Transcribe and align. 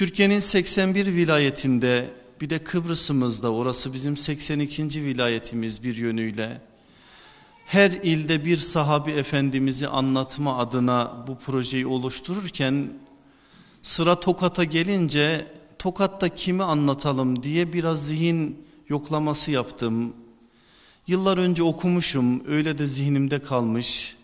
Türkiye'nin 0.00 0.40
81 0.40 1.06
vilayetinde 1.06 2.10
bir 2.40 2.50
de 2.50 2.58
Kıbrıs'ımızda 2.58 3.52
orası 3.52 3.94
bizim 3.94 4.16
82. 4.16 5.04
vilayetimiz 5.04 5.82
bir 5.82 5.96
yönüyle 5.96 6.60
her 7.66 7.90
ilde 7.90 8.44
bir 8.44 8.56
sahabi 8.56 9.10
efendimizi 9.10 9.88
anlatma 9.88 10.58
adına 10.58 11.24
bu 11.28 11.38
projeyi 11.38 11.86
oluştururken 11.86 12.92
sıra 13.82 14.20
Tokat'a 14.20 14.64
gelince 14.64 15.46
Tokat'ta 15.78 16.28
kimi 16.28 16.62
anlatalım 16.62 17.42
diye 17.42 17.72
biraz 17.72 18.06
zihin 18.06 18.66
yoklaması 18.88 19.50
yaptım. 19.50 20.12
Yıllar 21.06 21.38
önce 21.38 21.62
okumuşum 21.62 22.42
öyle 22.46 22.78
de 22.78 22.86
zihnimde 22.86 23.38
kalmış. 23.38 24.16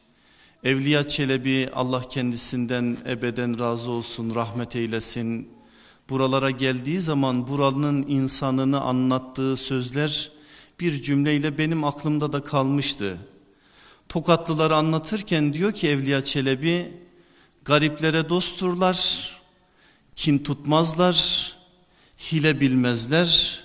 Evliya 0.64 1.08
Çelebi 1.08 1.70
Allah 1.74 2.00
kendisinden 2.00 2.96
ebeden 3.08 3.58
razı 3.58 3.90
olsun 3.90 4.34
rahmet 4.34 4.76
eylesin. 4.76 5.55
Buralara 6.10 6.50
geldiği 6.50 7.00
zaman 7.00 7.48
buranın 7.48 8.02
insanını 8.02 8.80
anlattığı 8.80 9.56
sözler 9.56 10.30
bir 10.80 11.02
cümleyle 11.02 11.58
benim 11.58 11.84
aklımda 11.84 12.32
da 12.32 12.44
kalmıştı. 12.44 13.18
Tokatlıları 14.08 14.76
anlatırken 14.76 15.54
diyor 15.54 15.72
ki 15.72 15.88
Evliya 15.88 16.24
Çelebi 16.24 16.94
gariplere 17.64 18.28
dostturlar, 18.28 19.30
kin 20.16 20.38
tutmazlar, 20.38 21.56
hile 22.18 22.60
bilmezler, 22.60 23.64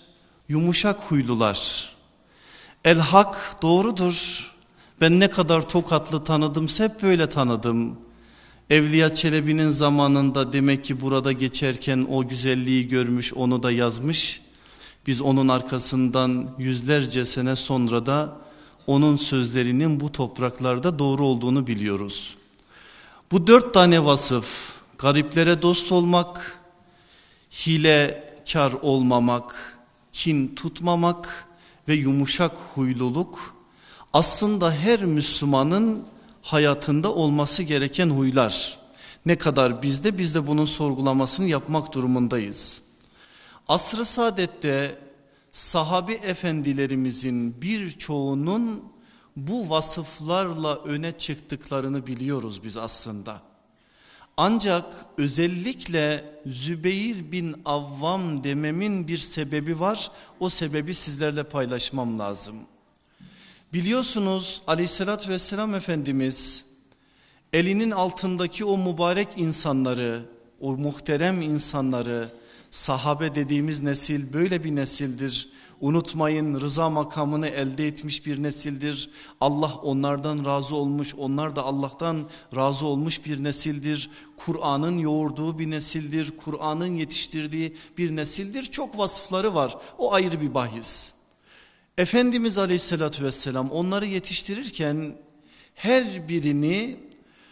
yumuşak 0.49 0.99
huylular. 0.99 1.91
El 2.85 2.99
hak 2.99 3.61
doğrudur. 3.61 4.51
Ben 5.01 5.19
ne 5.19 5.27
kadar 5.29 5.69
tokatlı 5.69 6.23
tanıdım 6.23 6.67
hep 6.77 7.03
böyle 7.03 7.29
tanıdım. 7.29 7.99
Evliya 8.71 9.13
Çelebi'nin 9.13 9.69
zamanında 9.69 10.53
demek 10.53 10.85
ki 10.85 11.01
burada 11.01 11.31
geçerken 11.31 12.07
o 12.11 12.27
güzelliği 12.27 12.87
görmüş 12.87 13.33
onu 13.33 13.63
da 13.63 13.71
yazmış. 13.71 14.41
Biz 15.07 15.21
onun 15.21 15.47
arkasından 15.47 16.55
yüzlerce 16.57 17.25
sene 17.25 17.55
sonra 17.55 18.05
da 18.05 18.37
onun 18.87 19.15
sözlerinin 19.17 19.99
bu 19.99 20.11
topraklarda 20.11 20.99
doğru 20.99 21.25
olduğunu 21.25 21.67
biliyoruz. 21.67 22.35
Bu 23.31 23.47
dört 23.47 23.73
tane 23.73 24.05
vasıf 24.05 24.47
gariplere 24.97 25.61
dost 25.61 25.91
olmak, 25.91 26.59
hilekar 27.51 28.73
olmamak, 28.81 29.77
kin 30.13 30.55
tutmamak 30.55 31.47
ve 31.87 31.93
yumuşak 31.93 32.51
huyluluk 32.75 33.55
aslında 34.13 34.73
her 34.73 35.05
Müslümanın 35.05 36.05
hayatında 36.41 37.13
olması 37.13 37.63
gereken 37.63 38.09
huylar. 38.09 38.79
Ne 39.25 39.37
kadar 39.37 39.81
bizde 39.81 40.17
biz 40.17 40.35
de 40.35 40.47
bunun 40.47 40.65
sorgulamasını 40.65 41.47
yapmak 41.47 41.93
durumundayız. 41.93 42.81
Asr-ı 43.67 44.05
saadette 44.05 44.99
sahabi 45.51 46.13
efendilerimizin 46.13 47.61
birçoğunun 47.61 48.83
bu 49.35 49.69
vasıflarla 49.69 50.75
öne 50.75 51.11
çıktıklarını 51.11 52.07
biliyoruz 52.07 52.63
biz 52.63 52.77
aslında. 52.77 53.41
Ancak 54.37 55.05
özellikle 55.17 56.25
Zübeyir 56.45 57.31
bin 57.31 57.61
Avvam 57.65 58.43
dememin 58.43 59.07
bir 59.07 59.17
sebebi 59.17 59.79
var. 59.79 60.11
O 60.39 60.49
sebebi 60.49 60.93
sizlerle 60.93 61.43
paylaşmam 61.43 62.19
lazım. 62.19 62.55
Biliyorsunuz 63.73 64.61
aleyhissalatü 64.67 65.29
vesselam 65.29 65.75
Efendimiz 65.75 66.65
elinin 67.53 67.91
altındaki 67.91 68.65
o 68.65 68.77
mübarek 68.77 69.27
insanları, 69.37 70.25
o 70.59 70.71
muhterem 70.71 71.41
insanları, 71.41 72.29
sahabe 72.71 73.35
dediğimiz 73.35 73.81
nesil 73.81 74.33
böyle 74.33 74.63
bir 74.63 74.75
nesildir. 74.75 75.49
Unutmayın 75.81 76.61
rıza 76.61 76.89
makamını 76.89 77.47
elde 77.47 77.87
etmiş 77.87 78.25
bir 78.25 78.43
nesildir. 78.43 79.09
Allah 79.41 79.75
onlardan 79.75 80.45
razı 80.45 80.75
olmuş, 80.75 81.15
onlar 81.15 81.55
da 81.55 81.63
Allah'tan 81.63 82.29
razı 82.55 82.85
olmuş 82.85 83.25
bir 83.25 83.43
nesildir. 83.43 84.09
Kur'an'ın 84.37 84.97
yoğurduğu 84.97 85.59
bir 85.59 85.69
nesildir, 85.69 86.31
Kur'an'ın 86.37 86.95
yetiştirdiği 86.95 87.75
bir 87.97 88.15
nesildir. 88.15 88.63
Çok 88.63 88.97
vasıfları 88.97 89.55
var, 89.55 89.77
o 89.97 90.13
ayrı 90.13 90.41
bir 90.41 90.53
bahis. 90.53 91.20
Efendimiz 91.97 92.57
Aleyhisselatü 92.57 93.23
Vesselam 93.23 93.71
onları 93.71 94.05
yetiştirirken 94.05 95.15
her 95.75 96.27
birini 96.27 96.99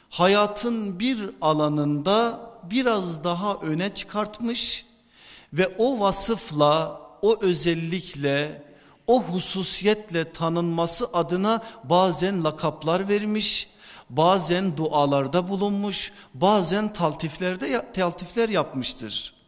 hayatın 0.09 0.99
bir 0.99 1.29
alanında 1.41 2.49
biraz 2.63 3.23
daha 3.23 3.55
öne 3.55 3.89
çıkartmış 3.89 4.85
ve 5.53 5.67
o 5.77 5.99
vasıfla, 5.99 7.01
o 7.21 7.37
özellikle, 7.41 8.63
o 9.07 9.23
hususiyetle 9.23 10.31
tanınması 10.31 11.07
adına 11.13 11.63
bazen 11.83 12.43
lakaplar 12.43 13.09
vermiş, 13.09 13.69
bazen 14.09 14.77
dualarda 14.77 15.47
bulunmuş, 15.49 16.11
bazen 16.33 16.93
taltiflerde 16.93 17.91
taltifler 17.93 18.49
yapmıştır. 18.49 19.38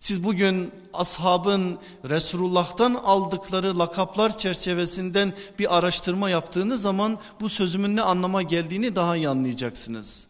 Siz 0.00 0.24
bugün 0.24 0.72
ashabın 0.92 1.78
Resulullah'tan 2.08 2.94
aldıkları 2.94 3.78
lakaplar 3.78 4.36
çerçevesinden 4.36 5.34
bir 5.58 5.76
araştırma 5.78 6.30
yaptığınız 6.30 6.82
zaman 6.82 7.18
bu 7.40 7.48
sözümün 7.48 7.96
ne 7.96 8.02
anlama 8.02 8.42
geldiğini 8.42 8.96
daha 8.96 9.16
iyi 9.16 9.28
anlayacaksınız. 9.28 10.26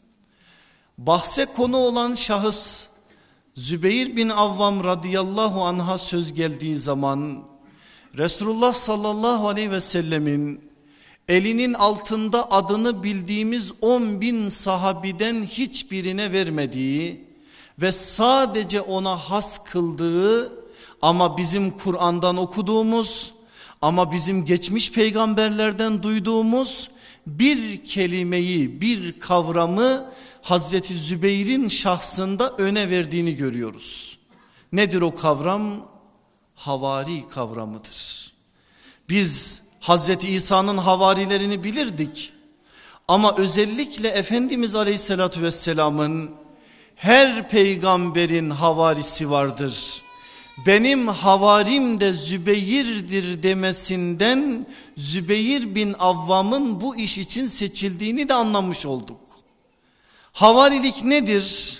Bahse 0.98 1.46
konu 1.56 1.76
olan 1.76 2.14
şahıs 2.14 2.86
Zübeyir 3.54 4.16
bin 4.16 4.28
Avvam 4.28 4.84
radıyallahu 4.84 5.64
anha 5.64 5.98
söz 5.98 6.32
geldiği 6.32 6.78
zaman 6.78 7.44
Resulullah 8.18 8.74
sallallahu 8.74 9.48
aleyhi 9.48 9.70
ve 9.70 9.80
sellemin 9.80 10.70
elinin 11.28 11.74
altında 11.74 12.50
adını 12.50 13.02
bildiğimiz 13.02 13.72
10 13.80 14.20
bin 14.20 14.48
sahabiden 14.48 15.42
hiçbirine 15.42 16.32
vermediği 16.32 17.27
ve 17.82 17.92
sadece 17.92 18.80
ona 18.80 19.16
has 19.16 19.64
kıldığı 19.64 20.52
ama 21.02 21.38
bizim 21.38 21.70
Kur'an'dan 21.70 22.36
okuduğumuz 22.36 23.32
ama 23.82 24.12
bizim 24.12 24.44
geçmiş 24.44 24.92
peygamberlerden 24.92 26.02
duyduğumuz 26.02 26.90
bir 27.26 27.84
kelimeyi 27.84 28.80
bir 28.80 29.18
kavramı 29.18 30.10
Hazreti 30.42 30.98
Zübeyir'in 30.98 31.68
şahsında 31.68 32.50
öne 32.50 32.90
verdiğini 32.90 33.34
görüyoruz. 33.34 34.18
Nedir 34.72 35.00
o 35.00 35.14
kavram? 35.14 35.88
Havari 36.54 37.28
kavramıdır. 37.28 38.32
Biz 39.08 39.62
Hazreti 39.80 40.28
İsa'nın 40.28 40.78
havarilerini 40.78 41.64
bilirdik. 41.64 42.32
Ama 43.08 43.36
özellikle 43.36 44.08
Efendimiz 44.08 44.74
Aleyhisselatü 44.74 45.42
Vesselam'ın 45.42 46.30
her 46.98 47.48
peygamberin 47.48 48.50
havarisi 48.50 49.30
vardır. 49.30 50.02
Benim 50.66 51.08
havarim 51.08 52.00
de 52.00 52.12
Zübeyir'dir 52.12 53.42
demesinden 53.42 54.66
Zübeyir 54.96 55.74
bin 55.74 55.94
Avvam'ın 55.98 56.80
bu 56.80 56.96
iş 56.96 57.18
için 57.18 57.46
seçildiğini 57.46 58.28
de 58.28 58.34
anlamış 58.34 58.86
olduk. 58.86 59.20
Havarilik 60.32 61.04
nedir? 61.04 61.78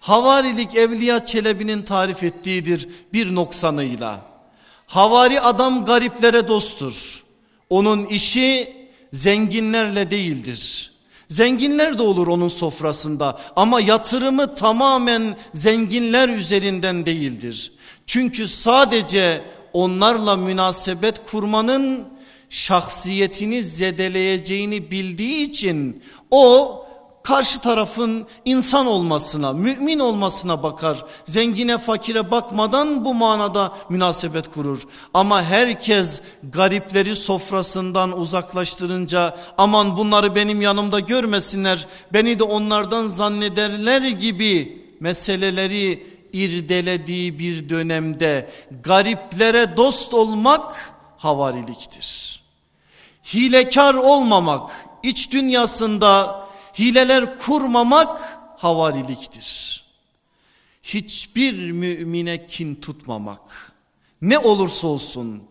Havarilik 0.00 0.74
Evliya 0.74 1.24
Çelebi'nin 1.24 1.82
tarif 1.82 2.22
ettiğidir 2.22 2.88
bir 3.12 3.34
noksanıyla. 3.34 4.20
Havari 4.86 5.40
adam 5.40 5.84
gariplere 5.84 6.48
dosttur. 6.48 7.24
Onun 7.70 8.06
işi 8.06 8.76
zenginlerle 9.12 10.10
değildir. 10.10 10.91
Zenginler 11.32 11.98
de 11.98 12.02
olur 12.02 12.26
onun 12.26 12.48
sofrasında 12.48 13.38
ama 13.56 13.80
yatırımı 13.80 14.54
tamamen 14.54 15.36
zenginler 15.54 16.28
üzerinden 16.28 17.06
değildir. 17.06 17.72
Çünkü 18.06 18.48
sadece 18.48 19.44
onlarla 19.72 20.36
münasebet 20.36 21.26
kurmanın 21.30 22.08
şahsiyetini 22.50 23.62
zedeleyeceğini 23.62 24.90
bildiği 24.90 25.42
için 25.42 26.02
o 26.30 26.78
karşı 27.22 27.60
tarafın 27.60 28.26
insan 28.44 28.86
olmasına, 28.86 29.52
mümin 29.52 29.98
olmasına 29.98 30.62
bakar. 30.62 31.04
Zengine 31.24 31.78
fakire 31.78 32.30
bakmadan 32.30 33.04
bu 33.04 33.14
manada 33.14 33.72
münasebet 33.88 34.50
kurur. 34.50 34.82
Ama 35.14 35.42
herkes 35.42 36.20
garipleri 36.42 37.16
sofrasından 37.16 38.20
uzaklaştırınca 38.20 39.36
aman 39.58 39.96
bunları 39.96 40.34
benim 40.34 40.62
yanımda 40.62 41.00
görmesinler, 41.00 41.86
beni 42.12 42.38
de 42.38 42.44
onlardan 42.44 43.06
zannederler 43.06 44.02
gibi 44.02 44.82
meseleleri 45.00 46.06
irdelediği 46.32 47.38
bir 47.38 47.68
dönemde 47.68 48.50
gariplere 48.82 49.76
dost 49.76 50.14
olmak 50.14 50.94
havariliktir. 51.18 52.42
Hilekar 53.34 53.94
olmamak, 53.94 54.70
iç 55.02 55.32
dünyasında 55.32 56.42
hileler 56.78 57.38
kurmamak 57.38 58.38
havariliktir. 58.56 59.82
Hiçbir 60.82 61.70
mümine 61.70 62.46
kin 62.46 62.74
tutmamak 62.74 63.72
ne 64.22 64.38
olursa 64.38 64.86
olsun 64.86 65.42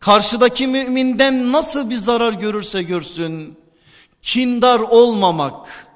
karşıdaki 0.00 0.66
müminden 0.66 1.52
nasıl 1.52 1.90
bir 1.90 1.94
zarar 1.94 2.32
görürse 2.32 2.82
görsün 2.82 3.58
kindar 4.22 4.80
olmamak. 4.80 5.88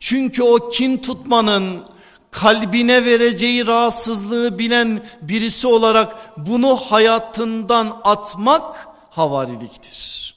Çünkü 0.00 0.42
o 0.42 0.68
kin 0.68 0.98
tutmanın 0.98 1.84
kalbine 2.30 3.04
vereceği 3.04 3.66
rahatsızlığı 3.66 4.58
bilen 4.58 5.02
birisi 5.22 5.66
olarak 5.66 6.16
bunu 6.36 6.76
hayatından 6.76 8.00
atmak 8.04 8.88
havariliktir. 9.10 10.34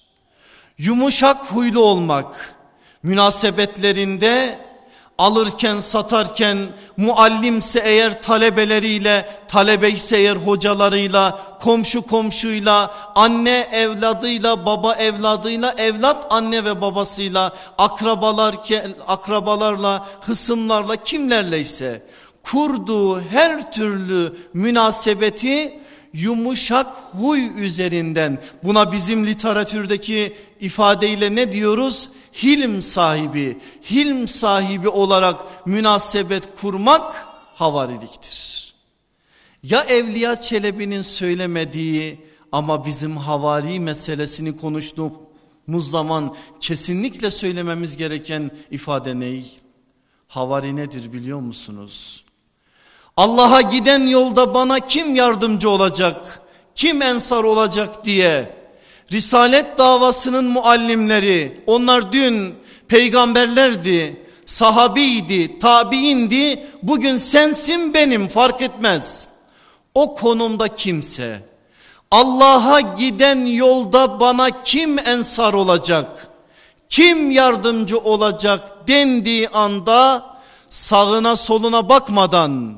Yumuşak 0.77 1.38
huylu 1.38 1.79
olmak 1.79 2.56
münasebetlerinde 3.03 4.57
alırken 5.18 5.80
satarken 5.80 6.57
muallimse 6.98 7.80
eğer 7.80 8.21
talebeleriyle 8.21 9.25
talebe 9.48 9.89
ise 9.89 10.18
eğer 10.18 10.36
hocalarıyla 10.36 11.39
komşu 11.62 12.01
komşuyla 12.01 12.94
anne 13.15 13.68
evladıyla 13.71 14.65
baba 14.65 14.94
evladıyla 14.94 15.75
evlat 15.77 16.27
anne 16.30 16.65
ve 16.65 16.81
babasıyla 16.81 17.53
akrabalar 17.77 18.56
akrabalarla 19.07 20.07
hısımlarla 20.21 20.95
kimlerle 20.95 21.59
ise 21.59 22.04
kurduğu 22.44 23.21
her 23.21 23.71
türlü 23.71 24.36
münasebeti 24.54 25.80
yumuşak 26.13 26.88
huy 27.12 27.65
üzerinden 27.65 28.42
buna 28.63 28.92
bizim 28.92 29.25
literatürdeki 29.25 30.36
ifadeyle 30.59 31.36
ne 31.36 31.51
diyoruz? 31.51 32.09
Hilm 32.33 32.81
sahibi, 32.81 33.57
hilm 33.89 34.28
sahibi 34.28 34.89
olarak 34.89 35.68
münasebet 35.68 36.50
kurmak 36.62 37.28
havariliktir. 37.56 38.74
Ya 39.63 39.81
Evliya 39.81 40.42
Çelebi'nin 40.42 41.01
söylemediği 41.01 42.19
ama 42.51 42.86
bizim 42.86 43.18
havari 43.18 43.80
meselesini 43.80 44.57
konuştuğumuz 44.57 45.92
zaman 45.92 46.36
kesinlikle 46.60 47.31
söylememiz 47.31 47.98
gereken 47.98 48.51
ifade 48.72 49.19
ney? 49.19 49.60
Havari 50.28 50.75
nedir 50.75 51.13
biliyor 51.13 51.39
musunuz? 51.39 52.24
Allah'a 53.18 53.62
giden 53.62 54.07
yolda 54.07 54.54
bana 54.54 54.80
kim 54.80 55.16
yardımcı 55.16 55.69
olacak, 55.69 56.42
kim 56.75 57.01
ensar 57.01 57.44
olacak 57.44 58.06
diye 58.06 58.61
Risalet 59.12 59.78
davasının 59.78 60.46
muallimleri 60.46 61.63
onlar 61.68 62.12
dün 62.12 62.56
peygamberlerdi, 62.88 64.25
sahabiydi, 64.46 65.60
tabiindi. 65.60 66.66
Bugün 66.84 67.18
sensin 67.18 67.94
benim 67.94 68.28
fark 68.28 68.62
etmez. 68.62 69.30
O 69.96 70.16
konumda 70.16 70.68
kimse 70.68 71.40
Allah'a 72.12 72.80
giden 72.80 73.46
yolda 73.46 74.19
bana 74.19 74.63
kim 74.63 75.00
ensar 75.00 75.54
olacak? 75.54 76.28
Kim 76.90 77.31
yardımcı 77.31 78.00
olacak 78.00 78.88
dendiği 78.88 79.50
anda 79.50 80.25
sağına 80.69 81.36
soluna 81.36 81.90
bakmadan 81.90 82.75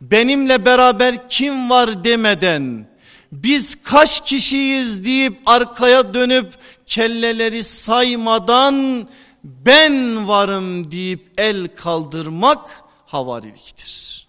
benimle 0.00 0.64
beraber 0.64 1.28
kim 1.28 1.70
var 1.70 2.04
demeden 2.04 2.89
biz 3.32 3.82
kaç 3.82 4.24
kişiyiz 4.24 5.04
deyip 5.04 5.38
arkaya 5.46 6.14
dönüp 6.14 6.54
kelleleri 6.86 7.64
saymadan 7.64 9.08
ben 9.44 10.28
varım 10.28 10.90
deyip 10.90 11.32
el 11.38 11.68
kaldırmak 11.68 12.84
havariliktir. 13.06 14.26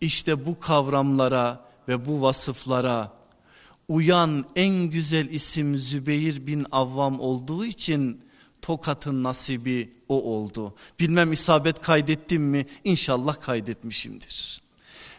İşte 0.00 0.46
bu 0.46 0.60
kavramlara 0.60 1.60
ve 1.88 2.06
bu 2.06 2.22
vasıflara 2.22 3.12
uyan 3.88 4.44
en 4.56 4.74
güzel 4.74 5.28
isim 5.28 5.78
Zübeyir 5.78 6.46
bin 6.46 6.66
Avvam 6.72 7.20
olduğu 7.20 7.64
için 7.64 8.20
Tokat'ın 8.62 9.22
nasibi 9.22 9.92
o 10.08 10.22
oldu. 10.22 10.74
Bilmem 11.00 11.32
isabet 11.32 11.80
kaydettim 11.80 12.42
mi? 12.42 12.66
İnşallah 12.84 13.40
kaydetmişimdir. 13.40 14.62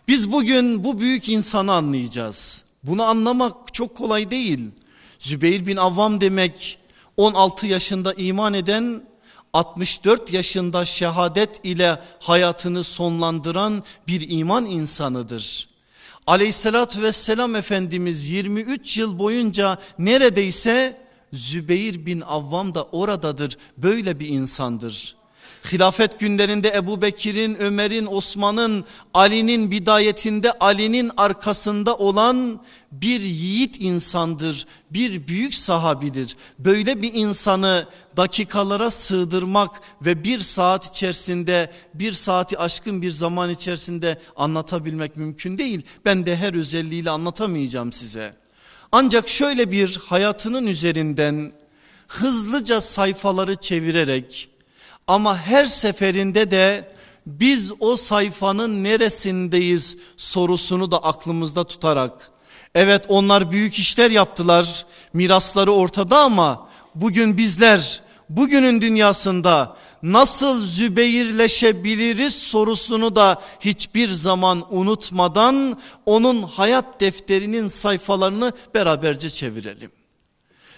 Biz 0.07 0.31
bugün 0.31 0.83
bu 0.83 1.00
büyük 1.00 1.30
insanı 1.30 1.74
anlayacağız. 1.74 2.64
Bunu 2.87 3.03
anlamak 3.03 3.73
çok 3.73 3.97
kolay 3.97 4.31
değil. 4.31 4.59
Zübeyir 5.19 5.65
bin 5.67 5.77
Avvam 5.77 6.21
demek 6.21 6.77
16 7.17 7.67
yaşında 7.67 8.13
iman 8.13 8.53
eden 8.53 9.03
64 9.53 10.33
yaşında 10.33 10.85
şehadet 10.85 11.65
ile 11.65 11.99
hayatını 12.19 12.83
sonlandıran 12.83 13.83
bir 14.07 14.29
iman 14.29 14.65
insanıdır. 14.65 15.69
Aleyhissalatü 16.27 17.01
vesselam 17.01 17.55
Efendimiz 17.55 18.29
23 18.29 18.97
yıl 18.97 19.19
boyunca 19.19 19.77
neredeyse 19.99 21.05
Zübeyir 21.33 22.05
bin 22.05 22.21
Avvam 22.21 22.73
da 22.73 22.83
oradadır 22.83 23.57
böyle 23.77 24.19
bir 24.19 24.27
insandır. 24.27 25.15
Hilafet 25.71 26.19
günlerinde 26.19 26.73
Ebu 26.75 27.01
Bekir'in, 27.01 27.56
Ömer'in, 27.56 28.06
Osman'ın, 28.06 28.85
Ali'nin 29.13 29.71
bidayetinde 29.71 30.51
Ali'nin 30.51 31.12
arkasında 31.17 31.95
olan 31.95 32.62
bir 32.91 33.21
yiğit 33.21 33.81
insandır. 33.81 34.65
Bir 34.91 35.27
büyük 35.27 35.56
sahabidir. 35.56 36.35
Böyle 36.59 37.01
bir 37.01 37.13
insanı 37.13 37.88
dakikalara 38.17 38.91
sığdırmak 38.91 39.81
ve 40.01 40.23
bir 40.23 40.39
saat 40.39 40.85
içerisinde 40.85 41.71
bir 41.94 42.12
saati 42.12 42.59
aşkın 42.59 43.01
bir 43.01 43.12
zaman 43.12 43.50
içerisinde 43.50 44.19
anlatabilmek 44.35 45.17
mümkün 45.17 45.57
değil. 45.57 45.81
Ben 46.06 46.25
de 46.25 46.35
her 46.35 46.53
özelliğiyle 46.53 47.09
anlatamayacağım 47.09 47.94
size. 47.94 48.33
Ancak 48.91 49.29
şöyle 49.29 49.71
bir 49.71 50.00
hayatının 50.06 50.67
üzerinden 50.67 51.53
hızlıca 52.07 52.81
sayfaları 52.81 53.56
çevirerek 53.56 54.50
ama 55.07 55.37
her 55.37 55.65
seferinde 55.65 56.51
de 56.51 56.91
biz 57.25 57.71
o 57.79 57.97
sayfanın 57.97 58.83
neresindeyiz 58.83 59.97
sorusunu 60.17 60.91
da 60.91 61.03
aklımızda 61.03 61.63
tutarak 61.63 62.29
evet 62.75 63.05
onlar 63.09 63.51
büyük 63.51 63.79
işler 63.79 64.12
yaptılar 64.12 64.85
mirasları 65.13 65.71
ortada 65.71 66.17
ama 66.19 66.69
bugün 66.95 67.38
bizler 67.38 68.01
bugünün 68.29 68.81
dünyasında 68.81 69.77
nasıl 70.03 70.65
zübeyirleşebiliriz 70.65 72.35
sorusunu 72.35 73.15
da 73.15 73.41
hiçbir 73.59 74.12
zaman 74.12 74.65
unutmadan 74.69 75.79
onun 76.05 76.43
hayat 76.43 77.01
defterinin 77.01 77.67
sayfalarını 77.67 78.51
beraberce 78.74 79.29
çevirelim. 79.29 79.91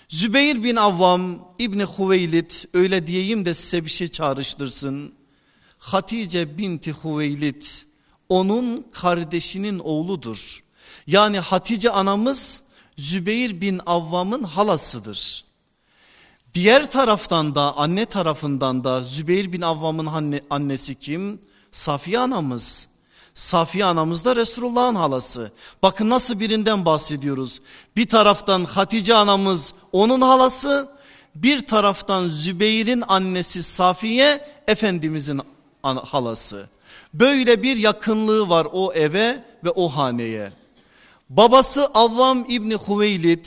Zübeyir 0.10 0.64
bin 0.64 0.76
Avvam 0.76 1.54
İbni 1.60 1.84
Hüveylid 1.84 2.52
öyle 2.74 3.08
diyeyim 3.08 3.46
de 3.46 3.54
size 3.54 3.86
bir 3.86 3.90
şey 3.90 4.08
çağrıştırsın. 4.08 5.14
Hatice 5.78 6.58
binti 6.58 6.94
Hüveylid 7.04 7.64
onun 8.30 8.86
kardeşinin 8.92 9.80
oğludur. 9.80 10.64
Yani 11.08 11.40
Hatice 11.40 11.92
anamız 11.92 12.64
Zübeyir 12.98 13.62
bin 13.62 13.82
Avvam'ın 13.86 14.44
halasıdır. 14.44 15.46
Diğer 16.54 16.92
taraftan 16.92 17.56
da 17.56 17.78
anne 17.78 18.06
tarafından 18.06 18.84
da 18.84 19.04
Zübeyir 19.04 19.52
bin 19.52 19.62
Avvam'ın 19.62 20.40
annesi 20.50 20.96
kim? 20.96 21.42
Safiye 21.72 22.20
anamız. 22.20 22.88
Safiye 23.38 23.86
anamız 23.86 24.26
da 24.26 24.36
Resulullah'ın 24.36 24.96
halası. 24.96 25.52
Bakın 25.84 26.10
nasıl 26.10 26.40
birinden 26.40 26.86
bahsediyoruz. 26.86 27.62
Bir 27.96 28.08
taraftan 28.08 28.66
Hatice 28.66 29.14
anamız 29.14 29.74
onun 29.92 30.22
halası. 30.22 30.90
Bir 31.36 31.66
taraftan 31.66 32.28
Zübeyir'in 32.28 33.04
annesi 33.08 33.64
Safiye 33.64 34.46
Efendimizin 34.68 35.42
halası. 35.84 36.70
Böyle 37.14 37.64
bir 37.64 37.78
yakınlığı 37.78 38.50
var 38.50 38.68
o 38.72 38.94
eve 38.94 39.44
ve 39.64 39.70
o 39.70 39.90
haneye. 39.90 40.52
Babası 41.30 41.86
Avvam 41.94 42.46
İbni 42.50 42.76
Hüveylid 42.88 43.46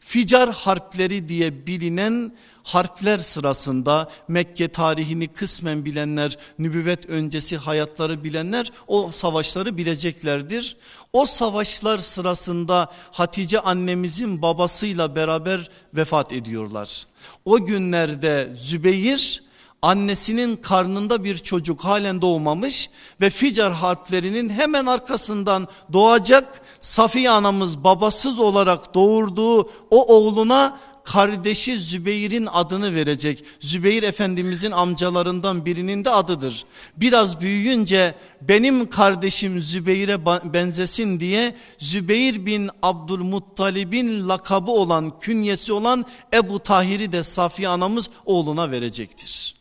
Ficar 0.00 0.52
harpleri 0.52 1.28
diye 1.28 1.66
bilinen 1.66 2.32
harpler 2.62 3.18
sırasında 3.18 4.10
Mekke 4.28 4.68
tarihini 4.68 5.28
kısmen 5.28 5.84
bilenler, 5.84 6.38
nübüvvet 6.58 7.06
öncesi 7.06 7.56
hayatları 7.56 8.24
bilenler 8.24 8.72
o 8.86 9.10
savaşları 9.12 9.76
bileceklerdir. 9.76 10.76
O 11.12 11.26
savaşlar 11.26 11.98
sırasında 11.98 12.92
Hatice 13.12 13.60
annemizin 13.60 14.42
babasıyla 14.42 15.16
beraber 15.16 15.70
vefat 15.94 16.32
ediyorlar. 16.32 17.06
O 17.44 17.66
günlerde 17.66 18.52
Zübeyir 18.56 19.42
annesinin 19.82 20.56
karnında 20.56 21.24
bir 21.24 21.38
çocuk 21.38 21.84
halen 21.84 22.22
doğmamış 22.22 22.90
ve 23.20 23.30
Ficar 23.30 23.72
harplerinin 23.72 24.48
hemen 24.48 24.86
arkasından 24.86 25.68
doğacak 25.92 26.62
Safiye 26.80 27.30
anamız 27.30 27.84
babasız 27.84 28.38
olarak 28.38 28.94
doğurduğu 28.94 29.70
o 29.90 30.16
oğluna 30.16 30.80
kardeşi 31.12 31.78
Zübeyir'in 31.78 32.48
adını 32.52 32.94
verecek. 32.94 33.44
Zübeyir 33.60 34.02
Efendimizin 34.02 34.70
amcalarından 34.70 35.66
birinin 35.66 36.04
de 36.04 36.10
adıdır. 36.10 36.64
Biraz 36.96 37.40
büyüyünce 37.40 38.14
benim 38.40 38.90
kardeşim 38.90 39.60
Zübeyir'e 39.60 40.26
benzesin 40.26 41.20
diye 41.20 41.54
Zübeyir 41.78 42.46
bin 42.46 42.70
Abdülmuttalib'in 42.82 44.28
lakabı 44.28 44.70
olan 44.70 45.18
künyesi 45.18 45.72
olan 45.72 46.06
Ebu 46.32 46.58
Tahir'i 46.58 47.12
de 47.12 47.22
Safiye 47.22 47.68
anamız 47.68 48.10
oğluna 48.24 48.70
verecektir. 48.70 49.54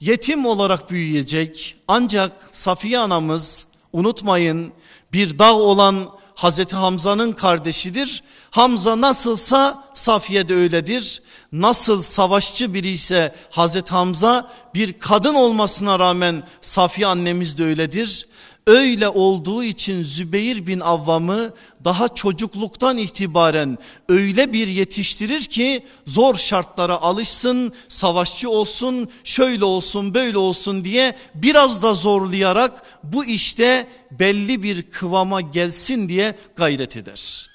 Yetim 0.00 0.46
olarak 0.46 0.90
büyüyecek 0.90 1.76
ancak 1.88 2.32
Safiye 2.52 2.98
anamız 2.98 3.66
unutmayın 3.92 4.72
bir 5.12 5.38
dağ 5.38 5.54
olan 5.54 6.21
Hazreti 6.42 6.76
Hamza'nın 6.76 7.32
kardeşidir. 7.32 8.22
Hamza 8.50 9.00
nasılsa 9.00 9.84
Safiye 9.94 10.48
de 10.48 10.54
öyledir. 10.54 11.22
Nasıl 11.52 12.02
savaşçı 12.02 12.74
biri 12.74 12.88
ise 12.88 13.34
Hazreti 13.50 13.92
Hamza 13.92 14.50
bir 14.74 14.92
kadın 14.92 15.34
olmasına 15.34 15.98
rağmen 15.98 16.42
Safiye 16.62 17.06
annemiz 17.06 17.58
de 17.58 17.64
öyledir. 17.64 18.26
Öyle 18.66 19.08
olduğu 19.08 19.64
için 19.64 20.02
Zübeyir 20.02 20.66
bin 20.66 20.80
Avvam'ı 20.80 21.54
daha 21.84 22.08
çocukluktan 22.08 22.98
itibaren 22.98 23.78
öyle 24.08 24.52
bir 24.52 24.66
yetiştirir 24.66 25.42
ki 25.42 25.86
zor 26.06 26.34
şartlara 26.34 26.96
alışsın, 27.02 27.72
savaşçı 27.88 28.50
olsun, 28.50 29.08
şöyle 29.24 29.64
olsun, 29.64 30.14
böyle 30.14 30.38
olsun 30.38 30.84
diye 30.84 31.16
biraz 31.34 31.82
da 31.82 31.94
zorlayarak 31.94 32.82
bu 33.02 33.24
işte 33.24 33.86
belli 34.10 34.62
bir 34.62 34.82
kıvama 34.82 35.40
gelsin 35.40 36.08
diye 36.08 36.36
gayret 36.56 36.96
eder. 36.96 37.52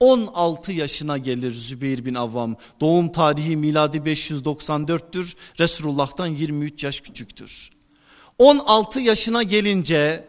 16 0.00 0.72
yaşına 0.72 1.18
gelir 1.18 1.52
Zübeyir 1.52 2.04
bin 2.04 2.14
Avvam. 2.14 2.56
Doğum 2.80 3.12
tarihi 3.12 3.56
miladi 3.56 3.96
594'tür. 3.96 5.34
Resulullah'tan 5.60 6.26
23 6.26 6.84
yaş 6.84 7.00
küçüktür. 7.00 7.70
16 8.38 9.00
yaşına 9.00 9.42
gelince 9.42 10.24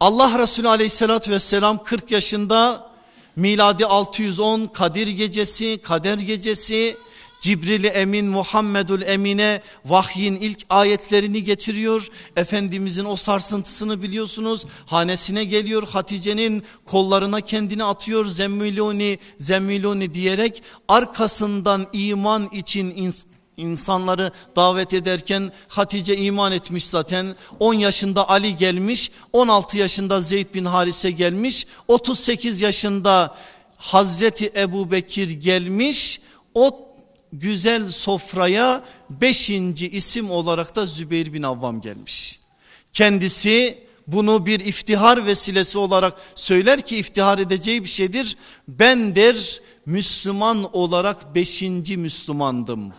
Allah 0.00 0.38
Resulü 0.38 0.68
aleyhissalatü 0.68 1.30
vesselam 1.30 1.82
40 1.82 2.10
yaşında 2.10 2.90
miladi 3.36 3.86
610 3.86 4.66
Kadir 4.66 5.08
gecesi, 5.08 5.78
Kader 5.82 6.18
gecesi 6.18 6.96
Cibril 7.40 7.84
Emin 7.84 8.26
Muhammedül 8.26 9.02
Emine 9.02 9.62
vahyin 9.84 10.36
ilk 10.36 10.58
ayetlerini 10.70 11.44
getiriyor. 11.44 12.08
Efendimizin 12.36 13.04
o 13.04 13.16
sarsıntısını 13.16 14.02
biliyorsunuz. 14.02 14.66
Hanesine 14.86 15.44
geliyor 15.44 15.88
Hatice'nin 15.88 16.62
kollarına 16.84 17.40
kendini 17.40 17.84
atıyor. 17.84 18.24
Zemmiluni 18.24 19.18
zemmiluni 19.38 20.14
diyerek 20.14 20.62
arkasından 20.88 21.86
iman 21.92 22.48
için 22.52 22.94
insanları 23.60 24.32
davet 24.56 24.94
ederken 24.94 25.52
Hatice 25.68 26.16
iman 26.16 26.52
etmiş 26.52 26.84
zaten 26.84 27.36
10 27.58 27.74
yaşında 27.74 28.28
Ali 28.28 28.56
gelmiş 28.56 29.10
16 29.32 29.78
yaşında 29.78 30.20
Zeyd 30.20 30.54
bin 30.54 30.64
Harise 30.64 31.10
gelmiş 31.10 31.66
38 31.88 32.60
yaşında 32.60 33.36
Hazreti 33.76 34.52
Ebu 34.56 34.90
Bekir 34.90 35.30
gelmiş 35.30 36.20
o 36.54 36.88
güzel 37.32 37.88
sofraya 37.88 38.84
beşinci 39.10 39.90
isim 39.90 40.30
olarak 40.30 40.76
da 40.76 40.86
Zübeyir 40.86 41.32
bin 41.32 41.42
Avvam 41.42 41.80
gelmiş. 41.80 42.40
Kendisi 42.92 43.78
bunu 44.06 44.46
bir 44.46 44.60
iftihar 44.60 45.26
vesilesi 45.26 45.78
olarak 45.78 46.14
söyler 46.34 46.86
ki 46.86 46.96
iftihar 46.96 47.38
edeceği 47.38 47.84
bir 47.84 47.88
şeydir. 47.88 48.36
Ben 48.68 49.14
der 49.14 49.60
Müslüman 49.86 50.76
olarak 50.76 51.34
beşinci 51.34 51.96
Müslümandım. 51.96 52.92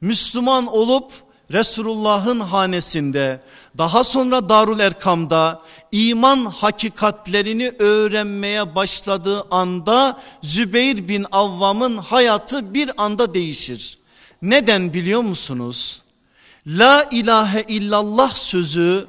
Müslüman 0.00 0.66
olup 0.66 1.12
Resulullah'ın 1.52 2.40
hanesinde 2.40 3.40
daha 3.78 4.04
sonra 4.04 4.48
Darul 4.48 4.80
Erkam'da 4.80 5.62
iman 5.92 6.46
hakikatlerini 6.46 7.72
öğrenmeye 7.78 8.74
başladığı 8.74 9.46
anda 9.50 10.20
Zübeyir 10.42 11.08
bin 11.08 11.26
Avvam'ın 11.32 11.98
hayatı 11.98 12.74
bir 12.74 12.90
anda 12.96 13.34
değişir. 13.34 13.98
Neden 14.42 14.94
biliyor 14.94 15.22
musunuz? 15.22 16.02
La 16.66 17.08
ilahe 17.10 17.64
illallah 17.68 18.34
sözü 18.34 19.06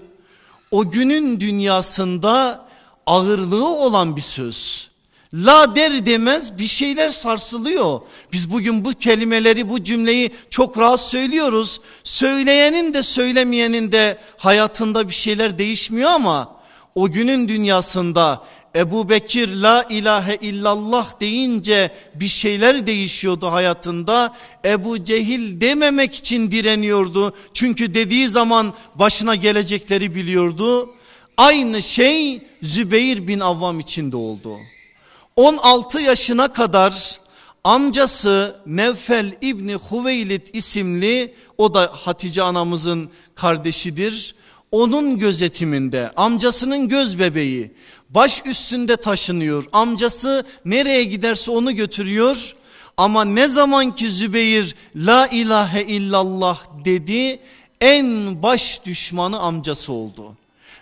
o 0.72 0.92
günün 0.92 1.40
dünyasında 1.40 2.66
ağırlığı 3.06 3.76
olan 3.76 4.16
bir 4.16 4.22
söz. 4.22 4.91
La 5.34 5.76
der 5.76 6.06
demez 6.06 6.60
bir 6.60 6.68
şeyler 6.68 7.10
sarsılıyor. 7.10 8.00
Biz 8.34 8.52
bugün 8.52 8.86
bu 8.86 8.92
kelimeleri 8.92 9.70
bu 9.70 9.84
cümleyi 9.84 10.32
çok 10.50 10.78
rahat 10.78 11.02
söylüyoruz. 11.02 11.82
Söyleyenin 12.04 12.94
de 12.94 13.04
söylemeyenin 13.04 13.92
de 13.92 14.18
hayatında 14.38 15.10
bir 15.10 15.14
şeyler 15.14 15.58
değişmiyor 15.58 16.10
ama 16.10 16.56
o 16.96 17.12
günün 17.12 17.48
dünyasında 17.48 18.44
Ebu 18.76 19.10
Bekir 19.10 19.56
la 19.56 19.84
ilahe 19.90 20.38
illallah 20.42 21.20
deyince 21.20 21.92
bir 22.16 22.28
şeyler 22.28 22.88
değişiyordu 22.88 23.48
hayatında. 23.48 24.34
Ebu 24.66 25.04
Cehil 25.04 25.62
dememek 25.62 26.16
için 26.16 26.52
direniyordu. 26.52 27.36
Çünkü 27.54 27.94
dediği 27.94 28.28
zaman 28.28 28.74
başına 28.96 29.36
gelecekleri 29.36 30.16
biliyordu. 30.16 30.90
Aynı 31.38 31.82
şey 31.82 32.42
Zübeyir 32.62 33.28
bin 33.28 33.40
Avvam 33.40 33.80
için 33.80 34.12
de 34.12 34.18
oldu. 34.18 34.58
16 35.36 36.02
yaşına 36.02 36.54
kadar 36.54 37.20
amcası 37.64 38.56
Nevfel 38.66 39.36
İbni 39.42 39.76
Hüveylid 39.92 40.48
isimli 40.54 41.36
o 41.58 41.74
da 41.74 41.92
Hatice 41.94 42.44
anamızın 42.44 43.10
kardeşidir. 43.36 44.36
Onun 44.72 45.18
gözetiminde 45.18 46.12
amcasının 46.16 46.88
göz 46.88 47.20
bebeği 47.20 47.72
baş 48.10 48.42
üstünde 48.46 48.98
taşınıyor. 48.98 49.66
Amcası 49.72 50.46
nereye 50.66 51.04
giderse 51.04 51.52
onu 51.52 51.76
götürüyor. 51.76 52.56
Ama 52.98 53.26
ne 53.26 53.48
zaman 53.48 53.96
ki 53.96 54.10
Zübeyir 54.10 54.76
la 54.96 55.28
ilahe 55.28 55.84
illallah 55.84 56.60
dedi 56.86 57.40
en 57.82 58.44
baş 58.44 58.86
düşmanı 58.86 59.40
amcası 59.40 59.94
oldu. 59.94 60.38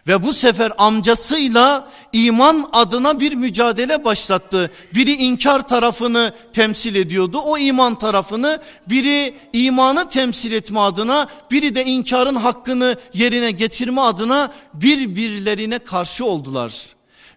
Ve 0.10 0.24
bu 0.24 0.34
sefer 0.34 0.72
amcasıyla 0.78 1.88
iman 2.13 2.70
adına 2.74 3.20
bir 3.20 3.34
mücadele 3.34 4.06
başlattı. 4.06 4.72
Biri 4.96 5.13
inkar 5.13 5.68
tarafını 5.68 6.34
temsil 6.54 6.96
ediyordu. 6.96 7.38
O 7.46 7.58
iman 7.58 8.00
tarafını 8.00 8.62
biri 8.89 9.34
imanı 9.54 10.10
temsil 10.10 10.51
etme 10.51 10.80
adına 10.80 11.28
biri 11.51 11.75
de 11.75 11.86
inkarın 11.86 12.36
hakkını 12.36 12.96
yerine 13.13 13.51
getirme 13.51 14.01
adına 14.01 14.51
birbirlerine 14.74 15.80
karşı 15.80 16.25
oldular. 16.25 16.86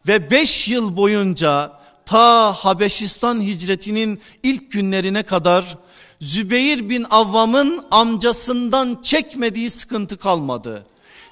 Ve 0.09 0.31
beş 0.31 0.69
yıl 0.69 0.97
boyunca 0.97 1.73
ta 2.07 2.53
Habeşistan 2.53 3.41
hicretinin 3.41 4.21
ilk 4.43 4.73
günlerine 4.73 5.23
kadar 5.23 5.79
Zübeyir 6.21 6.89
bin 6.89 7.07
Avvam'ın 7.11 7.85
amcasından 7.91 8.99
çekmediği 9.03 9.71
sıkıntı 9.71 10.17
kalmadı 10.17 10.85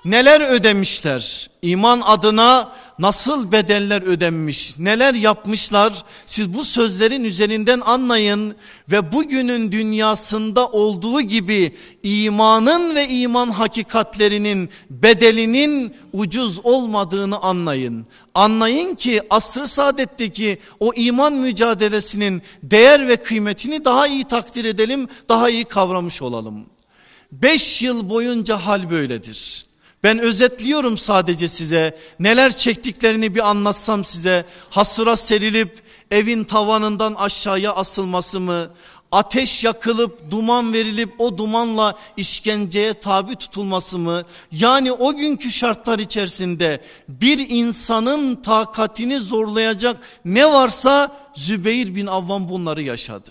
neler 0.04 0.40
ödemişler? 0.40 1.50
İman 1.62 2.00
adına 2.00 2.72
nasıl 2.98 3.52
bedeller 3.52 4.02
ödenmiş? 4.02 4.78
Neler 4.78 5.14
yapmışlar? 5.14 6.04
Siz 6.26 6.54
bu 6.54 6.64
sözlerin 6.64 7.24
üzerinden 7.24 7.80
anlayın 7.80 8.54
ve 8.90 9.12
bugünün 9.12 9.72
dünyasında 9.72 10.68
olduğu 10.68 11.20
gibi 11.20 11.74
imanın 12.02 12.94
ve 12.94 13.08
iman 13.08 13.50
hakikatlerinin 13.50 14.70
bedelinin 14.90 15.94
ucuz 16.12 16.58
olmadığını 16.64 17.38
anlayın. 17.38 18.06
Anlayın 18.34 18.94
ki 18.94 19.20
asr-ı 19.30 19.66
saadetteki 19.66 20.58
o 20.80 20.92
iman 20.94 21.32
mücadelesinin 21.32 22.42
değer 22.62 23.08
ve 23.08 23.16
kıymetini 23.16 23.84
daha 23.84 24.06
iyi 24.06 24.24
takdir 24.24 24.64
edelim 24.64 25.08
daha 25.28 25.50
iyi 25.50 25.64
kavramış 25.64 26.22
olalım. 26.22 26.66
Beş 27.32 27.82
yıl 27.82 28.10
boyunca 28.10 28.56
hal 28.56 28.90
böyledir. 28.90 29.69
Ben 30.02 30.18
özetliyorum 30.18 30.98
sadece 30.98 31.48
size 31.48 31.98
neler 32.20 32.56
çektiklerini 32.56 33.34
bir 33.34 33.50
anlatsam 33.50 34.04
size 34.04 34.44
hasıra 34.70 35.16
serilip 35.16 35.82
evin 36.10 36.44
tavanından 36.44 37.14
aşağıya 37.14 37.72
asılması 37.72 38.40
mı 38.40 38.70
ateş 39.12 39.64
yakılıp 39.64 40.30
duman 40.30 40.72
verilip 40.72 41.20
o 41.20 41.38
dumanla 41.38 41.98
işkenceye 42.16 42.94
tabi 42.94 43.36
tutulması 43.36 43.98
mı? 43.98 44.22
Yani 44.52 44.92
o 44.92 45.16
günkü 45.16 45.50
şartlar 45.50 45.98
içerisinde 45.98 46.84
bir 47.08 47.46
insanın 47.48 48.36
takatini 48.36 49.20
zorlayacak 49.20 49.96
ne 50.24 50.46
varsa 50.46 51.16
Zübeyir 51.34 51.94
bin 51.94 52.06
Avvam 52.06 52.48
bunları 52.48 52.82
yaşadı. 52.82 53.30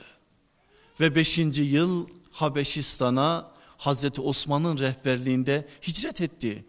Ve 0.99 1.15
beşinci 1.15 1.61
yıl 1.61 2.07
Habeşistan'a 2.31 3.45
Hazreti 3.79 4.21
Osman'ın 4.21 4.77
rehberliğinde 4.77 5.67
hicret 5.87 6.21
etti. 6.21 6.65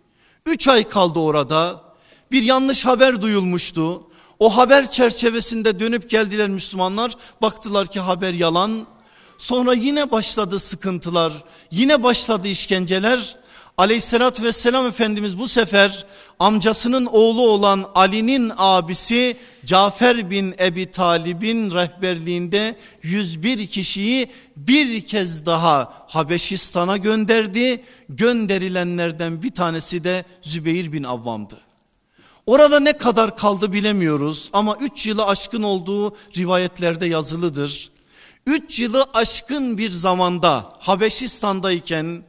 Üç 0.46 0.68
ay 0.68 0.88
kaldı 0.88 1.18
orada 1.18 1.82
bir 2.30 2.42
yanlış 2.42 2.86
haber 2.86 3.22
duyulmuştu. 3.22 4.02
O 4.38 4.56
haber 4.56 4.90
çerçevesinde 4.90 5.80
dönüp 5.80 6.10
geldiler 6.10 6.48
Müslümanlar 6.48 7.12
baktılar 7.42 7.86
ki 7.86 8.00
haber 8.00 8.32
yalan. 8.32 8.86
Sonra 9.38 9.74
yine 9.74 10.10
başladı 10.10 10.58
sıkıntılar, 10.58 11.44
yine 11.70 12.02
başladı 12.02 12.48
işkenceler. 12.48 13.36
Aleyhissalatü 13.78 14.42
vesselam 14.42 14.86
Efendimiz 14.86 15.38
bu 15.38 15.48
sefer 15.48 16.06
amcasının 16.40 17.06
oğlu 17.06 17.42
olan 17.42 17.86
Ali'nin 17.94 18.52
abisi 18.56 19.36
Cafer 19.64 20.30
bin 20.30 20.54
Ebi 20.60 20.90
Talib'in 20.90 21.70
rehberliğinde 21.70 22.76
101 23.02 23.66
kişiyi 23.66 24.30
bir 24.56 25.06
kez 25.06 25.46
daha 25.46 25.92
Habeşistan'a 26.08 26.96
gönderdi. 26.96 27.84
Gönderilenlerden 28.08 29.42
bir 29.42 29.50
tanesi 29.50 30.04
de 30.04 30.24
Zübeyir 30.42 30.92
bin 30.92 31.04
Avvam'dı. 31.04 31.58
Orada 32.46 32.80
ne 32.80 32.92
kadar 32.92 33.36
kaldı 33.36 33.72
bilemiyoruz 33.72 34.50
ama 34.52 34.76
3 34.80 35.06
yılı 35.06 35.26
aşkın 35.26 35.62
olduğu 35.62 36.16
rivayetlerde 36.36 37.06
yazılıdır. 37.06 37.90
3 38.46 38.80
yılı 38.80 39.06
aşkın 39.14 39.78
bir 39.78 39.90
zamanda 39.90 40.72
Habeşistan'dayken 40.78 42.22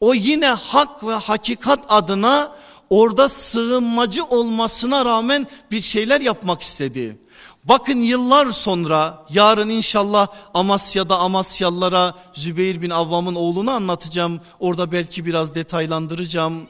o 0.00 0.14
yine 0.14 0.46
hak 0.46 1.06
ve 1.06 1.12
hakikat 1.12 1.78
adına 1.88 2.52
orada 2.94 3.28
sığınmacı 3.28 4.24
olmasına 4.24 5.04
rağmen 5.04 5.46
bir 5.70 5.80
şeyler 5.80 6.20
yapmak 6.20 6.62
istedi. 6.62 7.18
Bakın 7.64 8.00
yıllar 8.00 8.46
sonra 8.46 9.26
yarın 9.30 9.68
inşallah 9.68 10.26
Amasya'da 10.54 11.18
Amasyalılara 11.18 12.14
Zübeyir 12.34 12.82
bin 12.82 12.90
Avvam'ın 12.90 13.34
oğlunu 13.34 13.70
anlatacağım. 13.70 14.40
Orada 14.60 14.92
belki 14.92 15.26
biraz 15.26 15.54
detaylandıracağım. 15.54 16.62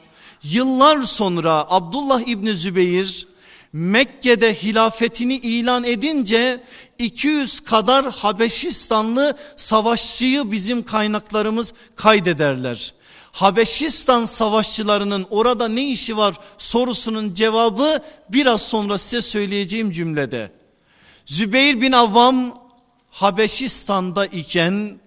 Yıllar 0.43 1.01
sonra 1.01 1.65
Abdullah 1.69 2.27
İbni 2.27 2.55
Zübeyir 2.55 3.27
Mekke'de 3.73 4.53
hilafetini 4.53 5.35
ilan 5.35 5.83
edince 5.83 6.63
200 6.99 7.59
kadar 7.59 8.11
Habeşistanlı 8.11 9.37
savaşçıyı 9.57 10.51
bizim 10.51 10.85
kaynaklarımız 10.85 11.73
kaydederler. 11.95 12.93
Habeşistan 13.35 14.25
savaşçılarının 14.25 15.27
orada 15.29 15.67
ne 15.67 15.83
işi 15.83 16.17
var 16.17 16.35
sorusunun 16.57 17.33
cevabı 17.33 18.03
biraz 18.29 18.61
sonra 18.61 18.97
size 18.97 19.21
söyleyeceğim 19.21 19.91
cümlede. 19.91 20.51
Zübeyir 21.25 21.81
bin 21.81 21.91
Avvam 21.91 22.59
Habeşistan'da 23.09 24.25
iken 24.25 24.99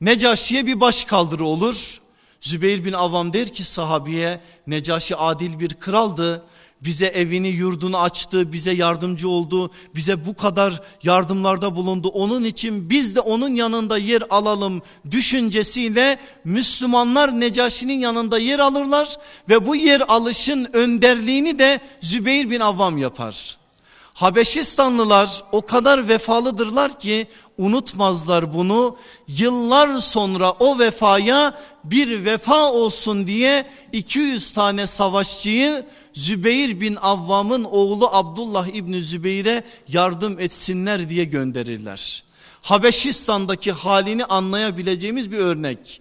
Necaşi'ye 0.00 0.66
bir 0.66 0.80
baş 0.80 1.04
kaldırı 1.04 1.44
olur. 1.44 2.00
Zübeyir 2.40 2.84
bin 2.84 2.92
Avvam 2.92 3.32
der 3.32 3.52
ki 3.52 3.64
sahabiye 3.64 4.40
Necaşi 4.66 5.16
adil 5.16 5.60
bir 5.60 5.74
kraldı 5.74 6.44
bize 6.84 7.06
evini 7.06 7.48
yurdunu 7.48 7.98
açtı, 7.98 8.52
bize 8.52 8.72
yardımcı 8.72 9.28
oldu, 9.28 9.70
bize 9.94 10.26
bu 10.26 10.34
kadar 10.36 10.82
yardımlarda 11.02 11.76
bulundu. 11.76 12.08
Onun 12.08 12.44
için 12.44 12.90
biz 12.90 13.16
de 13.16 13.20
onun 13.20 13.54
yanında 13.54 13.98
yer 13.98 14.22
alalım 14.30 14.82
düşüncesiyle 15.10 16.18
Müslümanlar 16.44 17.40
Necaşi'nin 17.40 17.98
yanında 17.98 18.38
yer 18.38 18.58
alırlar 18.58 19.16
ve 19.48 19.66
bu 19.66 19.76
yer 19.76 20.02
alışın 20.08 20.68
önderliğini 20.72 21.58
de 21.58 21.80
Zübeyir 22.00 22.50
bin 22.50 22.60
Avvam 22.60 22.98
yapar. 22.98 23.61
Habeşistanlılar 24.14 25.42
o 25.52 25.62
kadar 25.62 26.08
vefalıdırlar 26.08 27.00
ki 27.00 27.26
unutmazlar 27.58 28.54
bunu. 28.54 28.96
Yıllar 29.28 29.98
sonra 29.98 30.50
o 30.50 30.78
vefaya 30.78 31.58
bir 31.84 32.24
vefa 32.24 32.72
olsun 32.72 33.26
diye 33.26 33.66
200 33.92 34.52
tane 34.52 34.86
savaşçıyı 34.86 35.86
Zübeyir 36.14 36.80
bin 36.80 36.96
Avvam'ın 36.96 37.64
oğlu 37.64 38.08
Abdullah 38.12 38.66
İbni 38.66 39.02
Zübeyir'e 39.02 39.64
yardım 39.88 40.40
etsinler 40.40 41.10
diye 41.10 41.24
gönderirler. 41.24 42.24
Habeşistan'daki 42.62 43.72
halini 43.72 44.24
anlayabileceğimiz 44.24 45.32
bir 45.32 45.38
örnek. 45.38 46.00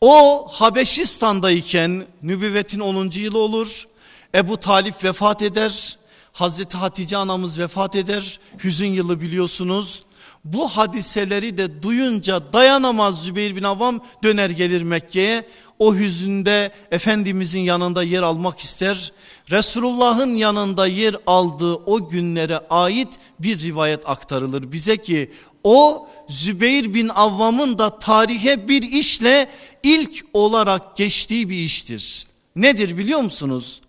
O 0.00 0.46
Habeşistan'dayken 0.52 2.06
nübüvvetin 2.22 2.80
10. 2.80 3.10
yılı 3.10 3.38
olur. 3.38 3.88
Ebu 4.34 4.56
Talip 4.56 5.04
vefat 5.04 5.42
eder. 5.42 5.98
Hazreti 6.32 6.76
Hatice 6.76 7.16
anamız 7.16 7.58
vefat 7.58 7.96
eder. 7.96 8.40
Hüzün 8.64 8.86
yılı 8.86 9.20
biliyorsunuz. 9.20 10.02
Bu 10.44 10.68
hadiseleri 10.68 11.58
de 11.58 11.82
duyunca 11.82 12.52
dayanamaz 12.52 13.24
Zübeyir 13.24 13.56
bin 13.56 13.62
Avvam 13.62 14.00
döner 14.22 14.50
gelir 14.50 14.82
Mekke'ye. 14.82 15.46
O 15.78 15.94
hüzünde 15.94 16.72
Efendimizin 16.90 17.60
yanında 17.60 18.02
yer 18.02 18.22
almak 18.22 18.60
ister. 18.60 19.12
Resulullah'ın 19.50 20.34
yanında 20.34 20.86
yer 20.86 21.16
aldığı 21.26 21.74
o 21.74 22.08
günlere 22.08 22.58
ait 22.70 23.08
bir 23.38 23.60
rivayet 23.60 24.08
aktarılır 24.08 24.72
bize 24.72 24.96
ki 24.96 25.30
o 25.64 26.08
Zübeyir 26.28 26.94
bin 26.94 27.08
Avvam'ın 27.08 27.78
da 27.78 27.98
tarihe 27.98 28.68
bir 28.68 28.82
işle 28.82 29.48
ilk 29.82 30.24
olarak 30.32 30.96
geçtiği 30.96 31.50
bir 31.50 31.56
iştir. 31.56 32.26
Nedir 32.56 32.98
biliyor 32.98 33.20
musunuz? 33.20 33.80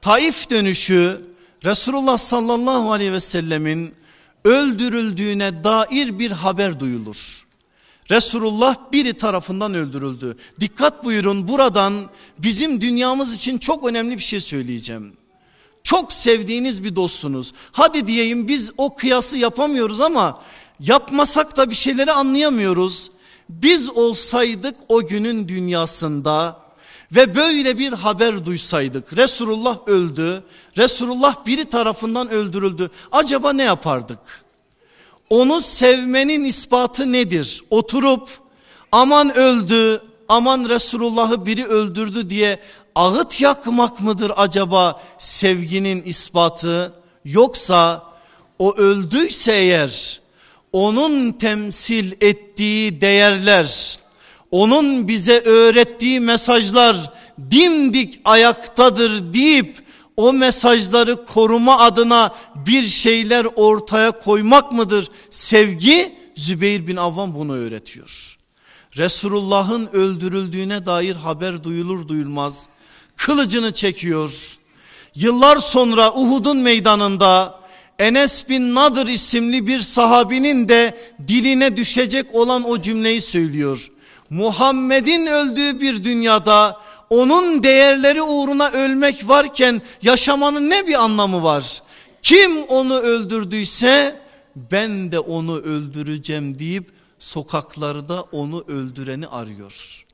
Taif 0.00 0.50
dönüşü 0.50 1.33
Resulullah 1.64 2.18
sallallahu 2.18 2.92
aleyhi 2.92 3.12
ve 3.12 3.20
sellemin 3.20 3.94
öldürüldüğüne 4.44 5.64
dair 5.64 6.18
bir 6.18 6.30
haber 6.30 6.80
duyulur. 6.80 7.46
Resulullah 8.10 8.76
biri 8.92 9.14
tarafından 9.14 9.74
öldürüldü. 9.74 10.36
Dikkat 10.60 11.04
buyurun 11.04 11.48
buradan 11.48 12.10
bizim 12.38 12.80
dünyamız 12.80 13.36
için 13.36 13.58
çok 13.58 13.86
önemli 13.86 14.16
bir 14.16 14.22
şey 14.22 14.40
söyleyeceğim. 14.40 15.12
Çok 15.82 16.12
sevdiğiniz 16.12 16.84
bir 16.84 16.96
dostunuz. 16.96 17.52
Hadi 17.72 18.06
diyeyim 18.06 18.48
biz 18.48 18.72
o 18.76 18.94
kıyası 18.94 19.36
yapamıyoruz 19.38 20.00
ama 20.00 20.42
yapmasak 20.80 21.56
da 21.56 21.70
bir 21.70 21.74
şeyleri 21.74 22.12
anlayamıyoruz. 22.12 23.10
Biz 23.48 23.90
olsaydık 23.90 24.76
o 24.88 25.06
günün 25.06 25.48
dünyasında 25.48 26.63
ve 27.12 27.34
böyle 27.34 27.78
bir 27.78 27.92
haber 27.92 28.46
duysaydık 28.46 29.16
Resulullah 29.16 29.88
öldü 29.88 30.42
Resulullah 30.76 31.46
biri 31.46 31.64
tarafından 31.64 32.30
öldürüldü 32.30 32.90
acaba 33.12 33.52
ne 33.52 33.62
yapardık? 33.62 34.44
Onu 35.30 35.60
sevmenin 35.60 36.44
ispatı 36.44 37.12
nedir? 37.12 37.64
Oturup 37.70 38.28
aman 38.92 39.36
öldü 39.36 40.02
aman 40.28 40.68
Resulullah'ı 40.68 41.46
biri 41.46 41.66
öldürdü 41.66 42.30
diye 42.30 42.60
ağıt 42.94 43.40
yakmak 43.40 44.00
mıdır 44.00 44.32
acaba 44.36 45.02
sevginin 45.18 46.02
ispatı? 46.02 46.92
Yoksa 47.24 48.02
o 48.58 48.76
öldüyse 48.76 49.52
eğer 49.52 50.20
onun 50.72 51.32
temsil 51.32 52.12
ettiği 52.20 53.00
değerler 53.00 53.98
onun 54.54 55.08
bize 55.08 55.40
öğrettiği 55.40 56.20
mesajlar 56.20 57.12
dimdik 57.50 58.20
ayaktadır 58.24 59.32
deyip 59.32 59.82
o 60.16 60.32
mesajları 60.32 61.24
koruma 61.24 61.78
adına 61.78 62.34
bir 62.66 62.86
şeyler 62.86 63.46
ortaya 63.56 64.10
koymak 64.10 64.72
mıdır? 64.72 65.08
Sevgi 65.30 66.14
Zübeyir 66.36 66.86
bin 66.86 66.96
Avvam 66.96 67.34
bunu 67.34 67.56
öğretiyor. 67.56 68.36
Resulullah'ın 68.96 69.88
öldürüldüğüne 69.92 70.86
dair 70.86 71.16
haber 71.16 71.64
duyulur 71.64 72.08
duyulmaz 72.08 72.68
kılıcını 73.16 73.72
çekiyor. 73.72 74.58
Yıllar 75.14 75.56
sonra 75.56 76.12
Uhud'un 76.12 76.56
meydanında 76.56 77.60
Enes 77.98 78.48
bin 78.48 78.74
Nadır 78.74 79.06
isimli 79.06 79.66
bir 79.66 79.80
sahabinin 79.80 80.68
de 80.68 80.98
diline 81.28 81.76
düşecek 81.76 82.34
olan 82.34 82.70
o 82.70 82.80
cümleyi 82.80 83.20
söylüyor. 83.20 83.90
Muhammed'in 84.34 85.26
öldüğü 85.26 85.80
bir 85.80 86.04
dünyada 86.04 86.80
onun 87.10 87.62
değerleri 87.62 88.22
uğruna 88.22 88.70
ölmek 88.70 89.28
varken 89.28 89.82
yaşamanın 90.02 90.70
ne 90.70 90.86
bir 90.86 91.04
anlamı 91.04 91.42
var? 91.42 91.82
Kim 92.22 92.62
onu 92.62 92.94
öldürdüyse 92.94 94.20
ben 94.56 95.12
de 95.12 95.18
onu 95.18 95.56
öldüreceğim 95.58 96.58
deyip 96.58 96.90
sokaklarda 97.18 98.22
onu 98.22 98.64
öldüreni 98.68 99.26
arıyor. 99.26 100.04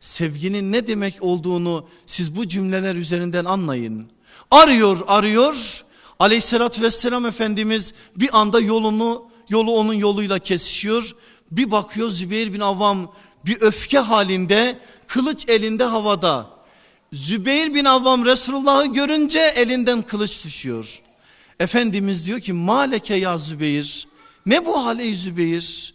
Sevginin 0.00 0.72
ne 0.72 0.86
demek 0.86 1.22
olduğunu 1.22 1.86
siz 2.06 2.36
bu 2.36 2.48
cümleler 2.48 2.94
üzerinden 2.94 3.44
anlayın. 3.44 4.06
Arıyor 4.50 4.98
arıyor 5.06 5.84
aleyhissalatü 6.18 6.82
vesselam 6.82 7.26
Efendimiz 7.26 7.94
bir 8.16 8.38
anda 8.40 8.60
yolunu 8.60 9.24
yolu 9.48 9.72
onun 9.72 9.94
yoluyla 9.94 10.38
kesişiyor. 10.38 11.14
Bir 11.50 11.70
bakıyor 11.70 12.10
Zübeyir 12.10 12.52
bin 12.52 12.60
Avvam 12.60 13.12
bir 13.46 13.62
öfke 13.62 13.98
halinde 13.98 14.78
kılıç 15.06 15.48
elinde 15.48 15.84
havada. 15.84 16.50
Zübeyir 17.12 17.74
bin 17.74 17.84
Avvam 17.84 18.24
Resulullah'ı 18.24 18.86
görünce 18.86 19.38
elinden 19.38 20.02
kılıç 20.02 20.44
düşüyor. 20.44 21.00
Efendimiz 21.60 22.26
diyor 22.26 22.40
ki 22.40 22.52
maleke 22.52 23.14
ya 23.14 23.38
Zübeyir 23.38 24.08
ne 24.46 24.66
bu 24.66 24.84
hale 24.86 25.14
Zübeyir? 25.14 25.94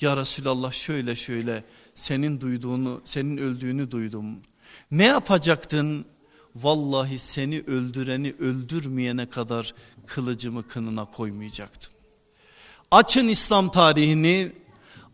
Ya 0.00 0.16
Resulallah 0.16 0.72
şöyle 0.72 1.16
şöyle 1.16 1.64
senin 1.94 2.40
duyduğunu 2.40 3.00
senin 3.04 3.36
öldüğünü 3.36 3.90
duydum. 3.90 4.36
Ne 4.90 5.04
yapacaktın? 5.04 6.04
Vallahi 6.56 7.18
seni 7.18 7.60
öldüreni 7.60 8.34
öldürmeyene 8.38 9.26
kadar 9.26 9.74
kılıcımı 10.06 10.68
kınına 10.68 11.04
koymayacaktım. 11.04 11.92
Açın 12.90 13.28
İslam 13.28 13.70
tarihini 13.70 14.52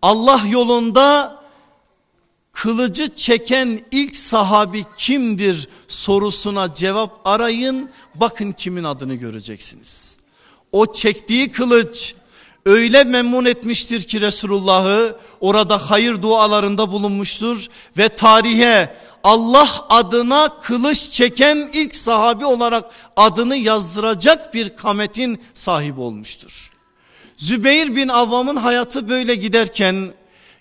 Allah 0.02 0.42
yolunda 0.48 1.43
kılıcı 2.54 3.14
çeken 3.14 3.80
ilk 3.90 4.16
sahabi 4.16 4.84
kimdir 4.96 5.68
sorusuna 5.88 6.74
cevap 6.74 7.20
arayın. 7.24 7.90
Bakın 8.14 8.52
kimin 8.52 8.84
adını 8.84 9.14
göreceksiniz. 9.14 10.18
O 10.72 10.92
çektiği 10.92 11.52
kılıç 11.52 12.14
öyle 12.66 13.04
memnun 13.04 13.44
etmiştir 13.44 14.02
ki 14.02 14.20
Resulullah'ı 14.20 15.16
orada 15.40 15.90
hayır 15.90 16.22
dualarında 16.22 16.92
bulunmuştur 16.92 17.66
ve 17.98 18.08
tarihe 18.08 18.96
Allah 19.24 19.86
adına 19.88 20.48
kılıç 20.62 21.10
çeken 21.10 21.70
ilk 21.72 21.96
sahabi 21.96 22.46
olarak 22.46 22.84
adını 23.16 23.56
yazdıracak 23.56 24.54
bir 24.54 24.76
kametin 24.76 25.42
sahibi 25.54 26.00
olmuştur. 26.00 26.70
Zübeyir 27.36 27.96
bin 27.96 28.08
Avvam'ın 28.08 28.56
hayatı 28.56 29.08
böyle 29.08 29.34
giderken 29.34 30.12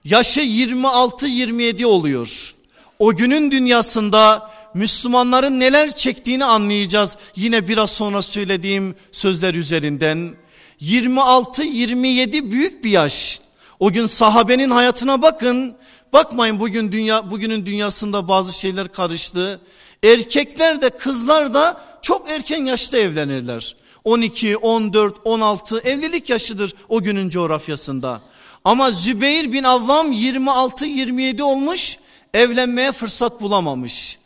yaşı 0.05 0.39
26-27 0.41 1.85
oluyor. 1.85 2.55
O 2.99 3.15
günün 3.15 3.51
dünyasında 3.51 4.51
Müslümanların 4.73 5.59
neler 5.59 5.95
çektiğini 5.95 6.45
anlayacağız. 6.45 7.17
Yine 7.35 7.67
biraz 7.67 7.89
sonra 7.89 8.21
söylediğim 8.21 8.95
sözler 9.11 9.53
üzerinden. 9.53 10.35
26-27 10.81 12.51
büyük 12.51 12.83
bir 12.83 12.89
yaş. 12.89 13.41
O 13.79 13.91
gün 13.91 14.05
sahabenin 14.05 14.71
hayatına 14.71 15.21
bakın. 15.21 15.75
Bakmayın 16.13 16.59
bugün 16.59 16.91
dünya 16.91 17.31
bugünün 17.31 17.65
dünyasında 17.65 18.27
bazı 18.27 18.59
şeyler 18.59 18.87
karıştı. 18.87 19.59
Erkekler 20.03 20.81
de 20.81 20.89
kızlar 20.89 21.53
da 21.53 21.81
çok 22.01 22.29
erken 22.29 22.65
yaşta 22.65 22.97
evlenirler. 22.97 23.75
12, 24.03 24.57
14, 24.57 25.15
16 25.25 25.79
evlilik 25.79 26.29
yaşıdır 26.29 26.73
o 26.89 27.03
günün 27.03 27.29
coğrafyasında. 27.29 28.21
Ama 28.63 28.91
Zübeyir 28.91 29.53
bin 29.53 29.63
Avvam 29.63 30.13
26-27 30.13 31.41
olmuş 31.41 31.97
evlenmeye 32.33 32.91
fırsat 32.91 33.41
bulamamış. 33.41 34.17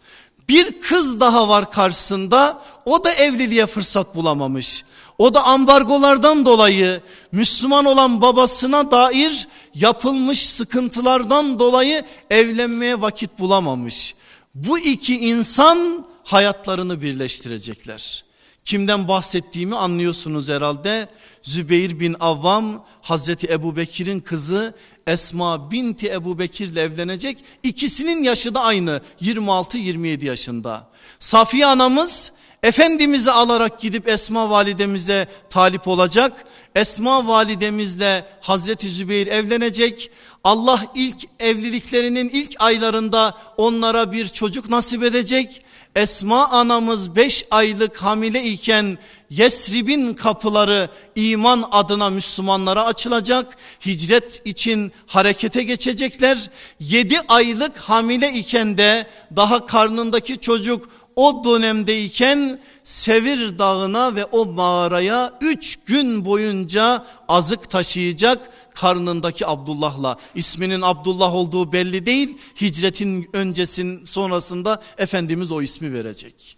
Bir 0.50 0.80
kız 0.82 1.19
daha 1.19 1.50
var 1.50 1.71
karşısında 1.71 2.62
o 2.86 3.04
da 3.04 3.13
evliliğe 3.13 3.65
fırsat 3.65 4.15
bulamamış. 4.15 4.84
O 5.17 5.34
da 5.34 5.43
ambargolardan 5.43 6.45
dolayı 6.45 7.02
Müslüman 7.32 7.86
olan 7.86 8.21
babasına 8.21 8.91
dair 8.91 9.47
yapılmış 9.76 10.50
sıkıntılardan 10.50 11.60
dolayı 11.60 12.04
evlenmeye 12.30 13.02
vakit 13.02 13.39
bulamamış. 13.39 14.15
Bu 14.56 14.80
iki 14.80 15.19
insan 15.19 16.06
hayatlarını 16.23 17.02
birleştirecekler. 17.02 18.26
Kimden 18.67 19.08
bahsettiğimi 19.08 19.75
anlıyorsunuz 19.75 20.49
herhalde. 20.49 21.08
Zübeyir 21.43 21.99
bin 21.99 22.15
Avvam 22.19 22.86
Hazreti 23.01 23.47
Ebu 23.47 23.75
Bekir'in 23.75 24.19
kızı 24.19 24.75
Esma 25.08 25.71
binti 25.71 26.12
Ebu 26.12 26.39
Bekir 26.39 26.67
ile 26.67 26.82
evlenecek. 26.82 27.43
İkisinin 27.63 28.23
yaşı 28.23 28.53
da 28.53 28.62
aynı 28.62 29.01
26-27 29.21 30.25
yaşında. 30.25 30.88
Safiye 31.19 31.65
anamız 31.65 32.32
Efendimiz'i 32.63 33.32
alarak 33.32 33.80
gidip 33.80 34.08
Esma 34.08 34.49
validemize 34.49 35.27
talip 35.49 35.88
olacak. 35.88 36.45
Esma 36.75 37.27
validemizle 37.27 38.25
Hazreti 38.41 38.89
Zübeyir 38.89 39.27
evlenecek. 39.27 40.12
Allah 40.43 40.86
ilk 40.95 41.17
evliliklerinin 41.39 42.30
ilk 42.30 42.56
aylarında 42.60 43.38
onlara 43.58 44.12
bir 44.12 44.27
çocuk 44.27 44.69
nasip 44.69 45.03
edecek. 45.03 45.65
Esma 45.97 46.47
anamız 46.49 47.15
5 47.15 47.45
aylık 47.51 47.97
hamile 47.97 48.43
iken 48.43 48.97
Yesrib'in 49.29 50.13
kapıları 50.13 50.89
iman 51.15 51.69
adına 51.71 52.10
Müslümanlara 52.10 52.86
açılacak. 52.86 53.57
Hicret 53.86 54.41
için 54.45 54.91
harekete 55.07 55.63
geçecekler. 55.63 56.49
7 56.79 57.15
aylık 57.27 57.77
hamile 57.77 58.33
iken 58.33 58.77
de 58.77 59.07
daha 59.36 59.65
karnındaki 59.65 60.38
çocuk 60.38 60.89
o 61.17 61.43
dönemdeyken 61.43 62.60
Sevir 62.84 63.58
Dağı'na 63.58 64.15
ve 64.15 64.25
o 64.25 64.45
mağaraya 64.45 65.34
üç 65.41 65.75
gün 65.86 66.25
boyunca 66.25 67.06
azık 67.27 67.69
taşıyacak 67.69 68.49
karnındaki 68.75 69.47
Abdullah'la. 69.47 70.17
isminin 70.36 70.82
Abdullah 70.82 71.34
olduğu 71.36 71.71
belli 71.71 72.06
değil. 72.06 72.38
Hicretin 72.62 73.30
öncesin 73.34 74.06
sonrasında 74.06 74.82
Efendimiz 74.97 75.51
o 75.51 75.62
ismi 75.62 75.93
verecek. 75.93 76.58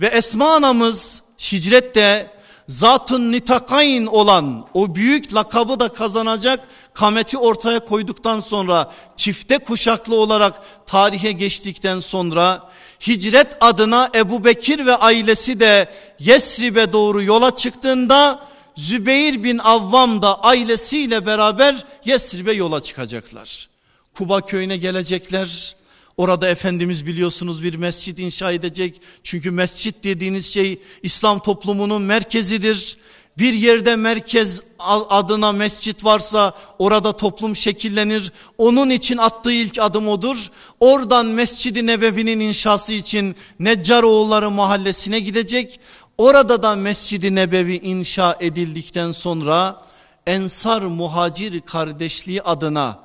Ve 0.00 0.06
Esma 0.06 0.54
anamız 0.54 1.22
hicrette 1.52 2.30
zatun 2.68 3.32
nitakayn 3.32 4.06
olan 4.06 4.66
o 4.74 4.94
büyük 4.94 5.34
lakabı 5.34 5.80
da 5.80 5.88
kazanacak 5.88 6.60
kameti 6.94 7.38
ortaya 7.38 7.80
koyduktan 7.80 8.40
sonra 8.40 8.92
çifte 9.16 9.58
kuşaklı 9.58 10.16
olarak 10.16 10.62
tarihe 10.86 11.32
geçtikten 11.32 12.00
sonra 12.00 12.70
hicret 13.06 13.56
adına 13.60 14.10
Ebu 14.14 14.44
Bekir 14.44 14.86
ve 14.86 14.96
ailesi 14.96 15.60
de 15.60 15.88
Yesrib'e 16.18 16.92
doğru 16.92 17.22
yola 17.22 17.56
çıktığında 17.56 18.48
Zübeyir 18.76 19.44
bin 19.44 19.58
Avvam 19.58 20.22
da 20.22 20.42
ailesiyle 20.42 21.26
beraber 21.26 21.84
Yesrib'e 22.04 22.52
yola 22.52 22.80
çıkacaklar. 22.80 23.68
Kuba 24.14 24.40
köyüne 24.40 24.76
gelecekler. 24.76 25.76
Orada 26.16 26.48
Efendimiz 26.48 27.06
biliyorsunuz 27.06 27.62
bir 27.62 27.74
mescit 27.74 28.18
inşa 28.18 28.52
edecek. 28.52 29.00
Çünkü 29.22 29.50
mescit 29.50 30.04
dediğiniz 30.04 30.54
şey 30.54 30.80
İslam 31.02 31.42
toplumunun 31.42 32.02
merkezidir. 32.02 32.96
Bir 33.38 33.52
yerde 33.52 33.96
merkez 33.96 34.62
adına 35.08 35.52
mescit 35.52 36.04
varsa 36.04 36.54
orada 36.78 37.16
toplum 37.16 37.56
şekillenir. 37.56 38.32
Onun 38.58 38.90
için 38.90 39.18
attığı 39.18 39.52
ilk 39.52 39.78
adım 39.78 40.08
odur. 40.08 40.50
Oradan 40.80 41.26
Mescid-i 41.26 41.86
Nebevi'nin 41.86 42.40
inşası 42.40 42.92
için 42.92 43.36
Neccaroğulları 43.58 44.50
mahallesine 44.50 45.20
gidecek. 45.20 45.80
Orada 46.18 46.62
da 46.62 46.76
Mescid-i 46.76 47.34
Nebevi 47.34 47.76
inşa 47.76 48.36
edildikten 48.40 49.10
sonra 49.10 49.82
Ensar 50.26 50.82
Muhacir 50.82 51.60
kardeşliği 51.60 52.42
adına 52.42 53.00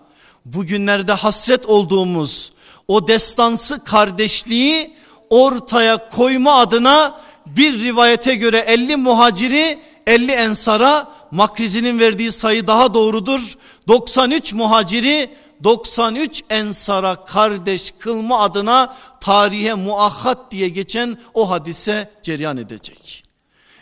bugünlerde 0.46 1.12
hasret 1.12 1.66
olduğumuz 1.66 2.52
o 2.88 3.08
destansı 3.08 3.84
kardeşliği 3.84 4.94
ortaya 5.30 6.10
koyma 6.10 6.56
adına 6.56 7.22
bir 7.46 7.80
rivayete 7.80 8.36
göre 8.36 8.58
50 8.58 8.96
muhaciri 8.96 9.80
50 10.08 10.32
ensara 10.32 11.08
Makrizi'nin 11.32 12.00
verdiği 12.00 12.32
sayı 12.32 12.68
daha 12.68 12.94
doğrudur. 12.94 13.54
93 13.88 14.54
muhaciri 14.54 15.30
93 15.64 16.44
ensara 16.50 17.16
kardeş 17.16 17.94
kılma 18.00 18.40
adına 18.40 18.98
tarihe 19.22 19.74
muahhat 19.74 20.52
diye 20.52 20.70
geçen 20.70 21.18
o 21.34 21.50
hadise 21.50 22.12
cereyan 22.22 22.58
edecek. 22.58 23.24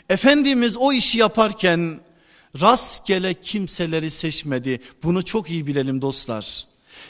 Efendimiz 0.10 0.78
o 0.78 0.94
işi 0.94 1.18
yaparken 1.18 2.00
rastgele 2.62 3.34
kimseleri 3.34 4.10
seçmedi. 4.10 4.82
Bunu 5.04 5.26
çok 5.26 5.50
iyi 5.50 5.68
bilelim 5.68 6.02
dostlar. 6.02 6.66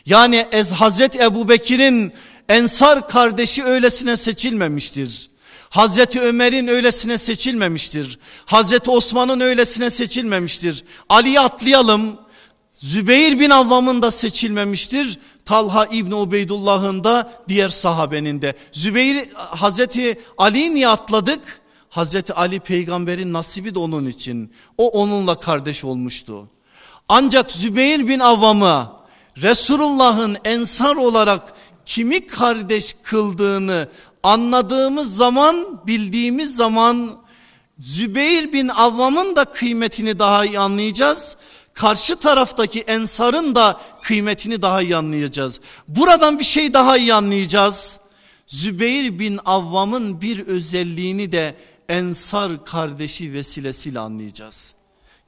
Yani 0.06 0.48
Ez 0.52 0.72
Hazreti 0.72 1.20
Ebu 1.20 1.50
Bekir'in 1.50 2.14
ensar 2.50 3.08
kardeşi 3.08 3.64
öylesine 3.64 4.18
seçilmemiştir. 4.18 5.30
Hazreti 5.70 6.22
Ömer'in 6.22 6.68
öylesine 6.68 7.18
seçilmemiştir. 7.18 8.20
Hazreti 8.46 8.92
Osman'ın 8.92 9.40
öylesine 9.40 9.90
seçilmemiştir. 9.90 10.84
Ali'yi 11.10 11.40
atlayalım. 11.40 12.20
Zübeyir 12.74 13.40
bin 13.40 13.50
Avvam'ın 13.50 14.02
da 14.02 14.12
seçilmemiştir. 14.12 15.20
Talha 15.46 15.86
İbni 15.86 16.16
Ubeydullah'ın 16.16 17.04
da 17.04 17.32
diğer 17.48 17.70
sahabenin 17.70 18.42
de. 18.42 18.56
Zübeyir 18.72 19.30
Hazreti 19.36 20.20
Ali'yi 20.38 20.76
niye 20.76 20.88
atladık? 20.88 21.62
Hazreti 21.90 22.34
Ali 22.34 22.60
peygamberin 22.60 23.34
nasibi 23.34 23.76
de 23.76 23.80
onun 23.80 24.06
için. 24.06 24.54
O 24.78 24.90
onunla 24.90 25.40
kardeş 25.40 25.84
olmuştu. 25.84 26.48
Ancak 27.10 27.52
Zübeyir 27.52 28.08
bin 28.08 28.20
Avvam'ı 28.20 28.92
Resulullah'ın 29.42 30.38
ensar 30.46 30.96
olarak 30.96 31.54
kimi 31.86 32.28
kardeş 32.28 32.96
kıldığını 33.04 33.88
anladığımız 34.26 35.16
zaman 35.16 35.82
bildiğimiz 35.88 36.56
zaman 36.56 37.18
Zübeyir 37.80 38.54
bin 38.54 38.68
Avvam'ın 38.68 39.36
da 39.36 39.46
kıymetini 39.46 40.20
daha 40.20 40.46
iyi 40.46 40.60
anlayacağız. 40.60 41.38
Karşı 41.74 42.16
taraftaki 42.16 42.82
ensarın 42.82 43.56
da 43.56 43.82
kıymetini 44.02 44.62
daha 44.62 44.82
iyi 44.82 44.96
anlayacağız. 44.96 45.60
Buradan 45.88 46.40
bir 46.40 46.44
şey 46.44 46.74
daha 46.74 46.98
iyi 46.98 47.14
anlayacağız. 47.14 48.00
Zübeyir 48.48 49.20
bin 49.20 49.40
Avvam'ın 49.46 50.22
bir 50.22 50.48
özelliğini 50.48 51.32
de 51.32 51.56
ensar 51.90 52.66
kardeşi 52.66 53.34
vesilesiyle 53.34 54.00
anlayacağız. 54.00 54.76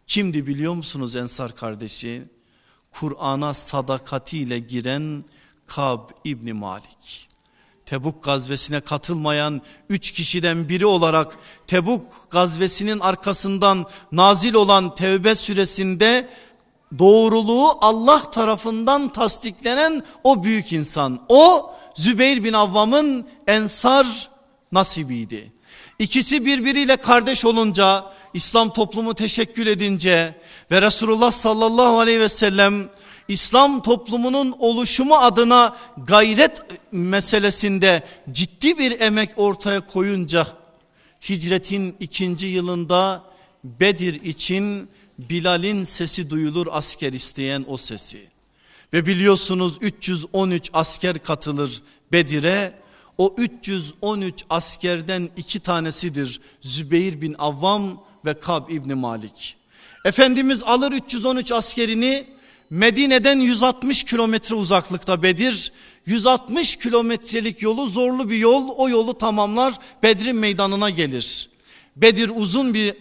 Kimdi 0.07 0.47
biliyor 0.47 0.73
musunuz 0.73 1.15
ensar 1.15 1.55
kardeşi? 1.55 2.23
Kur'an'a 2.91 3.53
sadakatiyle 3.53 4.59
giren 4.59 5.23
Kab 5.67 6.09
İbni 6.23 6.53
Malik. 6.53 7.26
Tebuk 7.87 8.23
gazvesine 8.23 8.79
katılmayan 8.79 9.61
üç 9.89 10.11
kişiden 10.11 10.69
biri 10.69 10.85
olarak 10.85 11.37
Tebuk 11.67 12.27
gazvesinin 12.29 12.99
arkasından 12.99 13.85
nazil 14.11 14.53
olan 14.53 14.95
Tevbe 14.95 15.35
süresinde 15.35 16.29
doğruluğu 16.99 17.77
Allah 17.81 18.31
tarafından 18.31 19.09
tasdiklenen 19.09 20.03
o 20.23 20.43
büyük 20.43 20.73
insan. 20.73 21.19
O 21.29 21.71
Zübeyir 21.95 22.43
bin 22.43 22.53
Avvam'ın 22.53 23.27
ensar 23.47 24.29
nasibiydi. 24.71 25.51
İkisi 25.99 26.45
birbiriyle 26.45 26.95
kardeş 26.95 27.45
olunca 27.45 28.05
İslam 28.33 28.73
toplumu 28.73 29.13
teşekkül 29.13 29.67
edince 29.67 30.35
ve 30.71 30.81
Resulullah 30.81 31.31
sallallahu 31.31 31.99
aleyhi 31.99 32.19
ve 32.19 32.29
sellem 32.29 32.89
İslam 33.27 33.81
toplumunun 33.81 34.55
oluşumu 34.59 35.15
adına 35.15 35.77
gayret 35.97 36.61
meselesinde 36.91 38.03
ciddi 38.31 38.77
bir 38.77 38.99
emek 39.01 39.29
ortaya 39.35 39.87
koyunca 39.87 40.47
hicretin 41.29 41.95
ikinci 41.99 42.45
yılında 42.45 43.23
Bedir 43.63 44.23
için 44.23 44.89
Bilal'in 45.19 45.83
sesi 45.83 46.29
duyulur 46.29 46.67
asker 46.71 47.13
isteyen 47.13 47.65
o 47.67 47.77
sesi. 47.77 48.27
Ve 48.93 49.05
biliyorsunuz 49.05 49.77
313 49.81 50.69
asker 50.73 51.19
katılır 51.19 51.81
Bedir'e. 52.11 52.73
O 53.17 53.35
313 53.37 54.45
askerden 54.49 55.29
iki 55.37 55.59
tanesidir 55.59 56.41
Zübeyir 56.61 57.21
bin 57.21 57.35
Avvam 57.37 58.03
ve 58.25 58.39
Kab 58.39 58.69
İbni 58.69 58.95
Malik. 58.95 59.57
Efendimiz 60.05 60.63
alır 60.63 60.91
313 60.91 61.51
askerini 61.51 62.25
Medine'den 62.69 63.39
160 63.39 64.03
kilometre 64.03 64.55
uzaklıkta 64.55 65.23
Bedir. 65.23 65.71
160 66.05 66.75
kilometrelik 66.75 67.61
yolu 67.61 67.87
zorlu 67.87 68.29
bir 68.29 68.37
yol 68.37 68.69
o 68.77 68.89
yolu 68.89 69.17
tamamlar 69.17 69.73
Bedir'in 70.03 70.35
meydanına 70.35 70.89
gelir. 70.89 71.49
Bedir 71.95 72.31
uzun 72.35 72.73
bir 72.73 72.93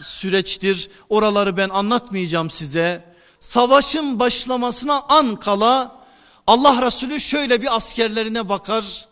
süreçtir 0.00 0.90
oraları 1.08 1.56
ben 1.56 1.68
anlatmayacağım 1.68 2.50
size. 2.50 3.04
Savaşın 3.40 4.20
başlamasına 4.20 5.02
an 5.08 5.36
kala 5.36 6.02
Allah 6.46 6.86
Resulü 6.86 7.20
şöyle 7.20 7.62
bir 7.62 7.76
askerlerine 7.76 8.48
bakar. 8.48 9.06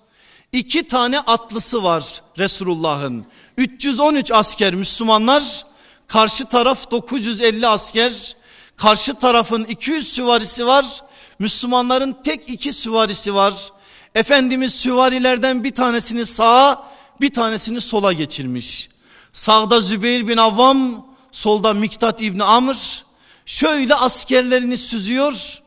İki 0.53 0.88
tane 0.88 1.20
atlısı 1.20 1.85
var 1.85 2.23
Resulullah'ın. 2.38 3.27
313 3.57 4.33
asker 4.33 4.75
Müslümanlar 4.75 5.66
karşı 6.07 6.44
taraf 6.44 6.90
950 6.90 7.66
asker 7.66 8.37
Karşı 8.81 9.14
tarafın 9.14 9.64
200 9.64 10.12
süvarisi 10.12 10.66
var. 10.66 10.87
Müslümanların 11.38 12.16
tek 12.25 12.51
iki 12.51 12.73
süvarisi 12.73 13.35
var. 13.35 13.55
Efendimiz 14.14 14.75
süvarilerden 14.75 15.64
bir 15.64 15.71
tanesini 15.71 16.27
sağa 16.27 16.90
bir 17.21 17.33
tanesini 17.33 17.81
sola 17.81 18.12
geçirmiş. 18.12 18.88
Sağda 19.33 19.81
Zübeyir 19.81 20.29
bin 20.29 20.37
Avvam 20.37 21.07
solda 21.33 21.75
Miktat 21.75 22.23
İbni 22.23 22.45
Amr 22.45 23.05
şöyle 23.47 23.95
askerlerini 23.95 24.77
süzüyor. 24.77 25.61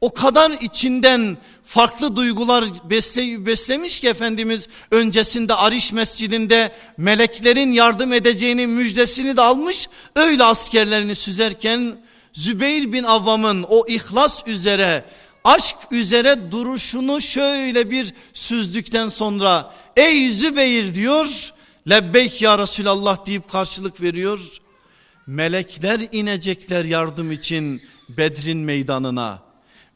O 0.00 0.12
kadar 0.12 0.50
içinden 0.50 1.38
farklı 1.64 2.16
duygular 2.16 2.64
besle, 2.90 3.46
beslemiş 3.46 4.00
ki 4.00 4.08
Efendimiz 4.08 4.68
öncesinde 4.90 5.54
Ariş 5.54 5.92
Mescidinde 5.92 6.72
meleklerin 6.96 7.72
yardım 7.72 8.12
edeceğinin 8.12 8.70
müjdesini 8.70 9.36
de 9.36 9.40
almış. 9.40 9.88
Öyle 10.16 10.44
askerlerini 10.44 11.14
süzerken 11.14 11.96
Zübeyir 12.32 12.92
bin 12.92 13.04
Avvam'ın 13.04 13.62
o 13.68 13.84
ihlas 13.88 14.42
üzere 14.46 15.04
aşk 15.44 15.76
üzere 15.90 16.50
duruşunu 16.50 17.20
şöyle 17.20 17.90
bir 17.90 18.14
süzdükten 18.34 19.08
sonra 19.08 19.74
ey 19.96 20.30
Zübeyir 20.30 20.94
diyor 20.94 21.52
lebbeyk 21.90 22.42
ya 22.42 22.58
Resulallah 22.58 23.26
deyip 23.26 23.48
karşılık 23.48 24.00
veriyor. 24.00 24.38
Melekler 25.26 26.00
inecekler 26.12 26.84
yardım 26.84 27.32
için 27.32 27.82
Bedrin 28.08 28.58
meydanına. 28.58 29.42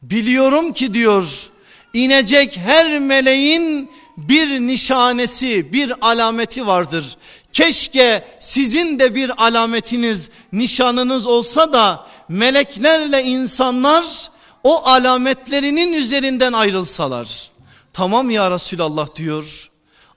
Biliyorum 0.01 0.73
ki 0.73 0.93
diyor 0.93 1.49
inecek 1.93 2.57
her 2.57 2.99
meleğin 2.99 3.89
bir 4.17 4.59
nişanesi 4.59 5.73
bir 5.73 5.93
alameti 6.01 6.67
vardır. 6.67 7.17
Keşke 7.51 8.25
sizin 8.39 8.99
de 8.99 9.15
bir 9.15 9.45
alametiniz 9.45 10.29
nişanınız 10.53 11.27
olsa 11.27 11.73
da 11.73 12.07
meleklerle 12.29 13.23
insanlar 13.23 14.29
o 14.63 14.83
alametlerinin 14.85 15.93
üzerinden 15.93 16.53
ayrılsalar. 16.53 17.49
Tamam 17.93 18.29
ya 18.29 18.51
Resulallah 18.51 19.15
diyor. 19.15 19.69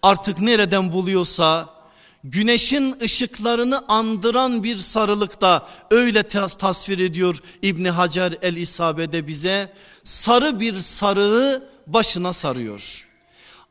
Artık 0.02 0.40
nereden 0.40 0.92
buluyorsa 0.92 1.68
güneşin 2.24 2.96
ışıklarını 3.02 3.82
andıran 3.88 4.64
bir 4.64 4.76
sarılıkta 4.76 5.68
öyle 5.90 6.22
tasvir 6.22 6.98
ediyor 6.98 7.36
İbni 7.62 7.90
Hacer 7.90 8.34
el 8.42 8.56
İsabe'de 8.56 9.26
bize 9.26 9.72
sarı 10.04 10.60
bir 10.60 10.80
sarığı 10.80 11.64
başına 11.86 12.32
sarıyor. 12.32 13.08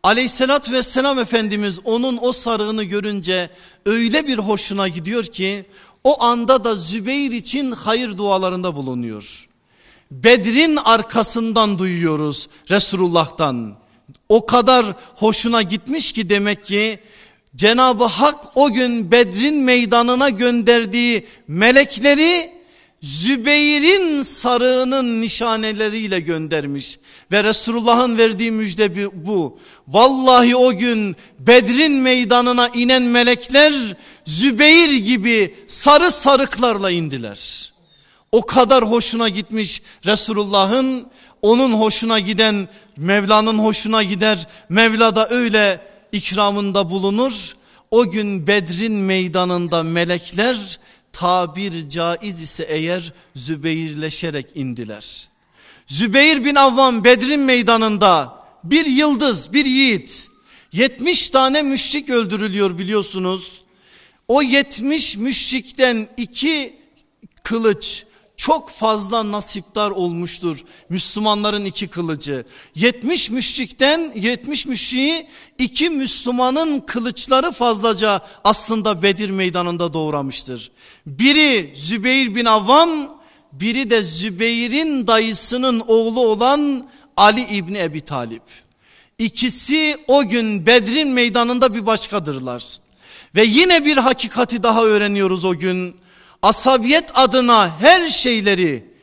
Aleyhissalat 0.04 0.72
vesselam 0.72 1.20
Efendimiz 1.20 1.80
onun 1.84 2.20
o 2.22 2.32
sarığını 2.34 2.84
görünce 2.84 3.50
öyle 3.86 4.28
bir 4.28 4.38
hoşuna 4.38 4.88
gidiyor 4.88 5.24
ki 5.24 5.66
o 6.04 6.24
anda 6.24 6.64
da 6.64 6.76
Zübeyir 6.76 7.32
için 7.32 7.72
hayır 7.72 8.18
dualarında 8.18 8.76
bulunuyor. 8.76 9.48
Bedrin 10.12 10.78
arkasından 10.86 11.80
duyuyoruz 11.80 12.50
Resulullah'tan. 12.70 13.76
O 14.30 14.46
kadar 14.46 14.86
hoşuna 15.16 15.62
gitmiş 15.62 16.12
ki 16.12 16.30
demek 16.30 16.66
ki 16.66 17.00
Cenab-ı 17.56 18.04
Hak 18.04 18.46
o 18.56 18.74
gün 18.74 19.12
Bedrin 19.12 19.64
meydanına 19.64 20.30
gönderdiği 20.30 21.26
melekleri 21.48 22.57
Zübeyir'in 23.02 24.22
sarığının 24.22 25.22
nişaneleriyle 25.22 26.20
göndermiş. 26.20 27.00
Ve 27.32 27.44
Resulullah'ın 27.44 28.18
verdiği 28.18 28.52
müjde 28.52 29.12
bu. 29.26 29.60
Vallahi 29.88 30.56
o 30.56 30.78
gün 30.78 31.16
Bedrin 31.40 31.94
meydanına 31.94 32.68
inen 32.68 33.04
melekler 33.04 33.74
Zübeyir 34.26 34.98
gibi 34.98 35.56
sarı 35.68 36.12
sarıklarla 36.12 36.92
indiler. 36.92 37.72
O 38.32 38.46
kadar 38.46 38.84
hoşuna 38.92 39.30
gitmiş 39.30 39.82
Resulullah'ın 40.06 41.08
onun 41.42 41.74
hoşuna 41.74 42.20
giden 42.20 42.70
Mevla'nın 42.98 43.60
hoşuna 43.60 44.04
gider. 44.04 44.48
Mevla 44.70 45.16
da 45.16 45.30
öyle 45.30 45.82
ikramında 46.12 46.90
bulunur. 46.90 47.56
O 47.92 48.10
gün 48.10 48.48
Bedrin 48.48 48.94
meydanında 48.94 49.84
melekler 49.84 50.80
tabir 51.18 51.90
caiz 51.90 52.42
ise 52.42 52.64
eğer 52.64 53.14
Zübeyirleşerek 53.36 54.48
indiler. 54.56 55.30
Zübeyir 55.88 56.46
bin 56.46 56.56
Avvam 56.56 57.04
Bedrin 57.04 57.40
meydanında 57.40 58.44
bir 58.64 58.86
yıldız 58.86 59.54
bir 59.54 59.66
yiğit 59.66 60.28
70 60.72 61.30
tane 61.30 61.62
müşrik 61.62 62.10
öldürülüyor 62.10 62.78
biliyorsunuz. 62.78 63.62
O 64.28 64.42
70 64.42 65.18
müşrikten 65.18 66.10
iki 66.18 66.80
kılıç 67.44 68.06
çok 68.38 68.70
fazla 68.70 69.32
nasiptar 69.32 69.92
olmuştur. 69.92 70.60
Müslümanların 70.90 71.66
iki 71.66 71.88
kılıcı. 71.88 72.46
70 72.76 73.30
müşrikten 73.30 74.12
70 74.16 74.66
müşriği 74.66 75.28
iki 75.58 75.90
Müslümanın 75.90 76.80
kılıçları 76.80 77.52
fazlaca 77.52 78.22
aslında 78.44 79.04
Bedir 79.04 79.30
meydanında 79.30 79.94
doğramıştır. 79.94 80.72
Biri 81.06 81.74
Zübeyir 81.76 82.36
bin 82.36 82.46
Avvam 82.46 83.18
biri 83.52 83.90
de 83.90 84.04
Zübeyir'in 84.04 85.08
dayısının 85.08 85.84
oğlu 85.88 86.22
olan 86.22 86.88
Ali 87.18 87.42
İbni 87.42 87.80
Ebi 87.80 88.02
Talip. 88.02 88.44
İkisi 89.18 89.98
o 90.08 90.28
gün 90.28 90.66
Bedrin 90.66 91.08
meydanında 91.08 91.76
bir 91.76 91.86
başkadırlar. 91.86 92.78
Ve 93.36 93.44
yine 93.46 93.86
bir 93.86 93.98
hakikati 93.98 94.64
daha 94.64 94.84
öğreniyoruz 94.84 95.46
o 95.46 95.58
gün. 95.58 95.96
Asabiyet 96.42 97.12
adına 97.16 97.80
her 97.80 98.10
şeyleri 98.10 98.94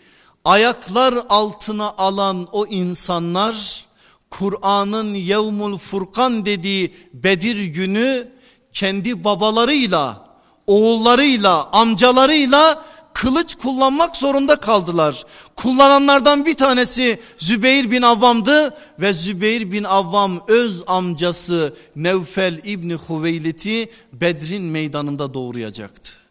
ayaklar 0.44 1.14
altına 1.28 1.94
alan 1.98 2.48
o 2.52 2.66
insanlar 2.66 3.84
Kur'an'ın 4.30 5.14
Yevmul 5.14 5.78
Furkan 5.78 6.46
dediği 6.46 6.94
Bedir 7.12 7.64
günü 7.64 8.28
kendi 8.72 9.24
babalarıyla, 9.24 10.28
oğullarıyla, 10.66 11.68
amcalarıyla 11.72 12.84
kılıç 13.12 13.54
kullanmak 13.54 14.16
zorunda 14.16 14.56
kaldılar. 14.56 15.24
Kullananlardan 15.56 16.46
bir 16.46 16.54
tanesi 16.54 17.20
Zübeyir 17.38 17.90
bin 17.90 18.02
Avvam'dı 18.02 18.76
ve 19.00 19.12
Zübeyir 19.12 19.72
bin 19.72 19.84
Avvam 19.84 20.40
öz 20.48 20.82
amcası 20.86 21.74
Nevfel 21.96 22.60
İbni 22.64 22.94
Huveylit'i 22.94 23.90
Bedrin 24.12 24.62
meydanında 24.62 25.34
doğrayacaktı. 25.34 26.23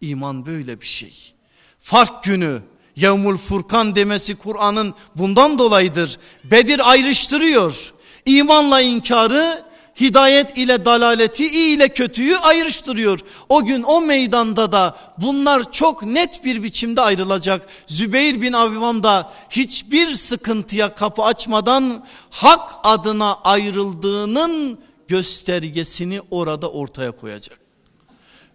İman 0.00 0.46
böyle 0.46 0.80
bir 0.80 0.86
şey. 0.86 1.34
Fark 1.80 2.24
günü 2.24 2.62
Yevmul 2.96 3.36
Furkan 3.36 3.94
demesi 3.94 4.34
Kur'an'ın 4.34 4.94
bundan 5.14 5.58
dolayıdır. 5.58 6.18
Bedir 6.44 6.90
ayrıştırıyor. 6.90 7.92
İmanla 8.26 8.80
inkarı 8.80 9.66
hidayet 10.00 10.58
ile 10.58 10.84
dalaleti, 10.84 11.48
iyi 11.48 11.76
ile 11.76 11.88
kötüyü 11.88 12.36
ayrıştırıyor. 12.36 13.20
O 13.48 13.64
gün 13.64 13.82
o 13.82 14.00
meydanda 14.00 14.72
da 14.72 14.96
bunlar 15.18 15.72
çok 15.72 16.02
net 16.02 16.44
bir 16.44 16.62
biçimde 16.62 17.00
ayrılacak. 17.00 17.66
Zübeyir 17.86 18.42
bin 18.42 18.52
Avvam 18.52 19.02
da 19.02 19.32
hiçbir 19.50 20.14
sıkıntıya 20.14 20.94
kapı 20.94 21.22
açmadan 21.22 22.04
hak 22.30 22.70
adına 22.84 23.34
ayrıldığının 23.34 24.78
göstergesini 25.08 26.20
orada 26.30 26.70
ortaya 26.70 27.10
koyacak. 27.10 27.65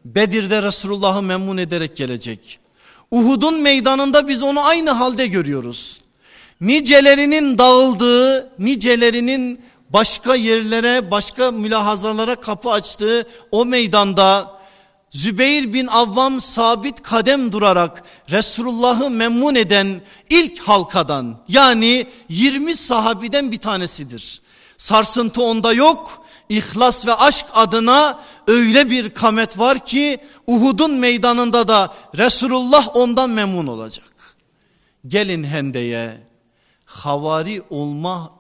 Bedir'de 0.06 0.62
Resulullah'ı 0.62 1.22
memnun 1.22 1.58
ederek 1.58 1.98
gelecek. 1.98 2.60
Uhud'un 3.12 3.62
meydanında 3.62 4.28
biz 4.28 4.44
onu 4.44 4.62
aynı 4.66 4.92
halde 4.92 5.28
görüyoruz. 5.28 6.02
Nicelerinin 6.62 7.58
dağıldığı, 7.58 8.52
nicelerinin 8.60 9.62
başka 9.90 10.36
yerlere, 10.36 11.12
başka 11.12 11.52
mülahazalara 11.52 12.36
kapı 12.36 12.70
açtığı 12.70 13.28
o 13.52 13.66
meydanda 13.66 14.62
Zübeyir 15.12 15.74
bin 15.74 15.88
Avvam 15.88 16.42
sabit 16.42 17.02
kadem 17.02 17.52
durarak 17.52 18.04
Resulullah'ı 18.30 19.10
memnun 19.10 19.56
eden 19.56 20.02
ilk 20.30 20.60
halkadan 20.60 21.38
yani 21.48 22.08
20 22.30 22.76
sahabiden 22.76 23.52
bir 23.52 23.58
tanesidir. 23.58 24.42
Sarsıntı 24.78 25.44
onda 25.44 25.74
yok. 25.74 26.26
İhlas 26.52 27.08
ve 27.08 27.14
aşk 27.14 27.46
adına 27.54 28.20
öyle 28.48 28.90
bir 28.90 29.10
kamet 29.10 29.58
var 29.58 29.86
ki 29.86 30.18
Uhud'un 30.48 30.92
meydanında 30.92 31.68
da 31.68 31.94
Resulullah 32.18 32.96
ondan 32.96 33.30
memnun 33.30 33.68
olacak. 33.68 34.14
Gelin 35.08 35.44
hendeye 35.44 36.28
havari 36.86 37.64
olma 37.70 38.34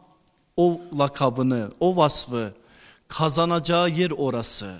o 0.57 0.81
lakabını, 0.99 1.71
o 1.79 1.95
vasfı 1.95 2.53
kazanacağı 3.07 3.89
yer 3.89 4.11
orası. 4.11 4.75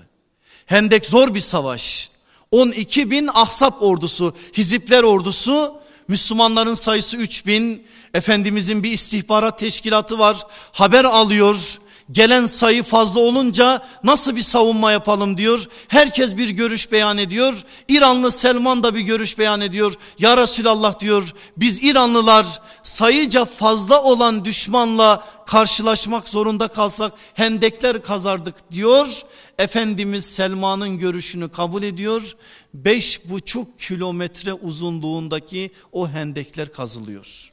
Hendek 0.66 1.06
zor 1.06 1.34
bir 1.34 1.40
savaş. 1.40 2.10
12 2.50 3.10
bin 3.10 3.30
ahsap 3.34 3.82
ordusu, 3.82 4.34
hizipler 4.56 5.02
ordusu, 5.02 5.80
Müslümanların 6.08 6.74
sayısı 6.74 7.16
3 7.16 7.46
bin. 7.46 7.86
Efendimizin 8.14 8.82
bir 8.82 8.92
istihbarat 8.92 9.58
teşkilatı 9.58 10.18
var. 10.18 10.36
Haber 10.72 11.04
alıyor. 11.04 11.78
Gelen 12.10 12.46
sayı 12.46 12.82
fazla 12.82 13.20
olunca 13.20 13.82
nasıl 14.04 14.36
bir 14.36 14.42
savunma 14.42 14.92
yapalım 14.92 15.38
diyor. 15.38 15.66
Herkes 15.88 16.36
bir 16.36 16.48
görüş 16.48 16.92
beyan 16.92 17.18
ediyor. 17.18 17.64
İranlı 17.88 18.32
Selman 18.32 18.82
da 18.82 18.94
bir 18.94 19.00
görüş 19.00 19.38
beyan 19.38 19.60
ediyor. 19.60 19.94
Ya 20.18 20.36
Resulallah 20.36 21.00
diyor 21.00 21.34
biz 21.56 21.84
İranlılar 21.84 22.60
sayıca 22.82 23.44
fazla 23.44 24.02
olan 24.02 24.44
düşmanla 24.44 25.24
karşılaşmak 25.46 26.28
zorunda 26.28 26.68
kalsak 26.68 27.12
hendekler 27.34 28.02
kazardık 28.02 28.72
diyor. 28.72 29.22
Efendimiz 29.58 30.24
Selman'ın 30.24 30.98
görüşünü 30.98 31.48
kabul 31.48 31.82
ediyor. 31.82 32.36
Beş 32.74 33.30
buçuk 33.30 33.78
kilometre 33.78 34.52
uzunluğundaki 34.52 35.70
o 35.92 36.08
hendekler 36.08 36.72
kazılıyor. 36.72 37.52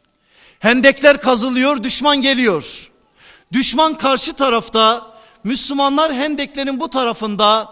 Hendekler 0.60 1.22
kazılıyor 1.22 1.84
düşman 1.84 2.22
geliyor. 2.22 2.90
Düşman 3.54 3.98
karşı 3.98 4.34
tarafta 4.34 5.08
Müslümanlar 5.44 6.14
hendeklerin 6.14 6.80
bu 6.80 6.90
tarafında 6.90 7.70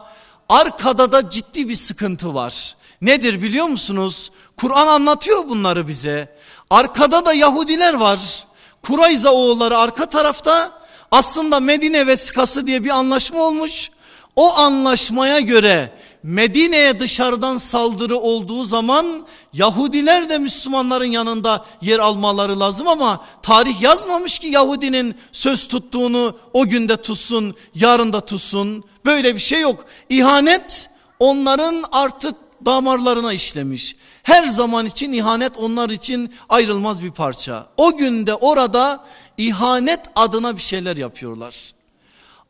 arkada 0.50 1.12
da 1.12 1.30
ciddi 1.30 1.70
bir 1.70 1.76
sıkıntı 1.76 2.34
var. 2.34 2.76
Nedir 3.02 3.42
biliyor 3.42 3.66
musunuz? 3.66 4.32
Kur'an 4.58 4.88
anlatıyor 4.88 5.50
bunları 5.50 5.88
bize. 5.88 6.38
Arkada 6.70 7.26
da 7.26 7.34
Yahudiler 7.34 7.94
var. 7.94 8.46
Kurayza 8.84 9.30
oğulları 9.32 9.78
arka 9.78 10.06
tarafta 10.06 10.72
aslında 11.12 11.60
Medine 11.60 12.08
vesikası 12.08 12.68
diye 12.68 12.84
bir 12.84 12.90
anlaşma 12.90 13.44
olmuş. 13.44 13.90
O 14.36 14.56
anlaşmaya 14.56 15.40
göre 15.40 15.92
Medine'ye 16.28 17.00
dışarıdan 17.00 17.58
saldırı 17.58 18.18
olduğu 18.18 18.64
zaman 18.64 19.26
Yahudiler 19.54 20.30
de 20.30 20.38
Müslümanların 20.38 21.12
yanında 21.12 21.66
yer 21.82 22.00
almaları 22.00 22.60
lazım 22.60 22.88
ama 22.88 23.26
tarih 23.42 23.82
yazmamış 23.82 24.40
ki 24.40 24.48
Yahudinin 24.48 25.16
söz 25.32 25.68
tuttuğunu 25.68 26.38
o 26.54 26.68
günde 26.68 26.98
tutsun, 26.98 27.56
yarın 27.76 28.14
da 28.14 28.22
tutsun. 28.22 28.84
Böyle 29.06 29.36
bir 29.36 29.40
şey 29.40 29.62
yok. 29.62 29.86
İhanet 30.10 30.90
onların 31.20 31.84
artık 31.92 32.36
damarlarına 32.66 33.34
işlemiş. 33.34 33.96
Her 34.24 34.44
zaman 34.44 34.86
için 34.86 35.14
ihanet 35.14 35.58
onlar 35.58 35.90
için 35.90 36.34
ayrılmaz 36.50 37.04
bir 37.04 37.12
parça. 37.12 37.68
O 37.78 37.98
günde 37.98 38.36
orada 38.36 39.06
ihanet 39.38 40.00
adına 40.16 40.56
bir 40.56 40.62
şeyler 40.62 40.98
yapıyorlar. 40.98 41.74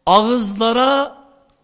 Ağızlara 0.06 1.17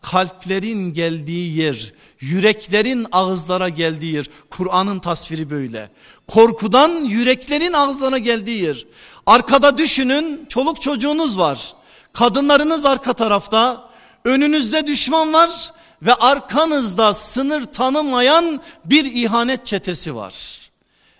kalplerin 0.03 0.93
geldiği 0.93 1.57
yer, 1.57 1.93
yüreklerin 2.19 3.07
ağızlara 3.11 3.69
geldiği 3.69 4.13
yer. 4.13 4.25
Kur'an'ın 4.49 4.99
tasviri 4.99 5.49
böyle. 5.49 5.89
Korkudan 6.27 6.89
yüreklerin 6.89 7.73
ağızlara 7.73 8.17
geldiği 8.17 8.63
yer. 8.63 8.85
Arkada 9.25 9.77
düşünün 9.77 10.45
çoluk 10.49 10.81
çocuğunuz 10.81 11.37
var. 11.37 11.73
Kadınlarınız 12.13 12.85
arka 12.85 13.13
tarafta. 13.13 13.89
Önünüzde 14.25 14.87
düşman 14.87 15.33
var 15.33 15.71
ve 16.01 16.13
arkanızda 16.13 17.13
sınır 17.13 17.65
tanımayan 17.65 18.61
bir 18.85 19.05
ihanet 19.05 19.65
çetesi 19.65 20.15
var. 20.15 20.59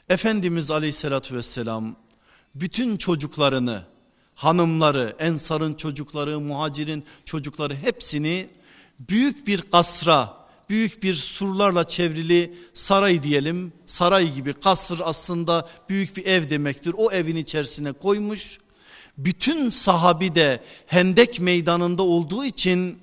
Efendimiz 0.10 0.72
aleyhissalatü 0.72 1.36
vesselam 1.36 1.96
bütün 2.56 2.98
çocuklarını, 2.98 3.82
hanımları, 4.36 5.16
ensarın 5.20 5.74
çocukları, 5.74 6.40
muhacirin 6.40 7.04
çocukları 7.26 7.76
hepsini 7.76 8.48
büyük 9.00 9.48
bir 9.48 9.62
kasra, 9.62 10.38
büyük 10.70 11.04
bir 11.04 11.14
surlarla 11.14 11.88
çevrili 11.88 12.54
saray 12.74 13.24
diyelim. 13.24 13.74
Saray 13.86 14.34
gibi 14.34 14.54
kasır 14.54 15.02
aslında 15.04 15.70
büyük 15.90 16.18
bir 16.18 16.26
ev 16.26 16.50
demektir. 16.50 16.96
O 16.98 17.12
evin 17.12 17.36
içerisine 17.36 17.92
koymuş. 17.92 18.58
Bütün 19.18 19.70
sahabi 19.70 20.36
de 20.36 20.64
Hendek 20.88 21.40
meydanında 21.40 22.04
olduğu 22.04 22.46
için 22.46 23.00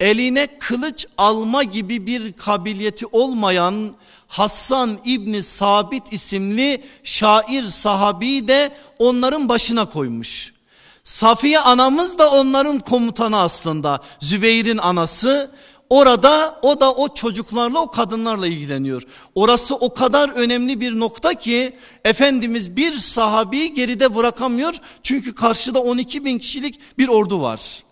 eline 0.00 0.46
kılıç 0.58 1.06
alma 1.18 1.62
gibi 1.62 2.06
bir 2.06 2.32
kabiliyeti 2.32 3.06
olmayan 3.06 3.94
Hassan 4.26 4.98
İbni 5.04 5.42
Sabit 5.42 6.12
isimli 6.12 6.82
şair 7.04 7.64
sahabi 7.64 8.48
de 8.48 8.72
onların 8.98 9.48
başına 9.48 9.84
koymuş. 9.84 10.53
Safiye 11.04 11.58
anamız 11.58 12.18
da 12.18 12.30
onların 12.30 12.78
komutanı 12.78 13.40
aslında. 13.40 14.00
Zübeyir'in 14.20 14.78
anası. 14.78 15.50
Orada 15.90 16.58
o 16.62 16.80
da 16.80 16.92
o 16.92 17.14
çocuklarla 17.14 17.78
o 17.80 17.90
kadınlarla 17.90 18.46
ilgileniyor. 18.46 19.02
Orası 19.34 19.74
o 19.76 19.94
kadar 19.94 20.28
önemli 20.28 20.80
bir 20.80 20.98
nokta 21.00 21.34
ki 21.34 21.76
Efendimiz 22.04 22.76
bir 22.76 22.98
sahabi 22.98 23.74
geride 23.74 24.14
bırakamıyor. 24.14 24.74
Çünkü 25.02 25.34
karşıda 25.34 25.82
12 25.82 26.24
bin 26.24 26.38
kişilik 26.38 26.80
bir 26.98 27.08
ordu 27.08 27.42
var. 27.42 27.82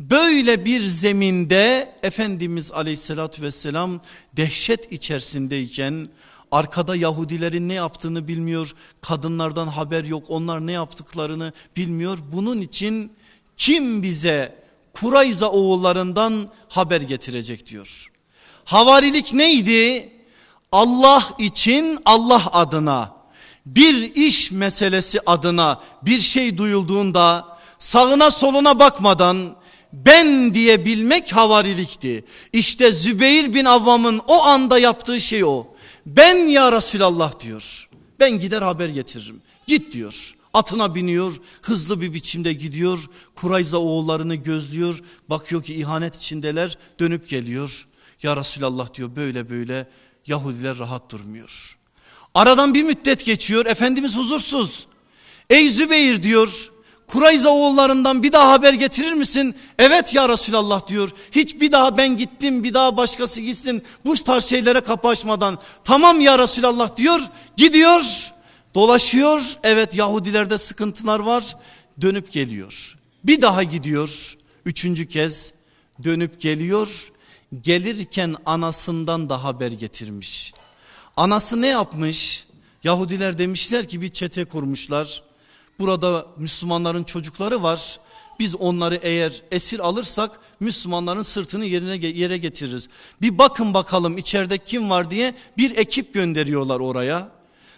Böyle 0.00 0.64
bir 0.64 0.84
zeminde 0.84 1.92
Efendimiz 2.02 2.72
aleyhissalatü 2.72 3.42
vesselam 3.42 4.00
dehşet 4.36 4.92
içerisindeyken 4.92 6.08
Arkada 6.52 6.96
Yahudilerin 6.96 7.68
ne 7.68 7.74
yaptığını 7.74 8.28
bilmiyor. 8.28 8.74
Kadınlardan 9.00 9.66
haber 9.66 10.04
yok. 10.04 10.24
Onlar 10.28 10.66
ne 10.66 10.72
yaptıklarını 10.72 11.52
bilmiyor. 11.76 12.18
Bunun 12.32 12.58
için 12.60 13.12
kim 13.56 14.02
bize 14.02 14.62
Kurayza 14.92 15.50
oğullarından 15.50 16.48
haber 16.68 17.00
getirecek 17.00 17.66
diyor. 17.66 18.10
Havarilik 18.64 19.32
neydi? 19.34 20.12
Allah 20.72 21.24
için 21.38 21.98
Allah 22.04 22.46
adına 22.52 23.16
bir 23.66 24.14
iş 24.14 24.50
meselesi 24.50 25.20
adına 25.26 25.80
bir 26.02 26.20
şey 26.20 26.58
duyulduğunda 26.58 27.58
sağına 27.78 28.30
soluna 28.30 28.78
bakmadan 28.78 29.56
ben 29.92 30.54
diye 30.54 30.84
bilmek 30.84 31.32
havarilikti. 31.32 32.24
İşte 32.52 32.92
Zübeyir 32.92 33.54
bin 33.54 33.64
Avvam'ın 33.64 34.20
o 34.26 34.42
anda 34.42 34.78
yaptığı 34.78 35.20
şey 35.20 35.44
o. 35.44 35.71
Ben 36.06 36.36
ya 36.36 36.72
Resulallah 36.72 37.40
diyor. 37.40 37.88
Ben 38.20 38.38
gider 38.38 38.62
haber 38.62 38.88
getiririm. 38.88 39.42
Git 39.66 39.92
diyor. 39.92 40.34
Atına 40.54 40.94
biniyor, 40.94 41.40
hızlı 41.62 42.00
bir 42.00 42.14
biçimde 42.14 42.52
gidiyor. 42.52 43.06
Kurayza 43.34 43.78
oğullarını 43.78 44.34
gözlüyor. 44.34 45.00
Bakıyor 45.30 45.62
ki 45.62 45.74
ihanet 45.74 46.16
içindeler, 46.16 46.78
dönüp 47.00 47.28
geliyor. 47.28 47.86
Ya 48.22 48.36
Resulallah 48.36 48.94
diyor 48.94 49.16
böyle 49.16 49.50
böyle 49.50 49.88
Yahudiler 50.26 50.78
rahat 50.78 51.10
durmuyor. 51.10 51.78
Aradan 52.34 52.74
bir 52.74 52.82
müddet 52.82 53.24
geçiyor, 53.24 53.66
Efendimiz 53.66 54.16
huzursuz. 54.16 54.86
Ey 55.50 55.68
Zübeyir 55.68 56.22
diyor, 56.22 56.71
Kurayza 57.12 57.48
oğullarından 57.48 58.22
bir 58.22 58.32
daha 58.32 58.52
haber 58.52 58.72
getirir 58.72 59.12
misin? 59.12 59.54
Evet 59.78 60.14
ya 60.14 60.28
Resulallah 60.28 60.88
diyor. 60.88 61.10
Hiç 61.32 61.60
bir 61.60 61.72
daha 61.72 61.96
ben 61.96 62.16
gittim 62.16 62.64
bir 62.64 62.74
daha 62.74 62.96
başkası 62.96 63.40
gitsin. 63.40 63.82
Bu 64.04 64.14
tarz 64.14 64.44
şeylere 64.44 64.80
kapı 64.80 65.08
açmadan. 65.08 65.58
Tamam 65.84 66.20
ya 66.20 66.38
Resulallah 66.38 66.96
diyor. 66.96 67.20
Gidiyor 67.56 68.32
dolaşıyor. 68.74 69.56
Evet 69.62 69.94
Yahudilerde 69.94 70.58
sıkıntılar 70.58 71.20
var. 71.20 71.56
Dönüp 72.00 72.32
geliyor. 72.32 72.98
Bir 73.24 73.42
daha 73.42 73.62
gidiyor. 73.62 74.36
Üçüncü 74.66 75.08
kez 75.08 75.52
dönüp 76.04 76.40
geliyor. 76.40 77.12
Gelirken 77.60 78.36
anasından 78.46 79.28
da 79.28 79.44
haber 79.44 79.72
getirmiş. 79.72 80.54
Anası 81.16 81.62
ne 81.62 81.68
yapmış? 81.68 82.46
Yahudiler 82.84 83.38
demişler 83.38 83.88
ki 83.88 84.00
bir 84.00 84.08
çete 84.08 84.44
kurmuşlar. 84.44 85.22
Burada 85.78 86.26
Müslümanların 86.36 87.04
çocukları 87.04 87.62
var. 87.62 88.00
Biz 88.38 88.54
onları 88.54 89.00
eğer 89.02 89.42
esir 89.50 89.78
alırsak 89.78 90.40
Müslümanların 90.60 91.22
sırtını 91.22 91.64
yerine 91.64 92.06
yere 92.06 92.38
getiririz. 92.38 92.88
Bir 93.22 93.38
bakın 93.38 93.74
bakalım 93.74 94.18
içeride 94.18 94.58
kim 94.58 94.90
var 94.90 95.10
diye 95.10 95.34
bir 95.58 95.76
ekip 95.76 96.14
gönderiyorlar 96.14 96.80
oraya. 96.80 97.28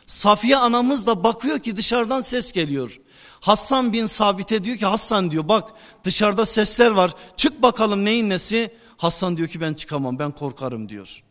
Safiye 0.06 0.56
anamız 0.56 1.06
da 1.06 1.24
bakıyor 1.24 1.58
ki 1.58 1.76
dışarıdan 1.76 2.20
ses 2.20 2.52
geliyor. 2.52 3.00
Hassan 3.40 3.92
bin 3.92 4.06
Sabit'e 4.06 4.64
diyor 4.64 4.76
ki 4.76 4.86
Hassan 4.86 5.30
diyor 5.30 5.48
bak 5.48 5.72
dışarıda 6.04 6.46
sesler 6.46 6.90
var 6.90 7.14
çık 7.36 7.62
bakalım 7.62 8.04
neyin 8.04 8.30
nesi. 8.30 8.74
Hassan 8.96 9.36
diyor 9.36 9.48
ki 9.48 9.60
ben 9.60 9.74
çıkamam 9.74 10.18
ben 10.18 10.30
korkarım 10.30 10.88
diyor. 10.88 11.22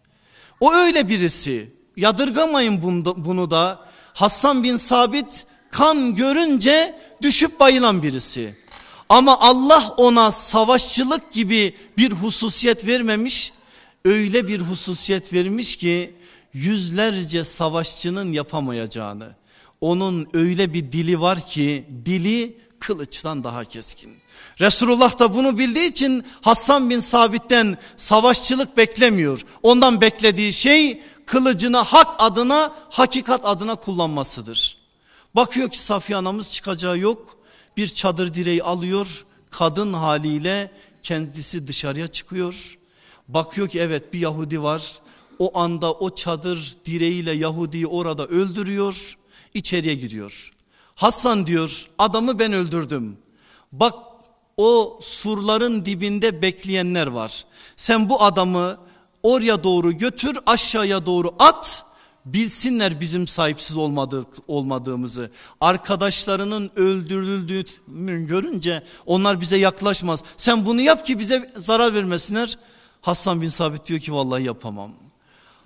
O 0.59 0.74
öyle 0.74 1.09
birisi 1.09 1.72
yadırgamayın 1.97 2.84
bunu 3.18 3.51
da 3.51 3.80
Hassan 4.14 4.64
bin 4.64 4.78
Sabit 4.78 5.45
kan 5.74 6.15
görünce 6.15 6.95
düşüp 7.21 7.59
bayılan 7.59 8.03
birisi. 8.03 8.55
Ama 9.09 9.39
Allah 9.39 9.93
ona 9.97 10.32
savaşçılık 10.32 11.32
gibi 11.32 11.76
bir 11.97 12.11
hususiyet 12.11 12.88
vermemiş. 12.88 13.53
Öyle 14.05 14.47
bir 14.47 14.61
hususiyet 14.61 15.34
vermiş 15.34 15.76
ki 15.76 16.15
yüzlerce 16.53 17.43
savaşçının 17.43 18.34
yapamayacağını. 18.34 19.36
Onun 19.82 20.28
öyle 20.34 20.74
bir 20.74 20.91
dili 20.91 21.21
var 21.21 21.47
ki 21.47 21.86
dili 22.05 22.57
kılıçtan 22.80 23.43
daha 23.43 23.63
keskin. 23.65 24.13
Resulullah 24.59 25.19
da 25.19 25.34
bunu 25.34 25.57
bildiği 25.57 25.89
için 25.89 26.24
Hassan 26.41 26.89
bin 26.89 26.99
Sabit'ten 26.99 27.78
savaşçılık 27.97 28.78
beklemiyor. 28.78 29.45
Ondan 29.63 30.01
beklediği 30.01 30.53
şey 30.53 31.01
kılıcını 31.26 31.78
hak 31.78 32.15
adına 32.19 32.74
hakikat 32.89 33.45
adına 33.45 33.76
kullanmasıdır. 33.76 34.82
Bakıyor 35.36 35.69
ki 35.69 35.79
Safiye 35.79 36.17
anamız 36.17 36.53
çıkacağı 36.53 36.97
yok. 36.97 37.38
Bir 37.77 37.88
çadır 37.88 38.34
direği 38.34 38.63
alıyor. 38.63 39.25
Kadın 39.49 39.93
haliyle 39.93 40.71
kendisi 41.03 41.67
dışarıya 41.67 42.07
çıkıyor. 42.07 42.77
Bakıyor 43.27 43.69
ki 43.69 43.79
evet 43.79 44.13
bir 44.13 44.19
Yahudi 44.19 44.61
var. 44.61 44.93
O 45.39 45.59
anda 45.59 45.93
o 45.93 46.15
çadır 46.15 46.77
direğiyle 46.86 47.31
Yahudi'yi 47.31 47.88
orada 47.88 48.27
öldürüyor. 48.27 49.17
İçeriye 49.53 49.95
giriyor. 49.95 50.53
Hasan 50.95 51.47
diyor 51.47 51.89
adamı 51.97 52.39
ben 52.39 52.53
öldürdüm. 52.53 53.17
Bak 53.71 53.93
o 54.57 54.99
surların 55.01 55.86
dibinde 55.86 56.41
bekleyenler 56.41 57.07
var. 57.07 57.45
Sen 57.77 58.09
bu 58.09 58.23
adamı 58.23 58.77
oraya 59.23 59.63
doğru 59.63 59.97
götür 59.97 60.38
aşağıya 60.45 61.05
doğru 61.05 61.36
at 61.39 61.86
bilsinler 62.26 63.01
bizim 63.01 63.28
sahipsiz 63.28 63.78
olmadık, 63.78 64.28
olmadığımızı. 64.47 65.32
Arkadaşlarının 65.61 66.71
öldürüldüğünü 66.76 68.28
görünce 68.28 68.84
onlar 69.05 69.41
bize 69.41 69.57
yaklaşmaz. 69.57 70.24
Sen 70.38 70.65
bunu 70.65 70.82
yap 70.82 71.05
ki 71.05 71.19
bize 71.19 71.53
zarar 71.57 71.93
vermesinler. 71.93 72.57
Hasan 73.01 73.41
bin 73.41 73.47
Sabit 73.47 73.86
diyor 73.86 73.99
ki 73.99 74.13
vallahi 74.13 74.43
yapamam. 74.43 74.91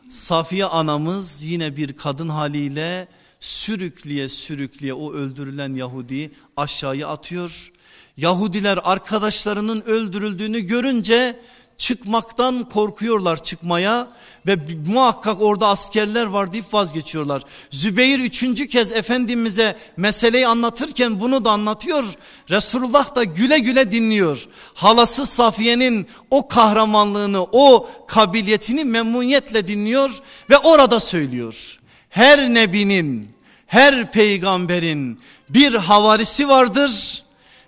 Safiye 0.10 0.66
anamız 0.66 1.44
yine 1.44 1.78
bir 1.78 1.94
kadın 1.94 2.30
haliyle 2.30 3.08
sürükleye 3.40 4.30
sürükleye 4.30 4.94
o 4.94 5.14
öldürülen 5.14 5.74
Yahudi 5.74 6.32
aşağıya 6.58 7.08
atıyor. 7.08 7.72
Yahudiler 8.18 8.80
arkadaşlarının 8.84 9.82
öldürüldüğünü 9.82 10.60
görünce 10.60 11.40
çıkmaktan 11.78 12.70
korkuyorlar 12.70 13.44
çıkmaya 13.44 14.08
ve 14.48 14.58
muhakkak 14.88 15.42
orada 15.42 15.68
askerler 15.68 16.26
var 16.26 16.54
deyip 16.54 16.74
vazgeçiyorlar. 16.74 17.42
Zübeyir 17.72 18.20
üçüncü 18.20 18.68
kez 18.68 18.92
Efendimiz'e 18.92 19.76
meseleyi 19.98 20.48
anlatırken 20.48 21.20
bunu 21.20 21.46
da 21.46 21.52
anlatıyor. 21.52 22.06
Resulullah 22.50 23.16
da 23.16 23.24
güle 23.24 23.60
güle 23.60 23.92
dinliyor. 23.92 24.48
Halası 24.74 25.26
Safiye'nin 25.26 26.08
o 26.32 26.48
kahramanlığını 26.48 27.44
o 27.52 27.90
kabiliyetini 28.08 28.86
memnuniyetle 28.86 29.68
dinliyor 29.68 30.20
ve 30.50 30.58
orada 30.58 31.00
söylüyor. 31.00 31.80
Her 32.10 32.54
nebinin 32.54 33.30
her 33.68 34.12
peygamberin 34.12 35.20
bir 35.50 35.74
havarisi 35.74 36.48
vardır. 36.48 37.24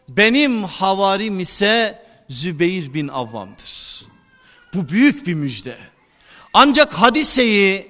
Benim 0.09 0.63
havarim 0.63 1.39
ise 1.39 2.01
Zübeyir 2.29 2.93
bin 2.93 3.07
Avvam'dır. 3.07 4.03
Bu 4.73 4.89
büyük 4.89 5.27
bir 5.27 5.33
müjde. 5.33 5.77
Ancak 6.53 6.93
hadiseyi 6.93 7.87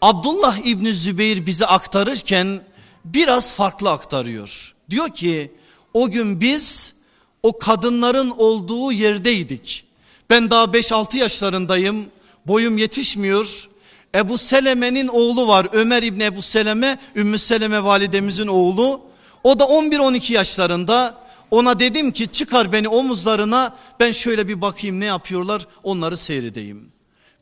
Abdullah 0.00 0.58
İbni 0.58 0.94
Zübeyir 0.94 1.46
bize 1.46 1.66
aktarırken 1.66 2.62
biraz 3.04 3.54
farklı 3.54 3.90
aktarıyor. 3.90 4.74
Diyor 4.90 5.08
ki 5.08 5.52
o 5.94 6.10
gün 6.10 6.40
biz 6.40 6.94
o 7.42 7.58
kadınların 7.58 8.30
olduğu 8.30 8.92
yerdeydik. 8.92 9.84
Ben 10.30 10.50
daha 10.50 10.64
5-6 10.64 11.16
yaşlarındayım. 11.16 12.06
Boyum 12.46 12.78
yetişmiyor. 12.78 13.68
Ebu 14.14 14.38
Seleme'nin 14.38 15.08
oğlu 15.08 15.48
var. 15.48 15.66
Ömer 15.72 16.02
İbni 16.02 16.24
Ebu 16.24 16.42
Seleme, 16.42 16.98
Ümmü 17.16 17.38
Seleme 17.38 17.84
validemizin 17.84 18.46
oğlu. 18.46 19.00
O 19.44 19.58
da 19.58 19.64
11-12 19.64 20.32
yaşlarında. 20.32 21.27
Ona 21.50 21.78
dedim 21.78 22.12
ki 22.12 22.26
çıkar 22.26 22.72
beni 22.72 22.88
omuzlarına 22.88 23.76
ben 24.00 24.12
şöyle 24.12 24.48
bir 24.48 24.60
bakayım 24.60 25.00
ne 25.00 25.04
yapıyorlar 25.04 25.66
onları 25.82 26.16
seyredeyim. 26.16 26.92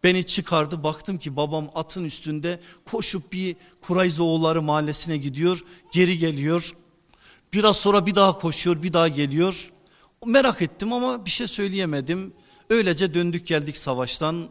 Beni 0.05 0.27
çıkardı 0.27 0.83
baktım 0.83 1.19
ki 1.19 1.37
babam 1.37 1.69
atın 1.75 2.05
üstünde 2.05 2.61
koşup 2.85 3.33
bir 3.33 3.57
Kurayzoğulları 3.81 4.63
mahallesine 4.63 5.17
gidiyor 5.17 5.65
geri 5.93 6.19
geliyor. 6.19 6.75
Biraz 7.53 7.77
sonra 7.77 8.07
bir 8.07 8.15
daha 8.15 8.39
koşuyor 8.39 8.83
bir 8.83 8.93
daha 8.93 9.09
geliyor. 9.09 9.73
Merak 10.27 10.63
ettim 10.63 10.93
ama 10.93 11.25
bir 11.25 11.31
şey 11.31 11.47
söyleyemedim. 11.47 12.33
Öylece 12.71 13.15
döndük 13.15 13.47
geldik 13.47 13.77
savaştan. 13.77 14.49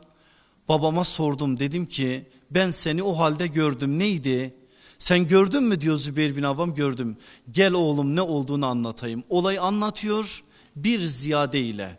Babama 0.69 1.03
sordum 1.03 1.59
dedim 1.59 1.85
ki 1.85 2.25
ben 2.51 2.71
seni 2.71 3.03
o 3.03 3.17
halde 3.17 3.47
gördüm 3.47 3.99
neydi? 3.99 4.53
Sen 4.99 5.27
gördün 5.27 5.63
mü 5.63 5.81
diyor 5.81 5.97
Zübeyir 5.97 6.35
bin 6.35 6.43
Avvam 6.43 6.75
gördüm. 6.75 7.17
Gel 7.51 7.73
oğlum 7.73 8.15
ne 8.15 8.21
olduğunu 8.21 8.65
anlatayım. 8.65 9.23
Olayı 9.29 9.61
anlatıyor 9.61 10.43
bir 10.75 11.01
ziyade 11.01 11.61
ile. 11.61 11.97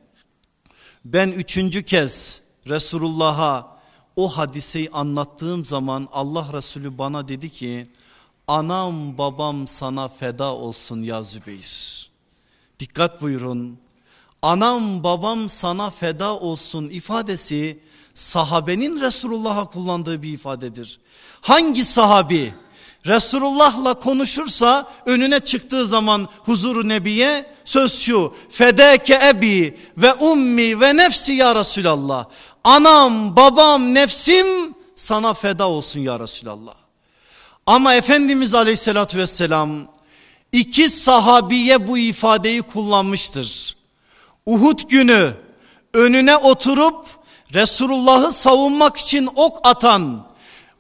Ben 1.04 1.28
üçüncü 1.28 1.82
kez 1.82 2.42
Resulullah'a 2.68 3.76
o 4.16 4.28
hadiseyi 4.28 4.90
anlattığım 4.90 5.64
zaman 5.64 6.08
Allah 6.12 6.48
Resulü 6.52 6.98
bana 6.98 7.28
dedi 7.28 7.50
ki 7.50 7.86
anam 8.46 9.18
babam 9.18 9.68
sana 9.68 10.08
feda 10.08 10.54
olsun 10.54 11.02
ya 11.02 11.22
Zübeyir. 11.22 12.10
Dikkat 12.78 13.22
buyurun 13.22 13.78
anam 14.42 15.04
babam 15.04 15.48
sana 15.48 15.90
feda 15.90 16.38
olsun 16.38 16.88
ifadesi 16.88 17.78
sahabenin 18.14 19.00
Resulullah'a 19.00 19.64
kullandığı 19.64 20.22
bir 20.22 20.32
ifadedir. 20.32 21.00
Hangi 21.40 21.84
sahabi 21.84 22.54
Resulullah'la 23.06 23.94
konuşursa 23.94 24.90
önüne 25.06 25.40
çıktığı 25.40 25.86
zaman 25.86 26.28
huzuru 26.44 26.88
nebiye 26.88 27.46
söz 27.64 28.00
şu. 28.00 28.34
Fedeke 28.50 29.20
ebi 29.28 29.78
ve 29.96 30.14
ummi 30.14 30.80
ve 30.80 30.96
nefsi 30.96 31.32
ya 31.32 31.54
Resulallah. 31.54 32.24
Anam 32.64 33.36
babam 33.36 33.94
nefsim 33.94 34.74
sana 34.96 35.34
feda 35.34 35.68
olsun 35.68 36.00
ya 36.00 36.20
Resulallah. 36.20 36.74
Ama 37.66 37.94
Efendimiz 37.94 38.54
aleyhissalatü 38.54 39.18
vesselam 39.18 39.88
iki 40.52 40.90
sahabiye 40.90 41.88
bu 41.88 41.98
ifadeyi 41.98 42.62
kullanmıştır. 42.62 43.76
Uhud 44.46 44.80
günü 44.88 45.34
önüne 45.94 46.36
oturup 46.36 47.06
Resulullah'ı 47.54 48.32
savunmak 48.32 48.96
için 48.96 49.28
ok 49.36 49.60
atan 49.64 50.28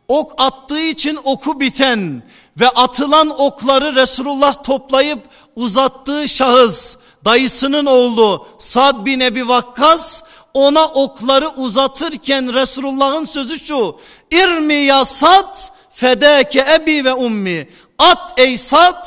ok 0.08 0.32
attığı 0.38 0.80
için 0.80 1.18
oku 1.24 1.60
biten 1.60 2.22
ve 2.60 2.68
atılan 2.68 3.40
okları 3.40 3.94
Resulullah 3.94 4.64
toplayıp 4.64 5.28
uzattığı 5.56 6.28
şahıs 6.28 6.96
dayısının 7.24 7.86
oğlu 7.86 8.46
Sad 8.58 9.06
bin 9.06 9.20
Ebi 9.20 9.48
Vakkas 9.48 10.22
ona 10.54 10.84
okları 10.84 11.48
uzatırken 11.48 12.54
Resulullah'ın 12.54 13.24
sözü 13.24 13.58
şu 13.58 13.98
İrmi 14.30 14.74
ya 14.74 15.04
Sad 15.04 15.56
fedeke 15.90 16.66
ebi 16.74 17.04
ve 17.04 17.14
ummi 17.14 17.68
at 17.98 18.40
ey 18.40 18.58
Sad 18.58 19.06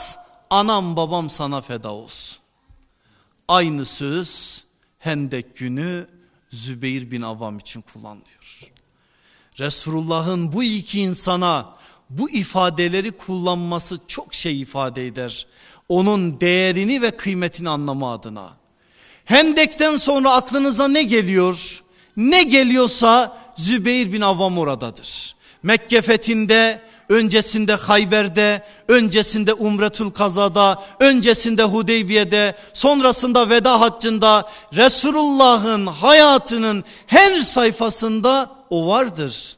anam 0.49 0.95
babam 0.95 1.29
sana 1.29 1.61
feda 1.61 1.93
olsun. 1.93 2.37
Aynı 3.47 3.85
söz 3.85 4.63
Hendek 4.99 5.57
günü 5.57 6.07
Zübeyir 6.51 7.11
bin 7.11 7.21
Avam 7.21 7.57
için 7.57 7.81
kullanılıyor. 7.81 8.38
Resulullah'ın 9.59 10.53
bu 10.53 10.63
iki 10.63 11.01
insana 11.01 11.73
bu 12.09 12.29
ifadeleri 12.29 13.11
kullanması 13.11 13.99
çok 14.07 14.33
şey 14.33 14.61
ifade 14.61 15.07
eder. 15.07 15.47
Onun 15.89 16.39
değerini 16.39 17.01
ve 17.01 17.11
kıymetini 17.11 17.69
anlama 17.69 18.13
adına. 18.13 18.49
Hendek'ten 19.25 19.95
sonra 19.95 20.31
aklınıza 20.31 20.87
ne 20.87 21.03
geliyor? 21.03 21.83
Ne 22.17 22.43
geliyorsa 22.43 23.37
Zübeyir 23.55 24.13
bin 24.13 24.21
Avvam 24.21 24.57
oradadır. 24.57 25.35
Mekke 25.63 26.01
fethinde, 26.01 26.81
öncesinde 27.09 27.75
Hayber'de, 27.75 28.63
öncesinde 28.87 29.53
Umretül 29.53 30.09
Kaza'da, 30.09 30.83
öncesinde 30.99 31.63
Hudeybiye'de, 31.63 32.55
sonrasında 32.73 33.49
veda 33.49 33.81
haccında 33.81 34.49
Resulullah'ın 34.75 35.87
hayatının 35.87 36.83
her 37.07 37.41
sayfasında 37.41 38.51
o 38.69 38.87
vardır. 38.87 39.57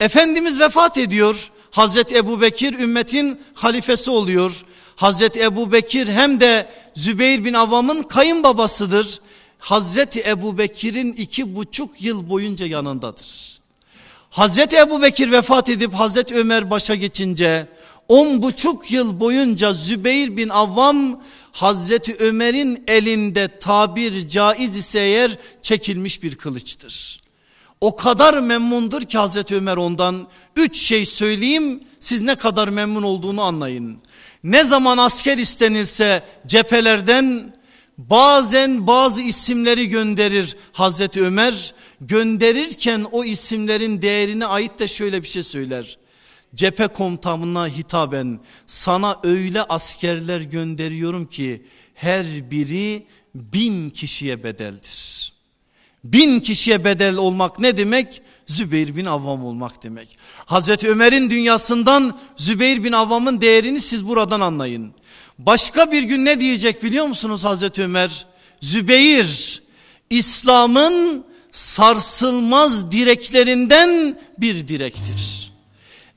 Efendimiz 0.00 0.60
vefat 0.60 0.98
ediyor. 0.98 1.50
Hazreti 1.70 2.16
Ebu 2.16 2.40
Bekir 2.40 2.78
ümmetin 2.78 3.40
halifesi 3.54 4.10
oluyor. 4.10 4.64
Hazreti 4.96 5.42
Ebu 5.42 5.72
Bekir 5.72 6.08
hem 6.08 6.40
de 6.40 6.68
Zübeyir 6.94 7.44
bin 7.44 7.54
Avam'ın 7.54 8.02
kayınbabasıdır. 8.02 9.20
Hazreti 9.58 10.22
Ebu 10.28 10.58
Bekir'in 10.58 11.12
iki 11.12 11.56
buçuk 11.56 12.02
yıl 12.02 12.28
boyunca 12.28 12.66
yanındadır. 12.66 13.58
Hazreti 14.36 14.76
Ebu 14.76 15.02
Bekir 15.02 15.30
vefat 15.30 15.68
edip 15.68 15.94
Hazreti 15.94 16.34
Ömer 16.34 16.70
başa 16.70 16.94
geçince 16.94 17.66
on 18.08 18.42
buçuk 18.42 18.90
yıl 18.90 19.20
boyunca 19.20 19.74
Zübeyir 19.74 20.36
bin 20.36 20.48
Avvam 20.48 21.22
Hazreti 21.52 22.16
Ömer'in 22.18 22.84
elinde 22.86 23.58
tabir 23.58 24.28
caiz 24.28 24.76
ise 24.76 24.98
eğer 24.98 25.38
çekilmiş 25.62 26.22
bir 26.22 26.34
kılıçtır. 26.34 27.20
O 27.80 27.96
kadar 27.96 28.38
memnundur 28.38 29.02
ki 29.02 29.18
Hazreti 29.18 29.56
Ömer 29.56 29.76
ondan 29.76 30.28
üç 30.56 30.76
şey 30.78 31.06
söyleyeyim 31.06 31.80
siz 32.00 32.22
ne 32.22 32.34
kadar 32.34 32.68
memnun 32.68 33.02
olduğunu 33.02 33.42
anlayın. 33.42 33.98
Ne 34.44 34.64
zaman 34.64 34.98
asker 34.98 35.38
istenilse 35.38 36.22
cephelerden 36.46 37.55
bazen 37.98 38.86
bazı 38.86 39.22
isimleri 39.22 39.88
gönderir 39.88 40.56
Hazreti 40.72 41.22
Ömer. 41.22 41.74
Gönderirken 42.00 43.06
o 43.12 43.24
isimlerin 43.24 44.02
değerine 44.02 44.46
ait 44.46 44.78
de 44.78 44.88
şöyle 44.88 45.22
bir 45.22 45.28
şey 45.28 45.42
söyler. 45.42 45.98
Cephe 46.54 46.86
komutanına 46.86 47.68
hitaben 47.68 48.40
sana 48.66 49.20
öyle 49.22 49.62
askerler 49.62 50.40
gönderiyorum 50.40 51.24
ki 51.24 51.62
her 51.94 52.50
biri 52.50 53.06
bin 53.34 53.90
kişiye 53.90 54.44
bedeldir. 54.44 55.32
Bin 56.04 56.40
kişiye 56.40 56.84
bedel 56.84 57.16
olmak 57.16 57.58
ne 57.58 57.76
demek? 57.76 58.22
Zübeyir 58.46 58.96
bin 58.96 59.04
Avvam 59.04 59.44
olmak 59.44 59.82
demek. 59.82 60.18
Hazreti 60.36 60.88
Ömer'in 60.88 61.30
dünyasından 61.30 62.18
Zübeyir 62.36 62.84
bin 62.84 62.92
Avvam'ın 62.92 63.40
değerini 63.40 63.80
siz 63.80 64.08
buradan 64.08 64.40
anlayın. 64.40 64.92
Başka 65.38 65.92
bir 65.92 66.02
gün 66.02 66.24
ne 66.24 66.40
diyecek 66.40 66.82
biliyor 66.82 67.06
musunuz 67.06 67.44
Hazreti 67.44 67.82
Ömer? 67.82 68.26
Zübeyir 68.60 69.62
İslam'ın 70.10 71.24
sarsılmaz 71.52 72.92
direklerinden 72.92 74.20
bir 74.38 74.68
direktir. 74.68 75.52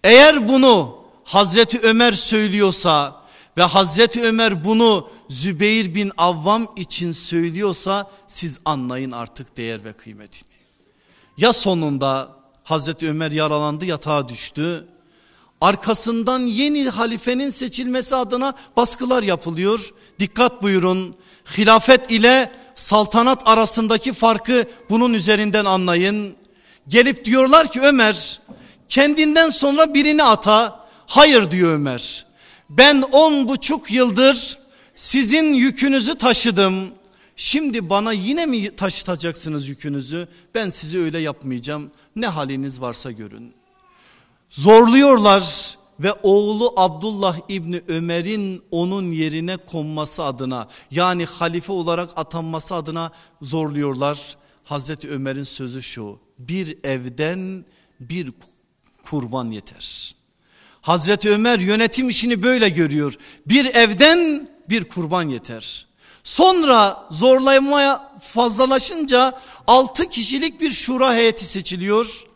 Eğer 0.04 0.48
bunu 0.48 1.00
Hazreti 1.24 1.80
Ömer 1.80 2.14
söylüyorsa 2.14 3.24
ve 3.58 3.64
Hazreti 3.64 4.22
Ömer 4.22 4.64
bunu 4.64 5.10
Zübeyir 5.30 5.96
bin 5.96 6.12
Avvam 6.18 6.68
için 6.76 7.12
söylüyorsa 7.12 8.12
siz 8.28 8.60
anlayın 8.66 9.12
artık 9.12 9.58
değer 9.58 9.84
ve 9.84 9.94
kıymetini. 9.94 10.50
Ya 11.38 11.54
sonunda 11.54 12.36
Hazreti 12.64 13.10
Ömer 13.10 13.32
yaralandı 13.32 13.86
yatağa 13.86 14.30
düştü. 14.30 14.88
Arkasından 15.62 16.40
yeni 16.40 16.90
halifenin 16.90 17.50
seçilmesi 17.50 18.16
adına 18.16 18.54
baskılar 18.78 19.24
yapılıyor. 19.24 19.94
Dikkat 20.20 20.64
buyurun 20.64 21.16
hilafet 21.58 22.12
ile 22.12 22.52
saltanat 22.76 23.48
arasındaki 23.48 24.14
farkı 24.14 24.64
bunun 24.90 25.14
üzerinden 25.14 25.66
anlayın. 25.66 26.36
Gelip 26.88 27.26
diyorlar 27.26 27.72
ki 27.72 27.82
Ömer 27.82 28.40
kendinden 28.90 29.50
sonra 29.50 29.94
birini 29.94 30.24
ata. 30.24 30.88
Hayır 31.08 31.52
diyor 31.52 31.74
Ömer. 31.74 32.26
Ben 32.70 33.02
on 33.12 33.50
buçuk 33.50 33.92
yıldır 33.92 34.60
sizin 34.96 35.54
yükünüzü 35.54 36.18
taşıdım. 36.18 36.92
Şimdi 37.36 37.90
bana 37.90 38.12
yine 38.12 38.46
mi 38.46 38.76
taşıtacaksınız 38.76 39.68
yükünüzü? 39.70 40.28
Ben 40.56 40.70
sizi 40.70 41.00
öyle 41.00 41.20
yapmayacağım. 41.20 41.92
Ne 42.16 42.28
haliniz 42.28 42.82
varsa 42.82 43.12
görün. 43.12 43.59
Zorluyorlar 44.50 45.78
ve 46.00 46.14
oğlu 46.24 46.74
Abdullah 46.78 47.38
İbni 47.50 47.82
Ömer'in 47.88 48.64
onun 48.72 49.12
yerine 49.12 49.58
konması 49.58 50.24
adına 50.24 50.68
yani 50.92 51.26
halife 51.26 51.72
olarak 51.72 52.10
atanması 52.16 52.76
adına 52.76 53.12
zorluyorlar. 53.42 54.38
Hazreti 54.64 55.10
Ömer'in 55.10 55.44
sözü 55.44 55.82
şu 55.84 56.20
bir 56.40 56.78
evden 56.84 57.66
bir 58.00 58.32
kurban 59.04 59.52
yeter. 59.52 60.16
Hazreti 60.82 61.30
Ömer 61.30 61.60
yönetim 61.60 62.10
işini 62.10 62.44
böyle 62.44 62.70
görüyor. 62.70 63.16
Bir 63.46 63.66
evden 63.66 64.50
bir 64.70 64.84
kurban 64.84 65.30
yeter. 65.30 65.88
Sonra 66.24 67.08
zorlamaya 67.12 68.20
fazlalaşınca 68.34 69.40
6 69.68 70.10
kişilik 70.10 70.62
bir 70.62 70.72
şura 70.72 71.14
heyeti 71.14 71.46
seçiliyor. 71.46 72.29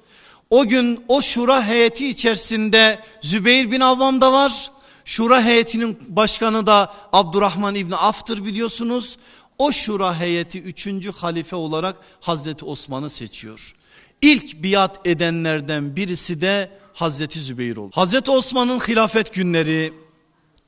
O 0.54 0.68
gün 0.68 1.06
o 1.08 1.22
şura 1.22 1.68
heyeti 1.68 2.10
içerisinde 2.10 3.00
Zübeyir 3.22 3.72
bin 3.72 3.80
Avvam 3.80 4.22
da 4.22 4.34
var. 4.34 4.72
Şura 5.06 5.46
heyetinin 5.46 6.00
başkanı 6.08 6.68
da 6.68 6.94
Abdurrahman 7.14 7.76
İbni 7.76 7.96
Af'tır 7.96 8.46
biliyorsunuz. 8.46 9.18
O 9.58 9.72
şura 9.72 10.20
heyeti 10.20 10.62
üçüncü 10.62 11.12
halife 11.12 11.56
olarak 11.56 11.96
Hazreti 12.22 12.66
Osman'ı 12.66 13.10
seçiyor. 13.10 13.76
İlk 14.22 14.64
biat 14.64 15.08
edenlerden 15.08 15.96
birisi 15.96 16.42
de 16.42 16.72
Hazreti 16.94 17.40
Zübeyir 17.40 17.78
oldu. 17.78 17.92
Hazreti 17.96 18.32
Osman'ın 18.32 18.80
hilafet 18.80 19.34
günleri 19.34 19.94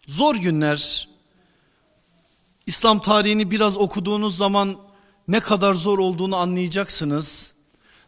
zor 0.07 0.35
günler. 0.35 1.07
İslam 2.67 3.01
tarihini 3.01 3.51
biraz 3.51 3.77
okuduğunuz 3.77 4.37
zaman 4.37 4.77
ne 5.27 5.39
kadar 5.39 5.73
zor 5.73 5.99
olduğunu 5.99 6.35
anlayacaksınız. 6.35 7.54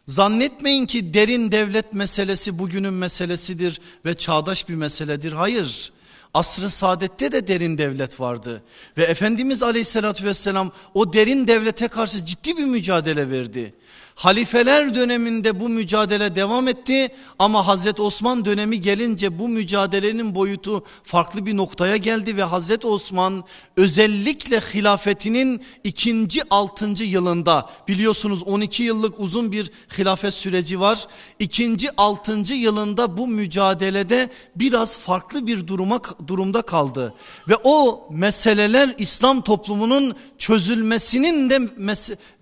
Zannetmeyin 0.08 0.86
ki 0.86 1.14
derin 1.14 1.52
devlet 1.52 1.92
meselesi 1.92 2.58
bugünün 2.58 2.94
meselesidir 2.94 3.80
ve 4.04 4.14
çağdaş 4.14 4.68
bir 4.68 4.74
meseledir. 4.74 5.32
Hayır. 5.32 5.92
Asr-ı 6.34 6.70
saadette 6.70 7.32
de 7.32 7.48
derin 7.48 7.78
devlet 7.78 8.20
vardı. 8.20 8.62
Ve 8.98 9.04
Efendimiz 9.04 9.62
aleyhissalatü 9.62 10.24
vesselam 10.24 10.72
o 10.94 11.12
derin 11.12 11.46
devlete 11.46 11.88
karşı 11.88 12.24
ciddi 12.24 12.56
bir 12.56 12.64
mücadele 12.64 13.30
verdi. 13.30 13.74
Halifeler 14.18 14.94
döneminde 14.94 15.60
bu 15.60 15.68
mücadele 15.68 16.34
devam 16.34 16.68
etti 16.68 17.08
ama 17.38 17.66
Hazreti 17.66 18.02
Osman 18.02 18.44
dönemi 18.44 18.80
gelince 18.80 19.38
bu 19.38 19.48
mücadelenin 19.48 20.34
boyutu 20.34 20.84
farklı 21.04 21.46
bir 21.46 21.56
noktaya 21.56 21.96
geldi 21.96 22.36
ve 22.36 22.42
Hazreti 22.42 22.86
Osman 22.86 23.44
özellikle 23.76 24.60
hilafetinin 24.60 25.62
ikinci 25.84 26.40
altıncı 26.50 27.04
yılında 27.04 27.70
biliyorsunuz 27.88 28.42
12 28.42 28.82
yıllık 28.82 29.20
uzun 29.20 29.52
bir 29.52 29.70
hilafet 29.98 30.34
süreci 30.34 30.80
var. 30.80 31.06
İkinci 31.38 31.88
altıncı 31.96 32.54
yılında 32.54 33.16
bu 33.16 33.26
mücadelede 33.26 34.30
biraz 34.56 34.98
farklı 34.98 35.46
bir 35.46 35.66
duruma 35.66 36.00
durumda 36.26 36.62
kaldı 36.62 37.14
ve 37.48 37.56
o 37.64 38.08
meseleler 38.10 38.94
İslam 38.98 39.40
toplumunun 39.40 40.14
çözülmesinin 40.38 41.50
de 41.50 41.60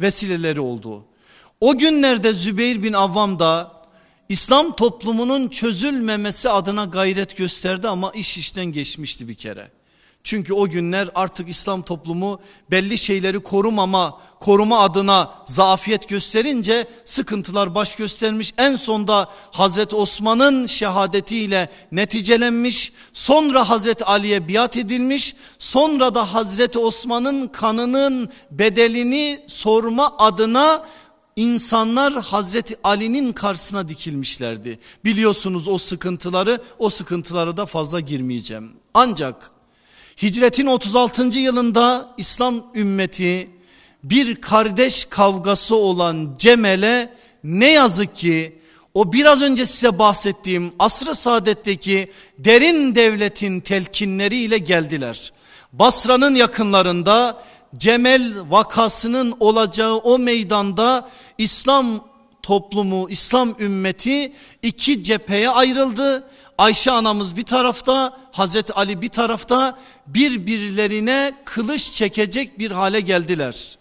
vesileleri 0.01 0.61
oldu. 0.61 1.05
O 1.67 1.79
günlerde 1.79 2.33
Zübeyir 2.33 2.83
bin 2.83 2.93
Avvam 2.93 3.39
da 3.39 3.73
İslam 4.29 4.77
toplumunun 4.77 5.49
çözülmemesi 5.49 6.49
adına 6.49 6.85
gayret 6.85 7.37
gösterdi 7.37 7.89
ama 7.89 8.11
iş 8.11 8.39
işten 8.39 8.65
geçmişti 8.65 9.29
bir 9.29 9.35
kere. 9.35 9.71
Çünkü 10.25 10.55
o 10.55 10.69
günler 10.69 11.09
artık 11.15 11.49
İslam 11.49 11.83
toplumu 11.83 12.41
belli 12.71 12.99
şeyleri 12.99 13.41
korumama, 13.41 14.21
koruma 14.41 14.79
adına 14.79 15.35
zaafiyet 15.47 16.09
gösterince 16.09 16.87
sıkıntılar 17.05 17.75
baş 17.75 17.97
göstermiş. 17.97 18.53
En 18.59 18.77
sonda 18.77 19.29
Hazreti 19.53 19.97
Osman'ın 19.97 20.67
şehadetiyle 20.67 21.71
neticelenmiş. 21.93 22.93
Sonra 23.13 23.69
Hazreti 23.69 24.05
Ali'ye 24.05 24.49
biat 24.49 24.77
edilmiş. 24.77 25.35
Sonra 25.59 26.15
da 26.15 26.35
Hazreti 26.35 26.79
Osman'ın 26.79 27.49
kanının 27.49 28.29
bedelini 28.51 29.45
sorma 29.47 30.15
adına 30.19 30.85
insanlar 31.37 32.23
Hazreti 32.23 32.77
Ali'nin 32.85 33.33
karşısına 33.33 33.89
dikilmişlerdi. 33.89 34.79
Biliyorsunuz 35.05 35.69
o 35.69 35.79
sıkıntıları 35.79 36.63
o 36.79 36.91
sıkıntılara 36.91 37.57
da 37.57 37.67
fazla 37.67 38.01
girmeyeceğim. 38.01 38.73
Ancak 38.95 39.51
hicretin 40.23 40.67
36. 40.67 41.39
yılında 41.39 42.15
İslam 42.17 42.65
ümmeti 42.75 43.51
bir 44.05 44.41
kardeş 44.41 45.05
kavgası 45.05 45.77
olan 45.77 46.35
Cemel'e 46.39 47.13
ne 47.45 47.73
yazık 47.73 48.17
ki 48.17 48.59
o 48.95 49.13
biraz 49.13 49.43
önce 49.43 49.67
size 49.67 49.99
bahsettiğim 49.99 50.73
asr-ı 50.79 51.15
saadetteki 51.15 52.11
derin 52.39 52.95
devletin 52.95 53.61
telkinleriyle 53.61 54.59
geldiler. 54.59 55.33
Basra'nın 55.73 56.35
yakınlarında 56.35 57.43
Cemel 57.77 58.35
vakasının 58.49 59.37
olacağı 59.41 59.97
o 59.97 60.19
meydanda 60.19 61.09
İslam 61.39 62.05
toplumu, 62.43 63.11
İslam 63.11 63.55
ümmeti 63.59 64.33
iki 64.63 65.03
cepheye 65.03 65.51
ayrıldı. 65.51 66.25
Ayşe 66.59 66.91
anamız 66.91 67.37
bir 67.37 67.43
tarafta, 67.43 68.17
Hazreti 68.33 68.73
Ali 68.73 69.03
bir 69.03 69.09
tarafta 69.09 69.79
birbirlerine 70.07 71.33
kılıç 71.45 71.93
çekecek 71.93 72.59
bir 72.59 72.71
hale 72.71 73.01
geldiler. 73.01 73.79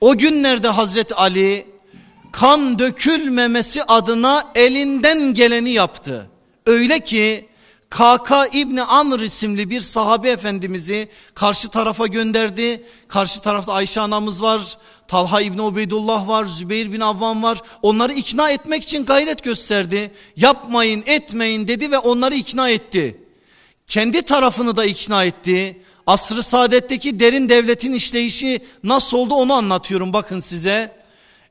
O 0.00 0.18
günlerde 0.18 0.68
Hazreti 0.68 1.14
Ali 1.14 1.66
kan 2.32 2.78
dökülmemesi 2.78 3.82
adına 3.82 4.44
elinden 4.54 5.34
geleni 5.34 5.70
yaptı. 5.70 6.30
Öyle 6.66 7.00
ki 7.00 7.48
Kaka 7.96 8.46
İbni 8.46 8.82
Amr 8.82 9.20
isimli 9.20 9.70
bir 9.70 9.80
sahabe 9.80 10.30
efendimizi 10.30 11.08
karşı 11.34 11.68
tarafa 11.68 12.06
gönderdi. 12.06 12.84
Karşı 13.08 13.40
tarafta 13.40 13.72
Ayşe 13.72 14.00
anamız 14.00 14.42
var. 14.42 14.78
Talha 15.08 15.40
İbni 15.40 15.62
Ubeydullah 15.62 16.28
var. 16.28 16.44
Zübeyir 16.44 16.92
bin 16.92 17.00
Avvam 17.00 17.42
var. 17.42 17.60
Onları 17.82 18.12
ikna 18.12 18.50
etmek 18.50 18.82
için 18.82 19.04
gayret 19.04 19.42
gösterdi. 19.42 20.10
Yapmayın 20.36 21.02
etmeyin 21.06 21.68
dedi 21.68 21.90
ve 21.90 21.98
onları 21.98 22.34
ikna 22.34 22.70
etti. 22.70 23.20
Kendi 23.86 24.22
tarafını 24.22 24.76
da 24.76 24.84
ikna 24.84 25.24
etti. 25.24 25.82
Asr-ı 26.06 26.42
saadetteki 26.42 27.20
derin 27.20 27.48
devletin 27.48 27.92
işleyişi 27.92 28.60
nasıl 28.82 29.16
oldu 29.16 29.34
onu 29.34 29.52
anlatıyorum 29.52 30.12
bakın 30.12 30.40
size. 30.40 30.96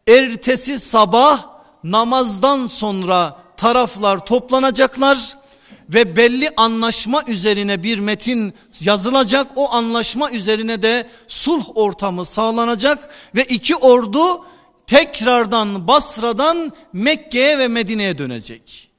Ertesi 0.07 0.79
sabah 0.79 1.45
namazdan 1.83 2.67
sonra 2.67 3.39
taraflar 3.57 4.25
toplanacaklar 4.25 5.44
ve 5.89 6.15
belli 6.15 6.49
anlaşma 6.57 7.23
üzerine 7.27 7.83
bir 7.83 7.99
metin 7.99 8.53
yazılacak. 8.81 9.51
O 9.55 9.71
anlaşma 9.71 10.31
üzerine 10.31 10.81
de 10.81 11.09
sulh 11.27 11.65
ortamı 11.75 12.25
sağlanacak 12.25 13.09
ve 13.35 13.43
iki 13.43 13.75
ordu 13.75 14.45
tekrardan 14.87 15.87
Basra'dan 15.87 16.71
Mekke'ye 16.93 17.59
ve 17.59 17.67
Medine'ye 17.67 18.17
dönecek. 18.17 18.91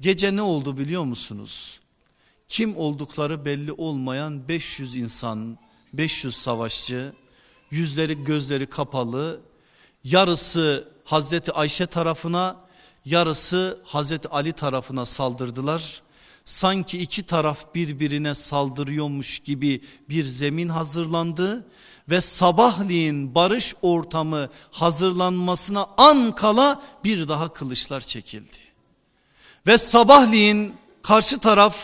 Gece 0.00 0.36
ne 0.36 0.42
oldu 0.42 0.78
biliyor 0.78 1.04
musunuz? 1.04 1.80
Kim 2.48 2.76
oldukları 2.76 3.44
belli 3.44 3.72
olmayan 3.72 4.48
500 4.48 4.94
insan, 4.94 5.58
500 5.92 6.36
savaşçı, 6.36 7.12
yüzleri 7.70 8.24
gözleri 8.24 8.66
kapalı, 8.66 9.40
yarısı 10.04 10.88
Hazreti 11.04 11.52
Ayşe 11.52 11.86
tarafına, 11.86 12.56
yarısı 13.04 13.78
Hazreti 13.84 14.28
Ali 14.28 14.52
tarafına 14.52 15.04
saldırdılar 15.04 16.02
sanki 16.46 16.98
iki 16.98 17.22
taraf 17.22 17.74
birbirine 17.74 18.34
saldırıyormuş 18.34 19.38
gibi 19.38 19.80
bir 20.08 20.24
zemin 20.24 20.68
hazırlandı 20.68 21.66
ve 22.10 22.20
sabahleyin 22.20 23.34
barış 23.34 23.74
ortamı 23.82 24.48
hazırlanmasına 24.70 25.86
an 25.96 26.34
kala 26.34 26.82
bir 27.04 27.28
daha 27.28 27.48
kılıçlar 27.48 28.00
çekildi. 28.00 28.58
Ve 29.66 29.78
sabahleyin 29.78 30.74
karşı 31.02 31.38
taraf 31.38 31.76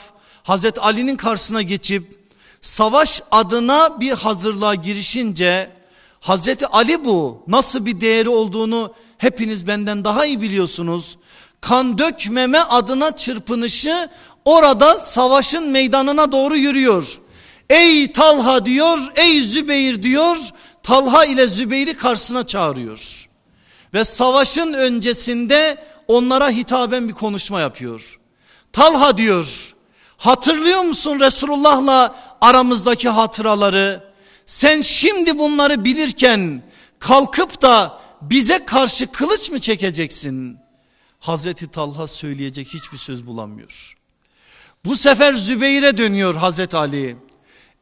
Hazreti 0.43 0.81
Ali'nin 0.81 1.17
karşısına 1.17 1.63
geçip 1.63 2.19
savaş 2.61 3.23
adına 3.31 4.01
bir 4.01 4.13
hazırlığa 4.13 4.75
girişince 4.75 5.71
Hazreti 6.21 6.67
Ali 6.67 7.05
bu 7.05 7.43
nasıl 7.47 7.87
bir 7.87 8.01
değeri 8.01 8.29
olduğunu 8.29 8.95
hepiniz 9.19 9.67
benden 9.67 10.05
daha 10.05 10.27
iyi 10.27 10.41
biliyorsunuz. 10.41 11.19
Kan 11.61 11.99
dökmeme 11.99 12.59
adına 12.59 13.17
çırpınışı 13.17 14.09
orada 14.45 14.99
savaşın 14.99 15.69
meydanına 15.69 16.33
doğru 16.33 16.57
yürüyor. 16.57 17.19
Ey 17.71 18.13
Talha 18.13 18.65
diyor, 18.65 18.99
ey 19.17 19.41
Zübeyir 19.43 20.03
diyor. 20.03 20.37
Talha 20.83 21.25
ile 21.25 21.47
Zübeyir'i 21.47 21.97
karşısına 21.97 22.47
çağırıyor. 22.47 23.29
Ve 23.95 24.05
savaşın 24.05 24.73
öncesinde 24.73 25.85
onlara 26.09 26.51
hitaben 26.51 27.09
bir 27.09 27.13
konuşma 27.13 27.61
yapıyor. 27.61 28.19
Talha 28.73 29.17
diyor, 29.17 29.75
hatırlıyor 30.17 30.83
musun 30.83 31.21
Resulullah'la 31.21 32.15
aramızdaki 32.41 33.09
hatıraları? 33.09 34.13
Sen 34.47 34.81
şimdi 34.81 35.39
bunları 35.39 35.85
bilirken 35.85 36.63
kalkıp 36.99 37.63
da 37.63 38.01
bize 38.23 38.65
karşı 38.65 39.07
kılıç 39.07 39.51
mı 39.51 39.61
çekeceksin? 39.61 40.59
Hazreti 41.19 41.71
Talha 41.71 42.07
söyleyecek 42.07 42.69
hiçbir 42.75 42.99
söz 42.99 43.27
bulamıyor. 43.27 44.02
Bu 44.85 44.97
sefer 44.97 45.35
Zübeyir'e 45.35 45.97
dönüyor 45.97 46.35
Hazreti 46.35 46.77
Ali. 46.77 47.17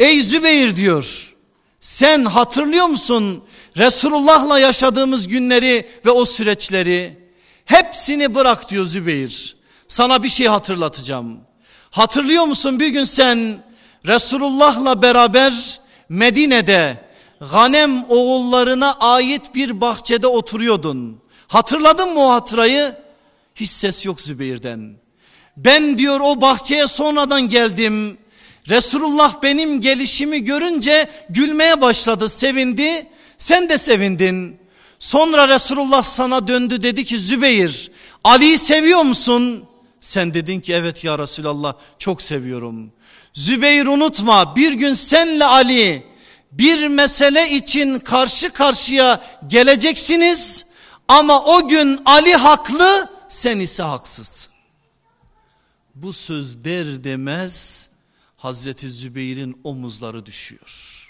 Ey 0.00 0.22
Zübeyir 0.22 0.76
diyor. 0.76 1.34
Sen 1.80 2.24
hatırlıyor 2.24 2.86
musun 2.86 3.44
Resulullah'la 3.76 4.58
yaşadığımız 4.58 5.28
günleri 5.28 5.88
ve 6.06 6.10
o 6.10 6.24
süreçleri? 6.24 7.18
Hepsini 7.64 8.34
bırak 8.34 8.70
diyor 8.70 8.84
Zübeyir. 8.84 9.56
Sana 9.88 10.22
bir 10.22 10.28
şey 10.28 10.46
hatırlatacağım. 10.46 11.40
Hatırlıyor 11.90 12.44
musun 12.44 12.80
bir 12.80 12.88
gün 12.88 13.04
sen 13.04 13.64
Resulullah'la 14.06 15.02
beraber 15.02 15.80
Medine'de 16.08 17.10
Ganem 17.52 18.04
oğullarına 18.08 18.92
ait 18.92 19.54
bir 19.54 19.80
bahçede 19.80 20.26
oturuyordun. 20.26 21.20
Hatırladın 21.48 22.12
mı 22.14 22.20
o 22.20 22.30
hatırayı? 22.30 22.96
Hiç 23.54 23.70
ses 23.70 24.06
yok 24.06 24.20
Zübeyir'den. 24.20 24.96
Ben 25.64 25.98
diyor 25.98 26.20
o 26.20 26.40
bahçeye 26.40 26.86
sonradan 26.86 27.48
geldim. 27.48 28.18
Resulullah 28.68 29.42
benim 29.42 29.80
gelişimi 29.80 30.44
görünce 30.44 31.10
gülmeye 31.30 31.80
başladı, 31.80 32.28
sevindi. 32.28 33.06
Sen 33.38 33.68
de 33.68 33.78
sevindin. 33.78 34.56
Sonra 34.98 35.48
Resulullah 35.48 36.02
sana 36.02 36.48
döndü 36.48 36.82
dedi 36.82 37.04
ki 37.04 37.18
Zübeyir 37.18 37.90
Ali'yi 38.24 38.58
seviyor 38.58 39.02
musun? 39.02 39.64
Sen 40.00 40.34
dedin 40.34 40.60
ki 40.60 40.72
evet 40.72 41.04
ya 41.04 41.18
Resulallah 41.18 41.74
çok 41.98 42.22
seviyorum. 42.22 42.92
Zübeyir 43.34 43.86
unutma 43.86 44.56
bir 44.56 44.72
gün 44.72 44.94
senle 44.94 45.44
Ali 45.44 46.06
bir 46.52 46.86
mesele 46.86 47.50
için 47.50 47.98
karşı 47.98 48.50
karşıya 48.50 49.22
geleceksiniz. 49.46 50.66
Ama 51.08 51.44
o 51.44 51.68
gün 51.68 52.00
Ali 52.04 52.34
haklı 52.34 53.08
sen 53.28 53.60
ise 53.60 53.82
haksızsın. 53.82 54.52
Bu 56.02 56.12
söz 56.12 56.64
der 56.64 57.04
demez 57.04 57.88
Hazreti 58.36 58.90
Zübeyir'in 58.90 59.60
omuzları 59.64 60.26
düşüyor. 60.26 61.06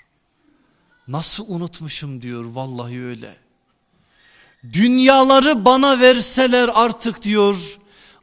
Nasıl 1.09 1.45
unutmuşum 1.49 2.23
diyor 2.23 2.45
vallahi 2.45 3.05
öyle. 3.05 3.37
Dünyaları 4.73 5.65
bana 5.65 6.01
verseler 6.01 6.71
artık 6.75 7.23
diyor 7.23 7.79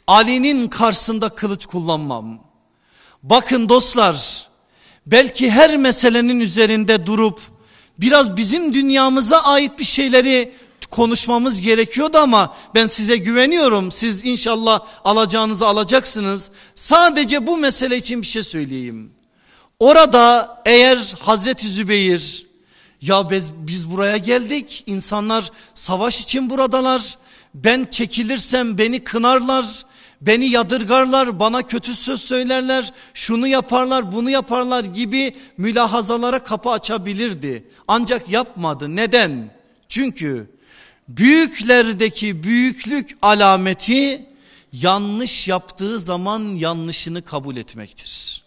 Ali'nin 0.08 0.68
karşısında 0.68 1.30
kılıç 1.30 1.66
kullanmam. 1.66 2.40
Bakın 3.24 3.70
dostlar 3.70 4.48
belki 5.06 5.52
her 5.52 5.78
meselenin 5.78 6.40
üzerinde 6.40 7.06
durup 7.06 7.40
biraz 7.98 8.38
bizim 8.38 8.74
dünyamıza 8.74 9.38
ait 9.40 9.80
bir 9.80 9.84
şeyleri 9.84 10.54
konuşmamız 10.90 11.62
gerekiyordu 11.62 12.18
ama 12.18 12.56
ben 12.76 12.86
size 12.86 13.18
güveniyorum. 13.18 13.92
Siz 13.92 14.26
inşallah 14.26 14.80
alacağınızı 15.06 15.68
alacaksınız. 15.68 16.52
Sadece 16.76 17.48
bu 17.48 17.58
mesele 17.58 17.98
için 17.98 18.22
bir 18.22 18.28
şey 18.28 18.44
söyleyeyim. 18.44 19.12
Orada 19.80 20.58
eğer 20.66 21.16
Hazreti 21.20 21.68
Zübeyir 21.68 22.46
ya 23.02 23.30
biz, 23.30 23.52
biz 23.54 23.92
buraya 23.92 24.18
geldik 24.18 24.84
insanlar 24.86 25.52
savaş 25.74 26.22
için 26.22 26.50
buradalar. 26.50 27.18
Ben 27.54 27.88
çekilirsem 27.92 28.78
beni 28.78 29.04
kınarlar. 29.04 29.86
Beni 30.22 30.46
yadırgarlar, 30.46 31.40
bana 31.40 31.62
kötü 31.62 31.96
söz 31.96 32.22
söylerler, 32.22 32.94
şunu 33.14 33.48
yaparlar, 33.48 34.12
bunu 34.12 34.30
yaparlar 34.30 34.84
gibi 34.84 35.36
mülahazalara 35.58 36.40
kapı 36.40 36.70
açabilirdi. 36.70 37.68
Ancak 37.88 38.30
yapmadı. 38.30 38.96
Neden? 38.96 39.52
Çünkü 39.88 40.52
büyüklerdeki 41.08 42.44
büyüklük 42.44 43.18
alameti 43.22 44.26
yanlış 44.74 45.48
yaptığı 45.48 46.00
zaman 46.00 46.56
yanlışını 46.56 47.22
kabul 47.22 47.56
etmektir. 47.56 48.44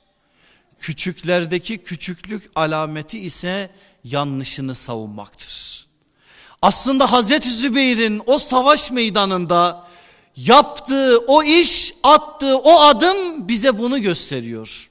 Küçüklerdeki 0.80 1.78
küçüklük 1.78 2.50
alameti 2.54 3.18
ise 3.18 3.70
yanlışını 4.04 4.74
savunmaktır. 4.74 5.86
Aslında 6.62 7.12
Hazreti 7.12 7.50
Zübeyir'in 7.50 8.22
o 8.26 8.38
savaş 8.38 8.90
meydanında 8.90 9.86
yaptığı 10.36 11.18
o 11.18 11.42
iş, 11.42 11.94
attığı 12.02 12.58
o 12.58 12.80
adım 12.80 13.48
bize 13.48 13.78
bunu 13.78 14.02
gösteriyor. 14.02 14.90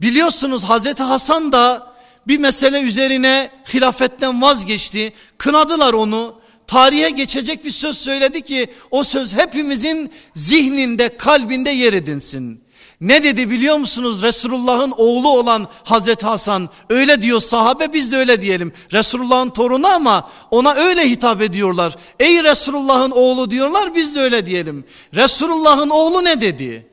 Biliyorsunuz 0.00 0.64
Hazreti 0.64 1.02
Hasan 1.02 1.52
da 1.52 1.92
bir 2.26 2.38
mesele 2.38 2.80
üzerine 2.80 3.50
hilafetten 3.74 4.42
vazgeçti. 4.42 5.12
Kınadılar 5.38 5.92
onu 5.92 6.40
tarihe 6.68 7.10
geçecek 7.10 7.64
bir 7.64 7.70
söz 7.70 7.98
söyledi 7.98 8.42
ki 8.42 8.66
o 8.90 9.04
söz 9.04 9.34
hepimizin 9.34 10.12
zihninde 10.34 11.16
kalbinde 11.16 11.70
yer 11.70 11.92
edinsin. 11.92 12.68
Ne 13.00 13.22
dedi 13.22 13.50
biliyor 13.50 13.76
musunuz? 13.76 14.22
Resulullah'ın 14.22 14.94
oğlu 14.96 15.28
olan 15.28 15.68
Hazreti 15.84 16.26
Hasan 16.26 16.68
öyle 16.90 17.22
diyor 17.22 17.40
sahabe 17.40 17.92
biz 17.92 18.12
de 18.12 18.16
öyle 18.16 18.42
diyelim. 18.42 18.72
Resulullah'ın 18.92 19.50
torunu 19.50 19.86
ama 19.86 20.30
ona 20.50 20.74
öyle 20.74 21.10
hitap 21.10 21.42
ediyorlar. 21.42 21.96
Ey 22.20 22.44
Resulullah'ın 22.44 23.10
oğlu 23.10 23.50
diyorlar 23.50 23.94
biz 23.94 24.14
de 24.14 24.20
öyle 24.20 24.46
diyelim. 24.46 24.84
Resulullah'ın 25.14 25.90
oğlu 25.90 26.24
ne 26.24 26.40
dedi? 26.40 26.86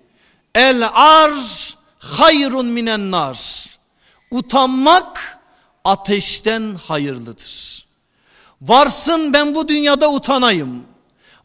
El 0.55 0.89
ar 0.93 1.31
hayrun 1.99 2.65
minen 2.65 3.11
nar. 3.11 3.65
Utanmak 4.31 5.39
ateşten 5.83 6.75
hayırlıdır. 6.87 7.84
Varsın 8.61 9.33
ben 9.33 9.55
bu 9.55 9.67
dünyada 9.67 10.11
utanayım. 10.11 10.83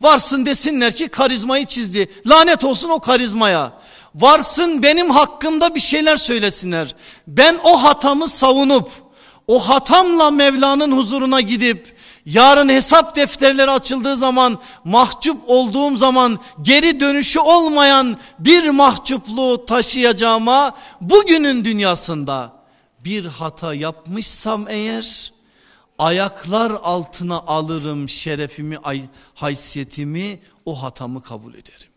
Varsın 0.00 0.46
desinler 0.46 0.96
ki 0.96 1.08
karizmayı 1.08 1.66
çizdi. 1.66 2.10
Lanet 2.26 2.64
olsun 2.64 2.88
o 2.88 3.00
karizmaya. 3.00 3.72
Varsın 4.14 4.82
benim 4.82 5.10
hakkımda 5.10 5.74
bir 5.74 5.80
şeyler 5.80 6.16
söylesinler. 6.16 6.94
Ben 7.26 7.58
o 7.64 7.82
hatamı 7.82 8.28
savunup 8.28 8.90
o 9.46 9.58
hatamla 9.68 10.30
Mevla'nın 10.30 10.92
huzuruna 10.92 11.40
gidip 11.40 11.96
yarın 12.26 12.68
hesap 12.68 13.16
defterleri 13.16 13.70
açıldığı 13.70 14.16
zaman 14.16 14.58
mahcup 14.84 15.42
olduğum 15.46 15.96
zaman 15.96 16.38
geri 16.62 17.00
dönüşü 17.00 17.40
olmayan 17.40 18.16
bir 18.38 18.70
mahcupluğu 18.70 19.66
taşıyacağıma 19.66 20.72
bugünün 21.00 21.64
dünyasında 21.64 22.52
bir 23.04 23.26
hata 23.26 23.74
yapmışsam 23.74 24.68
eğer 24.68 25.32
ayaklar 26.00 26.70
altına 26.82 27.38
alırım 27.38 28.08
şerefimi, 28.08 28.78
haysiyetimi, 29.34 30.40
o 30.66 30.82
hatamı 30.82 31.22
kabul 31.22 31.54
ederim. 31.54 31.88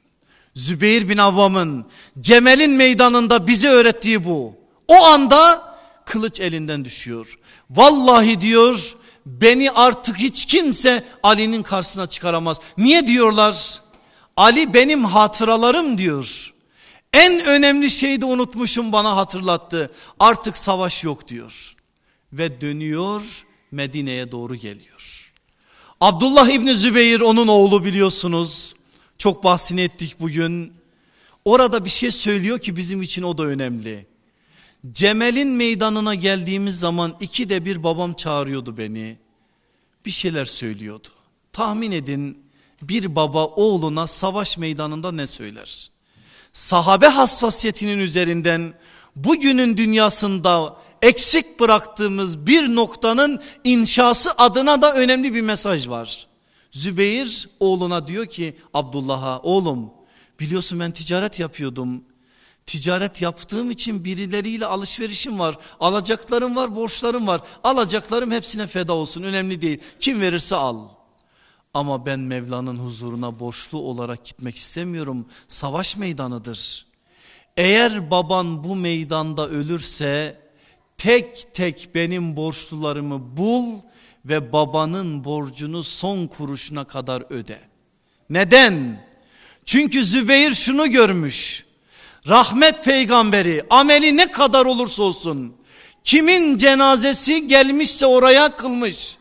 Zübeyir 0.55 1.09
bin 1.09 1.17
Avvam'ın 1.17 1.85
Cemel'in 2.19 2.71
meydanında 2.71 3.47
bize 3.47 3.67
öğrettiği 3.67 4.25
bu. 4.25 4.55
O 4.87 5.03
anda 5.05 5.73
kılıç 6.05 6.39
elinden 6.39 6.85
düşüyor. 6.85 7.39
Vallahi 7.69 8.41
diyor 8.41 8.95
beni 9.25 9.71
artık 9.71 10.17
hiç 10.17 10.45
kimse 10.45 11.03
Ali'nin 11.23 11.63
karşısına 11.63 12.07
çıkaramaz. 12.07 12.57
Niye 12.77 13.07
diyorlar? 13.07 13.81
Ali 14.37 14.73
benim 14.73 15.05
hatıralarım 15.05 15.97
diyor. 15.97 16.53
En 17.13 17.45
önemli 17.45 17.89
şeyi 17.89 18.21
de 18.21 18.25
unutmuşum 18.25 18.91
bana 18.91 19.17
hatırlattı. 19.17 19.91
Artık 20.19 20.57
savaş 20.57 21.03
yok 21.03 21.27
diyor. 21.27 21.75
Ve 22.33 22.61
dönüyor 22.61 23.45
Medine'ye 23.73 24.31
doğru 24.31 24.55
geliyor. 24.55 25.31
Abdullah 26.01 26.49
İbni 26.49 26.75
Zübeyir 26.75 27.19
onun 27.19 27.47
oğlu 27.47 27.85
biliyorsunuz. 27.85 28.75
Çok 29.17 29.43
bahsini 29.43 29.81
ettik 29.81 30.15
bugün. 30.19 30.73
Orada 31.45 31.85
bir 31.85 31.89
şey 31.89 32.11
söylüyor 32.11 32.59
ki 32.59 32.77
bizim 32.77 33.01
için 33.01 33.23
o 33.23 33.37
da 33.37 33.43
önemli. 33.43 34.07
Cemel'in 34.91 35.49
meydanına 35.49 36.15
geldiğimiz 36.15 36.79
zaman 36.79 37.17
iki 37.19 37.49
de 37.49 37.65
bir 37.65 37.83
babam 37.83 38.13
çağırıyordu 38.13 38.77
beni. 38.77 39.17
Bir 40.05 40.11
şeyler 40.11 40.45
söylüyordu. 40.45 41.07
Tahmin 41.53 41.91
edin 41.91 42.37
bir 42.81 43.15
baba 43.15 43.45
oğluna 43.45 44.07
savaş 44.07 44.57
meydanında 44.57 45.11
ne 45.11 45.27
söyler? 45.27 45.91
Sahabe 46.53 47.07
hassasiyetinin 47.07 47.99
üzerinden 47.99 48.73
bugünün 49.15 49.77
dünyasında 49.77 50.77
eksik 51.01 51.59
bıraktığımız 51.59 52.47
bir 52.47 52.75
noktanın 52.75 53.41
inşası 53.63 54.31
adına 54.37 54.81
da 54.81 54.93
önemli 54.93 55.33
bir 55.33 55.41
mesaj 55.41 55.89
var. 55.89 56.27
Zübeyir 56.71 57.49
oğluna 57.59 58.07
diyor 58.07 58.25
ki 58.25 58.57
Abdullah'a 58.73 59.39
oğlum 59.39 59.91
biliyorsun 60.39 60.79
ben 60.79 60.91
ticaret 60.91 61.39
yapıyordum. 61.39 62.03
Ticaret 62.65 63.21
yaptığım 63.21 63.71
için 63.71 64.05
birileriyle 64.05 64.65
alışverişim 64.65 65.39
var. 65.39 65.57
Alacaklarım 65.79 66.55
var, 66.55 66.75
borçlarım 66.75 67.27
var. 67.27 67.41
Alacaklarım 67.63 68.31
hepsine 68.31 68.67
feda 68.67 68.93
olsun. 68.93 69.23
Önemli 69.23 69.61
değil. 69.61 69.79
Kim 69.99 70.21
verirse 70.21 70.55
al. 70.55 70.87
Ama 71.73 72.05
ben 72.05 72.19
Mevla'nın 72.19 72.77
huzuruna 72.77 73.39
borçlu 73.39 73.77
olarak 73.77 74.25
gitmek 74.25 74.55
istemiyorum. 74.55 75.25
Savaş 75.47 75.97
meydanıdır. 75.97 76.85
Eğer 77.57 78.11
baban 78.11 78.63
bu 78.63 78.75
meydanda 78.75 79.49
ölürse 79.49 80.41
tek 80.97 81.53
tek 81.53 81.89
benim 81.95 82.35
borçlularımı 82.35 83.37
bul 83.37 83.79
ve 84.25 84.53
babanın 84.53 85.23
borcunu 85.23 85.83
son 85.83 86.27
kuruşuna 86.27 86.83
kadar 86.83 87.23
öde. 87.29 87.59
Neden? 88.29 89.05
Çünkü 89.65 90.03
Zübeyir 90.03 90.53
şunu 90.53 90.91
görmüş. 90.91 91.65
Rahmet 92.27 92.85
peygamberi 92.85 93.63
ameli 93.69 94.17
ne 94.17 94.31
kadar 94.31 94.65
olursa 94.65 95.03
olsun 95.03 95.55
kimin 96.03 96.57
cenazesi 96.57 97.47
gelmişse 97.47 98.05
oraya 98.05 98.55
kılmış. 98.55 99.17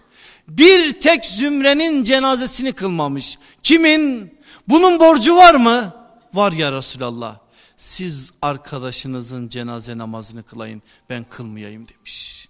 Bir 0.49 0.93
tek 0.93 1.27
zümrenin 1.27 2.05
cenazesini 2.05 2.73
kılmamış. 2.73 3.39
Kimin? 3.63 4.35
Bunun 4.69 5.01
borcu 5.01 5.37
var 5.37 5.55
mı? 5.55 5.95
Var 6.35 6.53
ya 6.53 6.73
Resulallah. 6.73 7.42
Siz 7.83 8.31
arkadaşınızın 8.43 9.49
cenaze 9.49 9.99
namazını 9.99 10.43
kılayın 10.43 10.83
ben 11.11 11.25
kılmayayım 11.25 11.87
demiş. 11.89 12.49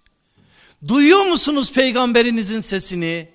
Duyuyor 0.87 1.25
musunuz 1.25 1.71
peygamberinizin 1.71 2.59
sesini? 2.59 3.29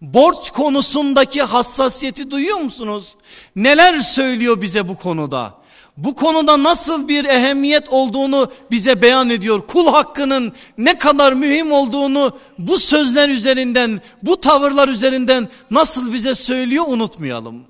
Borç 0.00 0.50
konusundaki 0.50 1.42
hassasiyeti 1.42 2.30
duyuyor 2.30 2.58
musunuz? 2.58 3.14
Neler 3.56 3.98
söylüyor 3.98 4.62
bize 4.62 4.88
bu 4.88 4.96
konuda? 4.96 5.54
Bu 5.96 6.14
konuda 6.14 6.62
nasıl 6.62 7.08
bir 7.08 7.24
ehemmiyet 7.24 7.88
olduğunu 7.88 8.52
bize 8.70 9.02
beyan 9.02 9.30
ediyor. 9.30 9.66
Kul 9.66 9.86
hakkının 9.86 10.52
ne 10.78 10.98
kadar 10.98 11.32
mühim 11.32 11.72
olduğunu 11.72 12.36
bu 12.58 12.78
sözler 12.78 13.28
üzerinden, 13.28 14.00
bu 14.22 14.40
tavırlar 14.40 14.88
üzerinden 14.88 15.48
nasıl 15.70 16.12
bize 16.12 16.34
söylüyor 16.34 16.84
unutmayalım. 16.88 17.64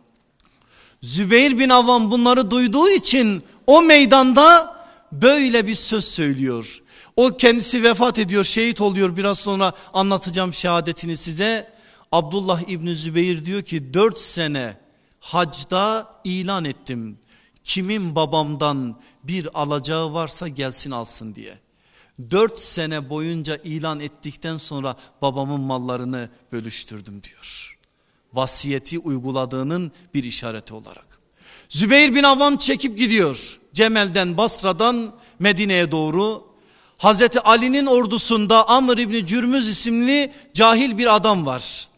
Zübeyir 1.02 1.58
bin 1.58 1.68
Avvam 1.68 2.10
bunları 2.10 2.50
duyduğu 2.50 2.90
için 2.90 3.42
o 3.68 3.82
meydanda 3.82 4.76
böyle 5.12 5.66
bir 5.66 5.74
söz 5.74 6.04
söylüyor. 6.04 6.82
O 7.16 7.36
kendisi 7.36 7.82
vefat 7.82 8.18
ediyor, 8.18 8.44
şehit 8.44 8.80
oluyor. 8.80 9.16
Biraz 9.16 9.38
sonra 9.38 9.72
anlatacağım 9.92 10.54
şehadetini 10.54 11.16
size. 11.16 11.72
Abdullah 12.12 12.68
İbni 12.68 12.96
Zübeyir 12.96 13.44
diyor 13.44 13.62
ki 13.62 13.94
dört 13.94 14.18
sene 14.18 14.76
hacda 15.20 16.10
ilan 16.24 16.64
ettim. 16.64 17.18
Kimin 17.64 18.14
babamdan 18.14 19.00
bir 19.24 19.60
alacağı 19.60 20.12
varsa 20.12 20.48
gelsin 20.48 20.90
alsın 20.90 21.34
diye. 21.34 21.58
Dört 22.30 22.58
sene 22.58 23.10
boyunca 23.10 23.56
ilan 23.56 24.00
ettikten 24.00 24.56
sonra 24.56 24.96
babamın 25.22 25.60
mallarını 25.60 26.30
bölüştürdüm 26.52 27.22
diyor. 27.22 27.78
Vasiyeti 28.32 28.98
uyguladığının 28.98 29.92
bir 30.14 30.24
işareti 30.24 30.74
olarak. 30.74 31.17
Zübeyir 31.68 32.14
bin 32.14 32.22
Avvam 32.22 32.56
çekip 32.56 32.98
gidiyor. 32.98 33.58
Cemel'den 33.74 34.36
Basra'dan 34.36 35.14
Medine'ye 35.38 35.90
doğru 35.90 36.48
Hazreti 36.98 37.40
Ali'nin 37.40 37.86
ordusunda 37.86 38.68
Amr 38.68 38.98
İbni 38.98 39.26
Cürmüz 39.26 39.68
isimli 39.68 40.32
cahil 40.54 40.98
bir 40.98 41.16
adam 41.16 41.46
var. 41.46 41.88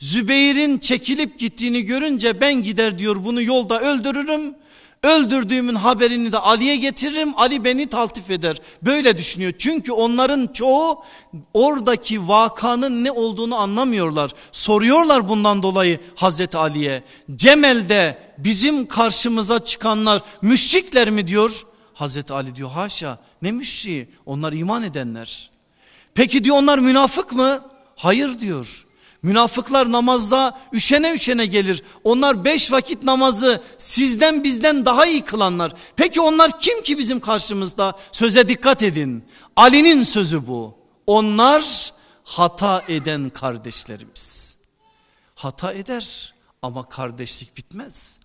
Zübeyir'in 0.00 0.78
çekilip 0.78 1.38
gittiğini 1.38 1.82
görünce 1.82 2.40
ben 2.40 2.62
gider 2.62 2.98
diyor 2.98 3.24
bunu 3.24 3.42
yolda 3.42 3.80
öldürürüm. 3.80 4.54
Öldürdüğümün 5.02 5.74
haberini 5.74 6.32
de 6.32 6.38
Ali'ye 6.38 6.76
getiririm. 6.76 7.32
Ali 7.36 7.64
beni 7.64 7.86
taltif 7.86 8.30
eder. 8.30 8.56
Böyle 8.82 9.18
düşünüyor. 9.18 9.52
Çünkü 9.58 9.92
onların 9.92 10.46
çoğu 10.46 11.02
oradaki 11.54 12.28
vakanın 12.28 13.04
ne 13.04 13.10
olduğunu 13.10 13.56
anlamıyorlar. 13.56 14.30
Soruyorlar 14.52 15.28
bundan 15.28 15.62
dolayı 15.62 16.00
Hazreti 16.14 16.56
Ali'ye. 16.56 17.02
Cemel'de 17.34 18.18
bizim 18.38 18.86
karşımıza 18.86 19.64
çıkanlar 19.64 20.22
müşrikler 20.42 21.10
mi 21.10 21.26
diyor. 21.26 21.66
Hazreti 21.94 22.32
Ali 22.32 22.56
diyor 22.56 22.70
haşa 22.70 23.18
ne 23.42 23.52
müşriği 23.52 24.08
onlar 24.26 24.52
iman 24.52 24.82
edenler. 24.82 25.50
Peki 26.14 26.44
diyor 26.44 26.56
onlar 26.56 26.78
münafık 26.78 27.32
mı? 27.32 27.64
Hayır 27.96 28.40
diyor. 28.40 28.86
Münafıklar 29.22 29.92
namazda 29.92 30.58
üşene 30.72 31.12
üşene 31.12 31.46
gelir. 31.46 31.82
Onlar 32.04 32.44
beş 32.44 32.72
vakit 32.72 33.02
namazı 33.02 33.62
sizden 33.78 34.44
bizden 34.44 34.86
daha 34.86 35.06
iyi 35.06 35.24
kılanlar. 35.24 35.72
Peki 35.96 36.20
onlar 36.20 36.58
kim 36.60 36.82
ki 36.82 36.98
bizim 36.98 37.20
karşımızda? 37.20 37.98
Söze 38.12 38.48
dikkat 38.48 38.82
edin. 38.82 39.24
Ali'nin 39.56 40.02
sözü 40.02 40.46
bu. 40.46 40.74
Onlar 41.06 41.92
hata 42.24 42.84
eden 42.88 43.30
kardeşlerimiz. 43.30 44.56
Hata 45.34 45.72
eder 45.72 46.34
ama 46.62 46.88
kardeşlik 46.88 47.56
bitmez. 47.56 48.18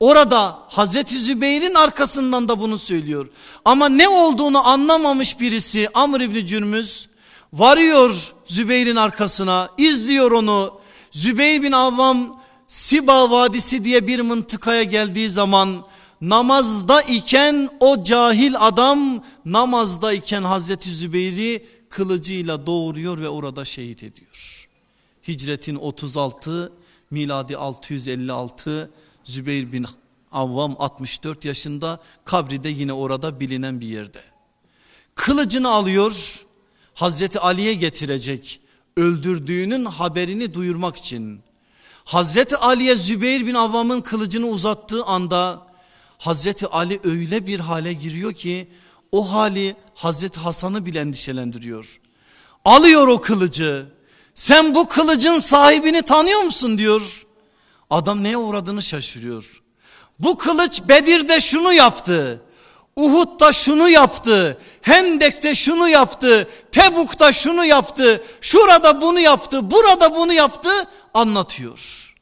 Orada 0.00 0.58
Hazreti 0.68 1.18
Zübeyir'in 1.18 1.74
arkasından 1.74 2.48
da 2.48 2.60
bunu 2.60 2.78
söylüyor. 2.78 3.28
Ama 3.64 3.88
ne 3.88 4.08
olduğunu 4.08 4.68
anlamamış 4.68 5.40
birisi 5.40 5.88
Amr 5.94 6.20
İbni 6.20 6.46
Cürmüz 6.46 7.08
varıyor 7.52 8.33
Zübeyir'in 8.46 8.96
arkasına 8.96 9.68
izliyor 9.78 10.32
onu. 10.32 10.80
Zübeyir 11.10 11.62
bin 11.62 11.72
Avvam 11.72 12.40
Siba 12.68 13.30
Vadisi 13.30 13.84
diye 13.84 14.06
bir 14.06 14.20
mıntıkaya 14.20 14.82
geldiği 14.82 15.28
zaman 15.30 15.86
namazda 16.20 17.02
iken 17.02 17.70
o 17.80 18.02
cahil 18.02 18.54
adam 18.58 19.24
namazda 19.44 20.12
iken 20.12 20.42
Hazreti 20.42 20.90
Zübeyir'i 20.90 21.66
kılıcıyla 21.88 22.66
doğuruyor 22.66 23.18
ve 23.18 23.28
orada 23.28 23.64
şehit 23.64 24.02
ediyor. 24.02 24.68
Hicretin 25.28 25.76
36 25.76 26.72
miladi 27.10 27.56
656 27.56 28.90
Zübeyir 29.24 29.72
bin 29.72 29.86
Avvam 30.32 30.76
64 30.78 31.44
yaşında 31.44 32.00
kabri 32.24 32.64
de 32.64 32.68
yine 32.68 32.92
orada 32.92 33.40
bilinen 33.40 33.80
bir 33.80 33.86
yerde. 33.86 34.20
Kılıcını 35.14 35.68
alıyor 35.68 36.44
Hazreti 36.94 37.40
Ali'ye 37.40 37.74
getirecek 37.74 38.60
öldürdüğünün 38.96 39.84
haberini 39.84 40.54
duyurmak 40.54 40.96
için. 40.96 41.40
Hazreti 42.04 42.56
Ali'ye 42.56 42.96
Zübeyir 42.96 43.46
bin 43.46 43.54
Avvam'ın 43.54 44.00
kılıcını 44.00 44.46
uzattığı 44.46 45.04
anda 45.04 45.66
Hazreti 46.18 46.66
Ali 46.66 47.00
öyle 47.04 47.46
bir 47.46 47.60
hale 47.60 47.92
giriyor 47.92 48.32
ki 48.32 48.68
o 49.12 49.32
hali 49.32 49.76
Hazreti 49.94 50.40
Hasan'ı 50.40 50.86
bile 50.86 51.00
endişelendiriyor. 51.00 52.00
Alıyor 52.64 53.08
o 53.08 53.20
kılıcı. 53.20 53.86
Sen 54.34 54.74
bu 54.74 54.88
kılıcın 54.88 55.38
sahibini 55.38 56.02
tanıyor 56.02 56.40
musun 56.40 56.78
diyor. 56.78 57.26
Adam 57.90 58.22
neye 58.22 58.36
uğradığını 58.36 58.82
şaşırıyor. 58.82 59.62
Bu 60.18 60.38
kılıç 60.38 60.82
Bedir'de 60.88 61.40
şunu 61.40 61.72
yaptı. 61.72 62.42
Uhud'da 62.96 63.52
şunu 63.52 63.88
yaptı. 63.88 64.58
Hendek'te 64.82 65.54
şunu 65.54 65.88
yaptı. 65.88 66.48
Tebuk'ta 66.72 67.32
şunu 67.32 67.64
yaptı. 67.64 68.24
Şurada 68.40 69.00
bunu 69.00 69.20
yaptı. 69.20 69.70
Burada 69.70 70.16
bunu 70.16 70.32
yaptı. 70.32 70.70
Anlatıyor. 71.14 72.14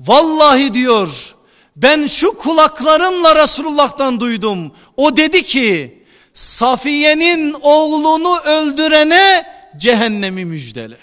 Vallahi 0.00 0.74
diyor 0.74 1.34
ben 1.76 2.06
şu 2.06 2.36
kulaklarımla 2.36 3.42
Resulullah'tan 3.42 4.20
duydum. 4.20 4.72
O 4.96 5.16
dedi 5.16 5.42
ki 5.42 6.02
Safiye'nin 6.34 7.56
oğlunu 7.62 8.38
öldürene 8.40 9.46
cehennemi 9.76 10.44
müjdele. 10.44 10.98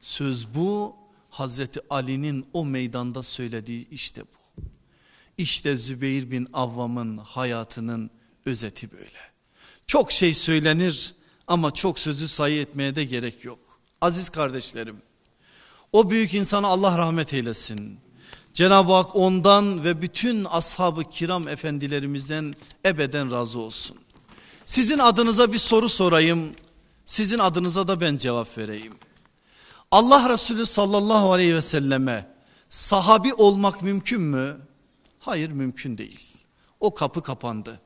Söz 0.00 0.54
bu 0.54 0.96
Hazreti 1.30 1.80
Ali'nin 1.90 2.46
o 2.52 2.64
meydanda 2.64 3.22
söylediği 3.22 3.88
işte 3.88 4.22
bu. 4.22 4.41
İşte 5.42 5.76
Zübeyir 5.76 6.30
bin 6.30 6.48
Avvam'ın 6.52 7.16
hayatının 7.16 8.10
özeti 8.46 8.92
böyle. 8.92 9.18
Çok 9.86 10.12
şey 10.12 10.34
söylenir 10.34 11.14
ama 11.46 11.70
çok 11.70 11.98
sözü 11.98 12.28
sayı 12.28 12.60
etmeye 12.60 12.94
de 12.94 13.04
gerek 13.04 13.44
yok. 13.44 13.58
Aziz 14.00 14.28
kardeşlerim 14.28 15.02
o 15.92 16.10
büyük 16.10 16.34
insana 16.34 16.66
Allah 16.66 16.98
rahmet 16.98 17.34
eylesin. 17.34 17.98
Cenab-ı 18.54 18.92
Hak 18.92 19.16
ondan 19.16 19.84
ve 19.84 20.02
bütün 20.02 20.44
ashabı 20.44 21.04
kiram 21.04 21.48
efendilerimizden 21.48 22.54
ebeden 22.86 23.32
razı 23.32 23.58
olsun. 23.58 23.96
Sizin 24.66 24.98
adınıza 24.98 25.52
bir 25.52 25.58
soru 25.58 25.88
sorayım. 25.88 26.50
Sizin 27.04 27.38
adınıza 27.38 27.88
da 27.88 28.00
ben 28.00 28.16
cevap 28.16 28.58
vereyim. 28.58 28.94
Allah 29.90 30.28
Resulü 30.28 30.66
sallallahu 30.66 31.32
aleyhi 31.32 31.54
ve 31.54 31.62
selleme 31.62 32.34
sahabi 32.68 33.34
olmak 33.34 33.82
mümkün 33.82 34.20
mü? 34.20 34.56
Hayır 35.24 35.50
mümkün 35.50 35.98
değil. 35.98 36.20
O 36.80 36.94
kapı 36.94 37.22
kapandı. 37.22 37.80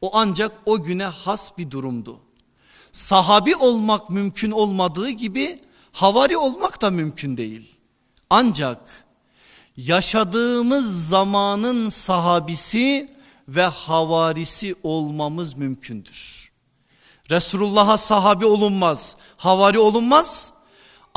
O 0.00 0.10
ancak 0.12 0.52
o 0.66 0.82
güne 0.82 1.04
has 1.04 1.58
bir 1.58 1.70
durumdu. 1.70 2.20
Sahabi 2.92 3.56
olmak 3.56 4.10
mümkün 4.10 4.50
olmadığı 4.50 5.08
gibi 5.08 5.60
havari 5.92 6.36
olmak 6.36 6.82
da 6.82 6.90
mümkün 6.90 7.36
değil. 7.36 7.76
Ancak 8.30 9.06
yaşadığımız 9.76 11.08
zamanın 11.08 11.88
sahabisi 11.88 13.10
ve 13.48 13.64
havarisi 13.64 14.74
olmamız 14.82 15.56
mümkündür. 15.56 16.52
Resulullah'a 17.30 17.98
sahabi 17.98 18.46
olunmaz, 18.46 19.16
havari 19.36 19.78
olunmaz. 19.78 20.52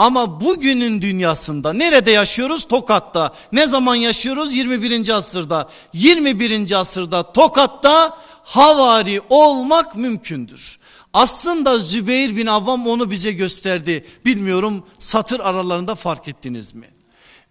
Ama 0.01 0.41
bugünün 0.41 1.01
dünyasında 1.01 1.73
nerede 1.73 2.11
yaşıyoruz? 2.11 2.67
Tokat'ta. 2.67 3.33
Ne 3.51 3.67
zaman 3.67 3.95
yaşıyoruz? 3.95 4.53
21. 4.53 5.09
asırda. 5.09 5.69
21. 5.93 6.71
asırda 6.71 7.31
Tokat'ta 7.33 8.17
havari 8.43 9.21
olmak 9.29 9.95
mümkündür. 9.95 10.79
Aslında 11.13 11.79
Zübeyir 11.79 12.35
bin 12.35 12.47
Avvam 12.47 12.87
onu 12.87 13.11
bize 13.11 13.31
gösterdi. 13.31 14.05
Bilmiyorum 14.25 14.83
satır 14.99 15.39
aralarında 15.39 15.95
fark 15.95 16.27
ettiniz 16.27 16.73
mi? 16.73 16.87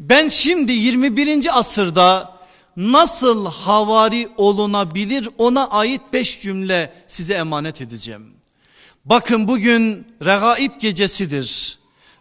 Ben 0.01 0.29
şimdi 0.29 0.73
21. 0.73 1.59
asırda 1.59 2.33
nasıl 2.77 3.47
havari 3.47 4.29
olunabilir 4.37 5.29
ona 5.39 5.69
ait 5.69 6.03
5 6.13 6.41
cümle 6.41 6.93
size 7.07 7.35
emanet 7.35 7.81
edeceğim. 7.81 8.27
Bakın 9.05 9.49
bugün 9.49 10.07
regaib 10.25 10.81
gecesidir. 10.81 11.80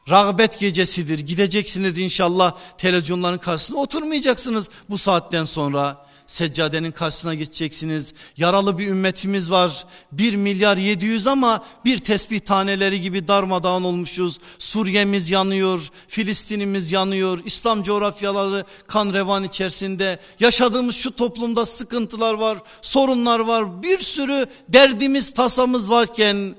Rağbet 0.09 0.59
gecesidir. 0.59 1.19
Gideceksiniz 1.19 1.97
inşallah 1.97 2.53
televizyonların 2.77 3.37
karşısına 3.37 3.79
oturmayacaksınız 3.79 4.69
bu 4.89 4.97
saatten 4.97 5.45
sonra 5.45 6.09
seccadenin 6.27 6.91
karşısına 6.91 7.33
geçeceksiniz. 7.33 8.13
Yaralı 8.37 8.77
bir 8.77 8.87
ümmetimiz 8.87 9.51
var. 9.51 9.85
1 10.11 10.35
milyar 10.35 10.77
700 10.77 11.27
ama 11.27 11.65
bir 11.85 11.97
tesbih 11.97 12.39
taneleri 12.39 13.01
gibi 13.01 13.27
darmadağın 13.27 13.83
olmuşuz. 13.83 14.39
Suriye'miz 14.59 15.31
yanıyor, 15.31 15.89
Filistin'imiz 16.07 16.91
yanıyor. 16.91 17.39
İslam 17.45 17.83
coğrafyaları 17.83 18.65
kan 18.87 19.13
revan 19.13 19.43
içerisinde. 19.43 20.19
Yaşadığımız 20.39 20.95
şu 20.95 21.15
toplumda 21.15 21.65
sıkıntılar 21.65 22.33
var, 22.33 22.57
sorunlar 22.81 23.39
var. 23.39 23.83
Bir 23.83 23.99
sürü 23.99 24.45
derdimiz, 24.69 25.33
tasamız 25.33 25.89
varken 25.89 26.55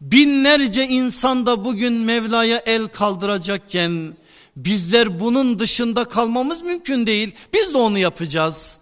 binlerce 0.00 0.86
insan 0.86 1.46
da 1.46 1.64
bugün 1.64 1.92
Mevla'ya 1.92 2.62
el 2.66 2.86
kaldıracakken 2.86 4.16
bizler 4.56 5.20
bunun 5.20 5.58
dışında 5.58 6.04
kalmamız 6.04 6.62
mümkün 6.62 7.06
değil. 7.06 7.34
Biz 7.52 7.74
de 7.74 7.78
onu 7.78 7.98
yapacağız. 7.98 8.78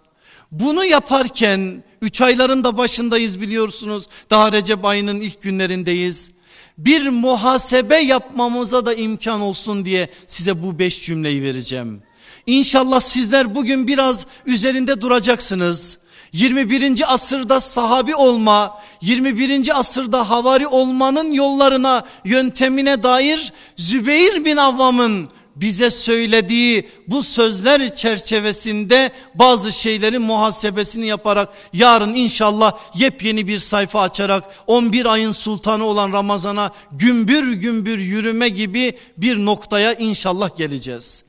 Bunu 0.51 0.85
yaparken 0.85 1.83
3 2.01 2.21
ayların 2.21 2.63
da 2.63 2.77
başındayız 2.77 3.41
biliyorsunuz. 3.41 4.07
Daha 4.29 4.51
Recep 4.51 4.85
ayının 4.85 5.21
ilk 5.21 5.41
günlerindeyiz. 5.41 6.31
Bir 6.77 7.09
muhasebe 7.09 7.97
yapmamıza 7.97 8.85
da 8.85 8.93
imkan 8.93 9.41
olsun 9.41 9.85
diye 9.85 10.09
size 10.27 10.63
bu 10.63 10.79
beş 10.79 11.03
cümleyi 11.03 11.43
vereceğim. 11.43 12.01
İnşallah 12.45 12.99
sizler 12.99 13.55
bugün 13.55 13.87
biraz 13.87 14.27
üzerinde 14.45 15.01
duracaksınız. 15.01 15.97
21. 16.35 17.13
asırda 17.13 17.59
sahabi 17.59 18.15
olma, 18.15 18.79
21. 19.01 19.79
asırda 19.79 20.29
havari 20.29 20.67
olmanın 20.67 21.31
yollarına, 21.31 22.05
yöntemine 22.25 23.03
dair 23.03 23.53
Zübeyir 23.77 24.45
bin 24.45 24.57
Avvam'ın 24.57 25.29
bize 25.55 25.89
söylediği 25.89 26.89
bu 27.07 27.23
sözler 27.23 27.95
çerçevesinde 27.95 29.11
bazı 29.35 29.71
şeylerin 29.71 30.21
muhasebesini 30.21 31.07
yaparak 31.07 31.49
yarın 31.73 32.13
inşallah 32.13 32.73
yepyeni 32.95 33.47
bir 33.47 33.59
sayfa 33.59 34.01
açarak 34.01 34.43
11 34.67 35.05
ayın 35.05 35.31
sultanı 35.31 35.83
olan 35.83 36.13
Ramazan'a 36.13 36.71
gümbür 36.91 37.53
gümbür 37.53 37.99
yürüme 37.99 38.49
gibi 38.49 38.97
bir 39.17 39.37
noktaya 39.37 39.93
inşallah 39.93 40.55
geleceğiz. 40.57 41.23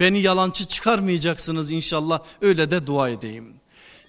Beni 0.00 0.22
yalancı 0.22 0.64
çıkarmayacaksınız 0.64 1.72
inşallah 1.72 2.20
öyle 2.40 2.70
de 2.70 2.86
dua 2.86 3.08
edeyim. 3.08 3.59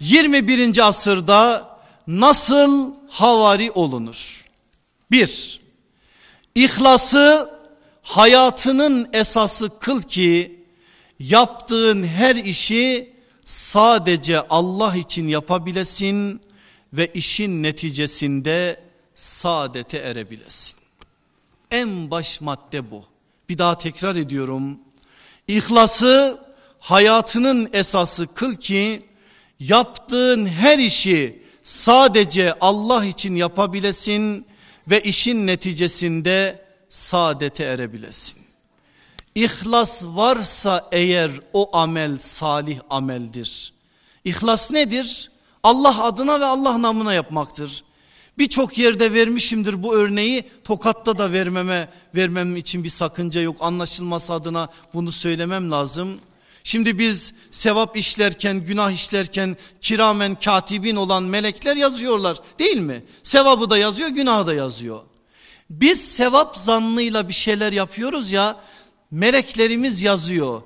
21. 0.01 0.87
asırda 0.87 1.69
nasıl 2.07 2.93
havari 3.09 3.71
olunur? 3.71 4.45
Bir, 5.11 5.61
İhlası 6.55 7.49
hayatının 8.01 9.09
esası 9.13 9.79
kıl 9.79 10.01
ki 10.01 10.59
yaptığın 11.19 12.03
her 12.03 12.35
işi 12.35 13.13
sadece 13.45 14.39
Allah 14.39 14.95
için 14.95 15.27
yapabilesin 15.27 16.41
ve 16.93 17.11
işin 17.13 17.63
neticesinde 17.63 18.83
saadete 19.15 19.97
erebilesin. 19.97 20.79
En 21.71 22.11
baş 22.11 22.41
madde 22.41 22.91
bu. 22.91 23.03
Bir 23.49 23.57
daha 23.57 23.77
tekrar 23.77 24.15
ediyorum. 24.15 24.79
İhlası 25.47 26.39
hayatının 26.79 27.69
esası 27.73 28.33
kıl 28.33 28.53
ki 28.55 29.10
yaptığın 29.61 30.45
her 30.45 30.79
işi 30.79 31.43
sadece 31.63 32.53
Allah 32.61 33.05
için 33.05 33.35
yapabilesin 33.35 34.45
ve 34.87 35.01
işin 35.01 35.47
neticesinde 35.47 36.65
saadete 36.89 37.63
erebilesin. 37.63 38.41
İhlas 39.35 40.03
varsa 40.05 40.89
eğer 40.91 41.31
o 41.53 41.77
amel 41.77 42.17
salih 42.17 42.79
ameldir. 42.89 43.73
İhlas 44.25 44.71
nedir? 44.71 45.31
Allah 45.63 46.03
adına 46.03 46.39
ve 46.39 46.45
Allah 46.45 46.81
namına 46.81 47.13
yapmaktır. 47.13 47.83
Birçok 48.37 48.77
yerde 48.77 49.13
vermişimdir 49.13 49.83
bu 49.83 49.95
örneği. 49.95 50.49
Tokat'ta 50.63 51.17
da 51.17 51.31
vermeme 51.31 51.89
vermem 52.15 52.55
için 52.55 52.83
bir 52.83 52.89
sakınca 52.89 53.41
yok. 53.41 53.57
Anlaşılması 53.59 54.33
adına 54.33 54.69
bunu 54.93 55.11
söylemem 55.11 55.71
lazım. 55.71 56.19
Şimdi 56.63 56.99
biz 56.99 57.33
sevap 57.51 57.97
işlerken, 57.97 58.65
günah 58.65 58.91
işlerken 58.91 59.57
kiramen 59.81 60.35
katibin 60.35 60.95
olan 60.95 61.23
melekler 61.23 61.75
yazıyorlar 61.75 62.37
değil 62.59 62.77
mi? 62.77 63.03
Sevabı 63.23 63.69
da 63.69 63.77
yazıyor, 63.77 64.09
günahı 64.09 64.47
da 64.47 64.53
yazıyor. 64.53 65.01
Biz 65.69 66.11
sevap 66.11 66.57
zannıyla 66.57 67.27
bir 67.27 67.33
şeyler 67.33 67.73
yapıyoruz 67.73 68.31
ya, 68.31 68.59
meleklerimiz 69.11 70.03
yazıyor. 70.03 70.61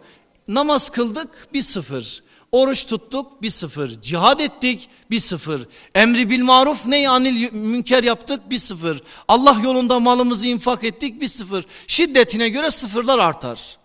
Namaz 0.47 0.89
kıldık 0.89 1.53
bir 1.53 1.61
sıfır. 1.61 2.23
Oruç 2.51 2.85
tuttuk 2.85 3.41
bir 3.41 3.49
sıfır. 3.49 4.01
Cihad 4.01 4.39
ettik 4.39 4.89
bir 5.11 5.19
sıfır. 5.19 5.67
Emri 5.95 6.29
bil 6.29 6.43
maruf 6.43 6.85
ney 6.85 7.07
anil 7.07 7.51
münker 7.51 8.03
yaptık 8.03 8.49
bir 8.49 8.57
sıfır. 8.57 9.01
Allah 9.27 9.57
yolunda 9.63 9.99
malımızı 9.99 10.47
infak 10.47 10.83
ettik 10.83 11.21
bir 11.21 11.27
sıfır. 11.27 11.65
Şiddetine 11.87 12.49
göre 12.49 12.71
sıfırlar 12.71 13.19
artar. 13.19 13.77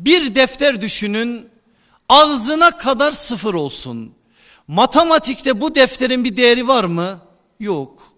Bir 0.00 0.34
defter 0.34 0.82
düşünün 0.82 1.48
ağzına 2.08 2.76
kadar 2.76 3.12
sıfır 3.12 3.54
olsun. 3.54 4.14
Matematikte 4.68 5.60
bu 5.60 5.74
defterin 5.74 6.24
bir 6.24 6.36
değeri 6.36 6.68
var 6.68 6.84
mı? 6.84 7.20
Yok. 7.60 8.12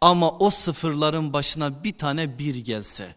Ama 0.00 0.30
o 0.38 0.50
sıfırların 0.50 1.32
başına 1.32 1.84
bir 1.84 1.92
tane 1.92 2.38
bir 2.38 2.54
gelse, 2.54 3.14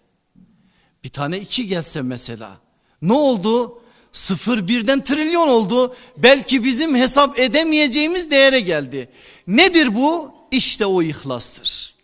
bir 1.03 1.09
tane 1.09 1.39
iki 1.39 1.67
gelse 1.67 2.01
mesela. 2.01 2.57
Ne 3.01 3.13
oldu? 3.13 3.81
Sıfır 4.11 4.67
birden 4.67 5.03
trilyon 5.03 5.47
oldu. 5.47 5.95
Belki 6.17 6.63
bizim 6.63 6.95
hesap 6.95 7.39
edemeyeceğimiz 7.39 8.31
değere 8.31 8.59
geldi. 8.59 9.09
Nedir 9.47 9.95
bu? 9.95 10.33
İşte 10.51 10.85
o 10.85 11.01
ihlastır. 11.01 11.95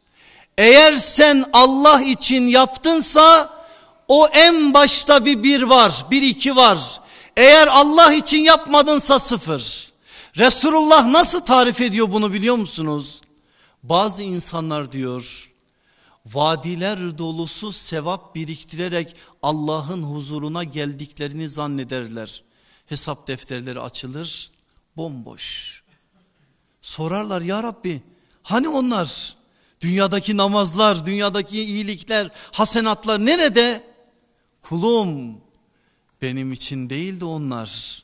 Eğer 0.57 0.95
sen 0.95 1.45
Allah 1.53 2.01
için 2.01 2.47
yaptınsa 2.47 3.59
o 4.10 4.28
en 4.28 4.74
başta 4.74 5.26
bir 5.26 5.43
bir 5.43 5.62
var, 5.62 6.05
bir 6.12 6.22
iki 6.22 6.55
var. 6.55 7.01
Eğer 7.38 7.68
Allah 7.68 8.14
için 8.14 8.39
yapmadınsa 8.39 9.20
sıfır. 9.20 9.91
Resulullah 10.38 11.07
nasıl 11.07 11.41
tarif 11.41 11.82
ediyor 11.82 12.12
bunu 12.12 12.34
biliyor 12.34 12.55
musunuz? 12.55 13.22
Bazı 13.84 14.24
insanlar 14.24 14.91
diyor 14.91 15.49
vadiler 16.26 17.18
dolusu 17.18 17.72
sevap 17.72 18.36
biriktirerek 18.36 19.16
Allah'ın 19.43 20.03
huzuruna 20.03 20.64
geldiklerini 20.64 21.49
zannederler. 21.49 22.43
Hesap 22.86 23.28
defterleri 23.28 23.82
açılır 23.82 24.51
bomboş. 24.97 25.84
Sorarlar 26.82 27.41
ya 27.41 27.64
Rabbi 27.64 28.01
hani 28.43 28.70
onlar 28.70 29.36
dünyadaki 29.82 30.38
namazlar, 30.38 31.05
dünyadaki 31.05 31.64
iyilikler, 31.64 32.30
hasenatlar 32.51 33.26
nerede? 33.26 33.88
Kulum 34.62 35.38
benim 36.22 36.51
için 36.51 36.89
değildi 36.89 37.26
onlar. 37.26 38.03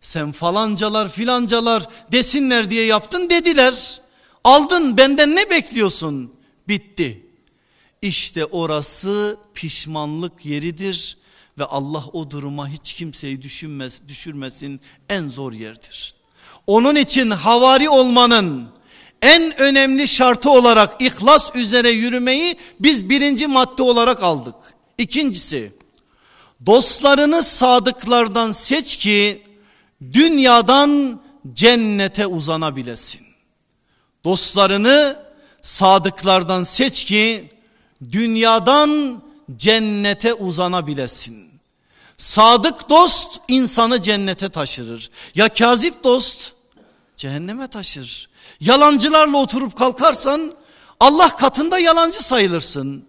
Sen 0.00 0.32
falancalar 0.32 1.08
filancalar 1.08 1.88
desinler 2.12 2.70
diye 2.70 2.84
yaptın 2.84 3.30
dediler. 3.30 4.00
Aldın 4.44 4.96
benden 4.96 5.36
ne 5.36 5.50
bekliyorsun? 5.50 6.34
Bitti. 6.68 7.26
İşte 8.02 8.44
orası 8.44 9.36
pişmanlık 9.54 10.46
yeridir 10.46 11.16
ve 11.58 11.64
Allah 11.64 12.04
o 12.12 12.30
duruma 12.30 12.68
hiç 12.68 12.92
kimseyi 12.92 13.42
düşünmez, 13.42 14.02
düşürmesin 14.08 14.80
en 15.08 15.28
zor 15.28 15.52
yerdir. 15.52 16.14
Onun 16.66 16.94
için 16.94 17.30
havari 17.30 17.88
olmanın 17.88 18.68
en 19.22 19.60
önemli 19.60 20.08
şartı 20.08 20.50
olarak 20.50 21.02
ihlas 21.02 21.50
üzere 21.54 21.90
yürümeyi 21.90 22.56
biz 22.80 23.10
birinci 23.10 23.46
madde 23.46 23.82
olarak 23.82 24.22
aldık. 24.22 24.54
İkincisi 24.98 25.72
dostlarını 26.66 27.42
sadıklardan 27.42 28.52
seç 28.52 28.96
ki 28.96 29.46
dünyadan 30.12 31.20
cennete 31.52 32.26
uzanabilesin. 32.26 33.26
Dostlarını 34.24 35.16
sadıklardan 35.62 36.62
seç 36.62 37.04
ki 37.04 37.52
dünyadan 38.12 39.22
cennete 39.56 40.34
uzanabilesin. 40.34 41.44
Sadık 42.16 42.88
dost 42.88 43.40
insanı 43.48 44.02
cennete 44.02 44.48
taşırır. 44.48 45.10
Ya 45.34 45.48
kazip 45.48 46.04
dost 46.04 46.52
cehenneme 47.16 47.66
taşır. 47.66 48.28
Yalancılarla 48.60 49.36
oturup 49.36 49.78
kalkarsan 49.78 50.52
Allah 51.00 51.36
katında 51.36 51.78
yalancı 51.78 52.24
sayılırsın. 52.24 53.04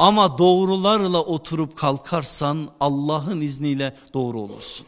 Ama 0.00 0.38
doğrularla 0.38 1.20
oturup 1.20 1.76
kalkarsan 1.76 2.70
Allah'ın 2.80 3.40
izniyle 3.40 3.96
doğru 4.14 4.40
olursun. 4.40 4.86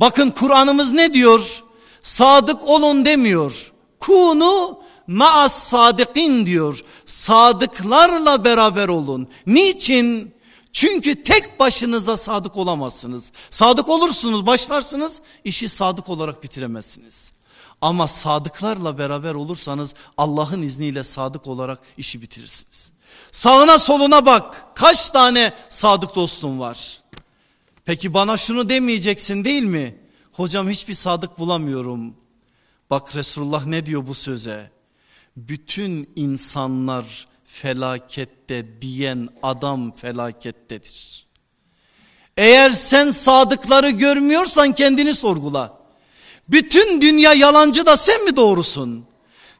Bakın 0.00 0.30
Kur'an'ımız 0.30 0.92
ne 0.92 1.12
diyor? 1.12 1.64
Sadık 2.02 2.68
olun 2.68 3.04
demiyor. 3.04 3.72
Kunu 4.00 4.78
maas 5.06 5.62
sadıkin 5.62 6.46
diyor. 6.46 6.84
Sadıklarla 7.06 8.44
beraber 8.44 8.88
olun. 8.88 9.28
Niçin? 9.46 10.34
Çünkü 10.72 11.22
tek 11.22 11.60
başınıza 11.60 12.16
sadık 12.16 12.56
olamazsınız. 12.56 13.32
Sadık 13.50 13.88
olursunuz, 13.88 14.46
başlarsınız, 14.46 15.20
işi 15.44 15.68
sadık 15.68 16.08
olarak 16.08 16.42
bitiremezsiniz. 16.42 17.30
Ama 17.80 18.08
sadıklarla 18.08 18.98
beraber 18.98 19.34
olursanız 19.34 19.94
Allah'ın 20.16 20.62
izniyle 20.62 21.04
sadık 21.04 21.46
olarak 21.46 21.80
işi 21.96 22.22
bitirirsiniz. 22.22 22.95
Sağına 23.36 23.78
soluna 23.78 24.26
bak. 24.26 24.64
Kaç 24.74 25.10
tane 25.10 25.52
sadık 25.68 26.14
dostum 26.14 26.60
var? 26.60 27.00
Peki 27.84 28.14
bana 28.14 28.36
şunu 28.36 28.68
demeyeceksin 28.68 29.44
değil 29.44 29.62
mi? 29.62 29.98
Hocam 30.32 30.68
hiçbir 30.68 30.94
sadık 30.94 31.38
bulamıyorum. 31.38 32.14
Bak 32.90 33.16
Resulullah 33.16 33.66
ne 33.66 33.86
diyor 33.86 34.06
bu 34.06 34.14
söze? 34.14 34.70
Bütün 35.36 36.10
insanlar 36.16 37.26
felakette 37.44 38.82
diyen 38.82 39.28
adam 39.42 39.94
felakettedir. 39.94 41.26
Eğer 42.36 42.70
sen 42.70 43.10
sadıkları 43.10 43.90
görmüyorsan 43.90 44.72
kendini 44.72 45.14
sorgula. 45.14 45.78
Bütün 46.48 47.00
dünya 47.00 47.32
yalancı 47.32 47.86
da 47.86 47.96
sen 47.96 48.24
mi 48.24 48.36
doğrusun? 48.36 49.06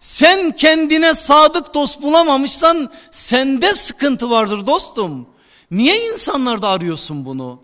Sen 0.00 0.50
kendine 0.50 1.14
sadık 1.14 1.74
dost 1.74 2.02
bulamamışsan 2.02 2.90
sende 3.10 3.74
sıkıntı 3.74 4.30
vardır 4.30 4.66
dostum. 4.66 5.26
Niye 5.70 6.06
insanlarda 6.12 6.68
arıyorsun 6.68 7.26
bunu? 7.26 7.60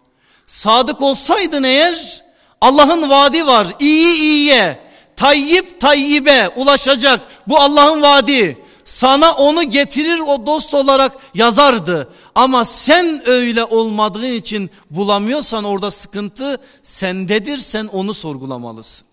Sadık 0.46 1.02
olsaydın 1.02 1.62
eğer 1.62 2.22
Allah'ın 2.60 3.10
vaadi 3.10 3.46
var. 3.46 3.66
İyi 3.80 4.20
iyiye, 4.20 4.80
tayyip 5.16 5.80
tayyibe 5.80 6.48
ulaşacak. 6.48 7.20
Bu 7.48 7.58
Allah'ın 7.58 8.02
vaadi. 8.02 8.58
Sana 8.84 9.32
onu 9.32 9.62
getirir 9.62 10.18
o 10.18 10.46
dost 10.46 10.74
olarak 10.74 11.12
yazardı. 11.34 12.12
Ama 12.34 12.64
sen 12.64 13.22
öyle 13.28 13.64
olmadığın 13.64 14.32
için 14.32 14.70
bulamıyorsan 14.90 15.64
orada 15.64 15.90
sıkıntı 15.90 16.60
sendedir. 16.82 17.58
Sen 17.58 17.86
onu 17.86 18.14
sorgulamalısın. 18.14 19.06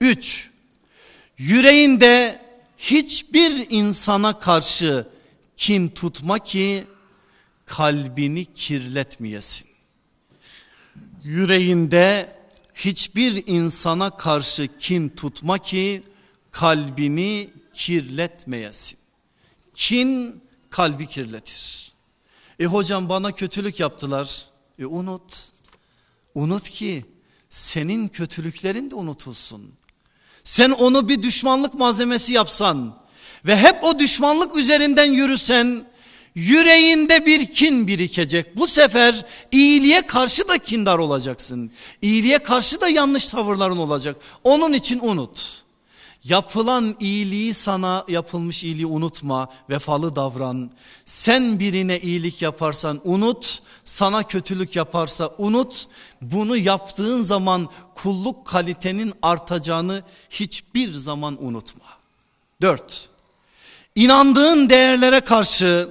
Üç, 0.00 0.50
yüreğinde 1.38 2.40
hiçbir 2.78 3.66
insana 3.70 4.38
karşı 4.38 5.06
kin 5.56 5.88
tutma 5.88 6.38
ki 6.38 6.84
kalbini 7.66 8.44
kirletmeyesin. 8.44 9.66
Yüreğinde 11.24 12.36
hiçbir 12.74 13.46
insana 13.46 14.16
karşı 14.16 14.78
kin 14.78 15.08
tutma 15.08 15.58
ki 15.58 16.02
kalbini 16.50 17.50
kirletmeyesin. 17.72 18.98
Kin 19.74 20.42
kalbi 20.70 21.06
kirletir. 21.06 21.92
E 22.60 22.66
hocam 22.66 23.08
bana 23.08 23.32
kötülük 23.32 23.80
yaptılar. 23.80 24.46
E 24.78 24.86
unut. 24.86 25.52
Unut 26.34 26.68
ki 26.68 27.04
senin 27.50 28.08
kötülüklerin 28.08 28.90
de 28.90 28.94
unutulsun. 28.94 29.72
Sen 30.44 30.70
onu 30.70 31.08
bir 31.08 31.22
düşmanlık 31.22 31.74
malzemesi 31.74 32.32
yapsan 32.32 32.94
ve 33.46 33.56
hep 33.56 33.84
o 33.84 33.98
düşmanlık 33.98 34.56
üzerinden 34.56 35.12
yürüsen 35.12 35.86
yüreğinde 36.34 37.26
bir 37.26 37.46
kin 37.46 37.86
birikecek. 37.86 38.56
Bu 38.56 38.66
sefer 38.66 39.24
iyiliğe 39.52 40.02
karşı 40.02 40.48
da 40.48 40.58
kindar 40.58 40.98
olacaksın. 40.98 41.70
İyiliğe 42.02 42.38
karşı 42.38 42.80
da 42.80 42.88
yanlış 42.88 43.26
tavırların 43.26 43.78
olacak. 43.78 44.16
Onun 44.44 44.72
için 44.72 45.00
unut. 45.02 45.63
Yapılan 46.24 46.96
iyiliği 47.00 47.54
sana 47.54 48.04
yapılmış 48.08 48.64
iyiliği 48.64 48.86
unutma, 48.86 49.48
vefalı 49.70 50.16
davran. 50.16 50.70
Sen 51.06 51.58
birine 51.60 52.00
iyilik 52.00 52.42
yaparsan 52.42 53.00
unut, 53.04 53.62
sana 53.84 54.22
kötülük 54.22 54.76
yaparsa 54.76 55.30
unut. 55.38 55.86
Bunu 56.22 56.56
yaptığın 56.56 57.22
zaman 57.22 57.68
kulluk 57.94 58.46
kalitenin 58.46 59.14
artacağını 59.22 60.02
hiçbir 60.30 60.92
zaman 60.92 61.44
unutma. 61.44 61.86
Dört, 62.60 63.08
inandığın 63.94 64.68
değerlere 64.68 65.20
karşı 65.20 65.90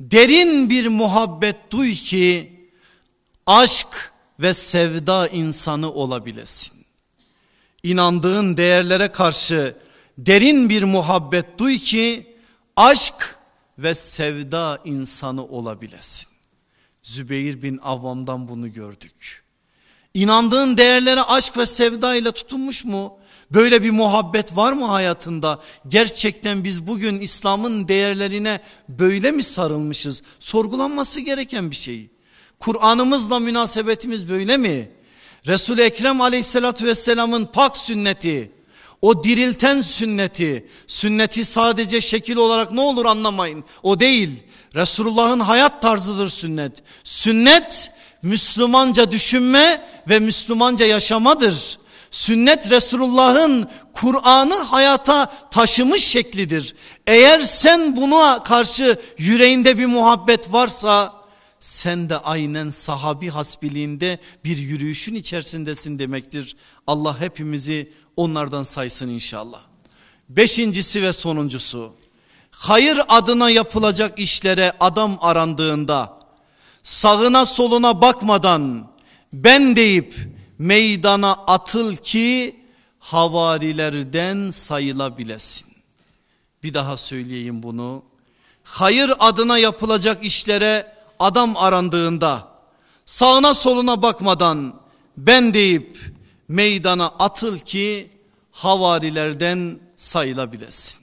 derin 0.00 0.70
bir 0.70 0.86
muhabbet 0.86 1.56
duy 1.70 1.94
ki 1.94 2.52
aşk 3.46 4.12
ve 4.40 4.54
sevda 4.54 5.28
insanı 5.28 5.92
olabilesin. 5.92 6.81
İnandığın 7.82 8.56
değerlere 8.56 9.08
karşı 9.08 9.76
derin 10.18 10.68
bir 10.68 10.82
muhabbet 10.82 11.58
duy 11.58 11.78
ki 11.78 12.36
aşk 12.76 13.38
ve 13.78 13.94
sevda 13.94 14.78
insanı 14.84 15.44
olabilesin. 15.44 16.28
Zübeyir 17.02 17.62
bin 17.62 17.78
Avvam'dan 17.78 18.48
bunu 18.48 18.72
gördük. 18.72 19.42
İnandığın 20.14 20.76
değerlere 20.76 21.22
aşk 21.22 21.56
ve 21.56 21.66
sevda 21.66 22.14
ile 22.14 22.32
tutunmuş 22.32 22.84
mu? 22.84 23.18
Böyle 23.50 23.82
bir 23.82 23.90
muhabbet 23.90 24.56
var 24.56 24.72
mı 24.72 24.86
hayatında? 24.86 25.60
Gerçekten 25.88 26.64
biz 26.64 26.86
bugün 26.86 27.20
İslam'ın 27.20 27.88
değerlerine 27.88 28.60
böyle 28.88 29.30
mi 29.30 29.42
sarılmışız? 29.42 30.22
Sorgulanması 30.38 31.20
gereken 31.20 31.70
bir 31.70 31.76
şey. 31.76 32.10
Kur'an'ımızla 32.58 33.38
münasebetimiz 33.38 34.30
böyle 34.30 34.56
mi? 34.56 34.90
Resul-i 35.46 35.82
Ekrem 35.82 36.20
aleyhissalatü 36.20 36.86
vesselamın 36.86 37.46
pak 37.46 37.76
sünneti, 37.76 38.52
o 39.02 39.24
dirilten 39.24 39.80
sünneti, 39.80 40.68
sünneti 40.86 41.44
sadece 41.44 42.00
şekil 42.00 42.36
olarak 42.36 42.70
ne 42.72 42.80
olur 42.80 43.04
anlamayın. 43.04 43.64
O 43.82 44.00
değil. 44.00 44.30
Resulullah'ın 44.74 45.40
hayat 45.40 45.82
tarzıdır 45.82 46.28
sünnet. 46.28 46.82
Sünnet 47.04 47.90
Müslümanca 48.22 49.12
düşünme 49.12 49.82
ve 50.08 50.18
Müslümanca 50.18 50.86
yaşamadır. 50.86 51.78
Sünnet 52.10 52.70
Resulullah'ın 52.70 53.68
Kur'an'ı 53.92 54.54
hayata 54.54 55.32
taşımış 55.50 56.04
şeklidir. 56.04 56.74
Eğer 57.06 57.40
sen 57.40 57.96
buna 57.96 58.42
karşı 58.42 58.98
yüreğinde 59.18 59.78
bir 59.78 59.86
muhabbet 59.86 60.52
varsa 60.52 61.21
sen 61.62 62.08
de 62.08 62.18
aynen 62.18 62.70
sahabi 62.70 63.30
hasbiliğinde 63.30 64.18
bir 64.44 64.56
yürüyüşün 64.56 65.14
içerisindesin 65.14 65.98
demektir. 65.98 66.56
Allah 66.86 67.20
hepimizi 67.20 67.92
onlardan 68.16 68.62
saysın 68.62 69.08
inşallah. 69.08 69.60
Beşincisi 70.28 71.02
ve 71.02 71.12
sonuncusu 71.12 71.94
hayır 72.50 73.00
adına 73.08 73.50
yapılacak 73.50 74.18
işlere 74.18 74.72
adam 74.80 75.18
arandığında 75.20 76.18
sağına 76.82 77.44
soluna 77.44 78.02
bakmadan 78.02 78.90
ben 79.32 79.76
deyip 79.76 80.16
meydana 80.58 81.32
atıl 81.32 81.96
ki 81.96 82.56
havarilerden 82.98 84.50
sayılabilesin. 84.50 85.68
Bir 86.62 86.74
daha 86.74 86.96
söyleyeyim 86.96 87.62
bunu. 87.62 88.02
Hayır 88.64 89.12
adına 89.18 89.58
yapılacak 89.58 90.24
işlere 90.24 90.91
adam 91.22 91.56
arandığında 91.56 92.48
sağına 93.06 93.54
soluna 93.54 94.02
bakmadan 94.02 94.80
ben 95.16 95.54
deyip 95.54 95.98
meydana 96.48 97.06
atıl 97.06 97.58
ki 97.58 98.10
havarilerden 98.50 99.80
sayılabilesin. 99.96 101.00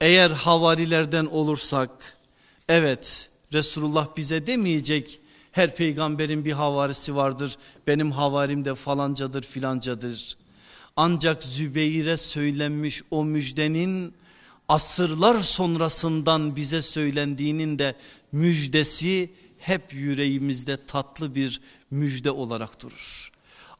Eğer 0.00 0.30
havarilerden 0.30 1.26
olursak 1.26 1.90
evet 2.68 3.30
Resulullah 3.52 4.16
bize 4.16 4.46
demeyecek 4.46 5.20
her 5.52 5.74
peygamberin 5.74 6.44
bir 6.44 6.52
havarisi 6.52 7.16
vardır 7.16 7.56
benim 7.86 8.12
havarim 8.12 8.64
de 8.64 8.74
falancadır 8.74 9.42
filancadır. 9.42 10.36
Ancak 10.96 11.44
Zübeyir'e 11.44 12.16
söylenmiş 12.16 13.02
o 13.10 13.24
müjdenin 13.24 14.14
asırlar 14.68 15.36
sonrasından 15.36 16.56
bize 16.56 16.82
söylendiğinin 16.82 17.78
de 17.78 17.94
müjdesi 18.32 19.30
hep 19.58 19.94
yüreğimizde 19.94 20.86
tatlı 20.86 21.34
bir 21.34 21.60
müjde 21.90 22.30
olarak 22.30 22.82
durur. 22.82 23.32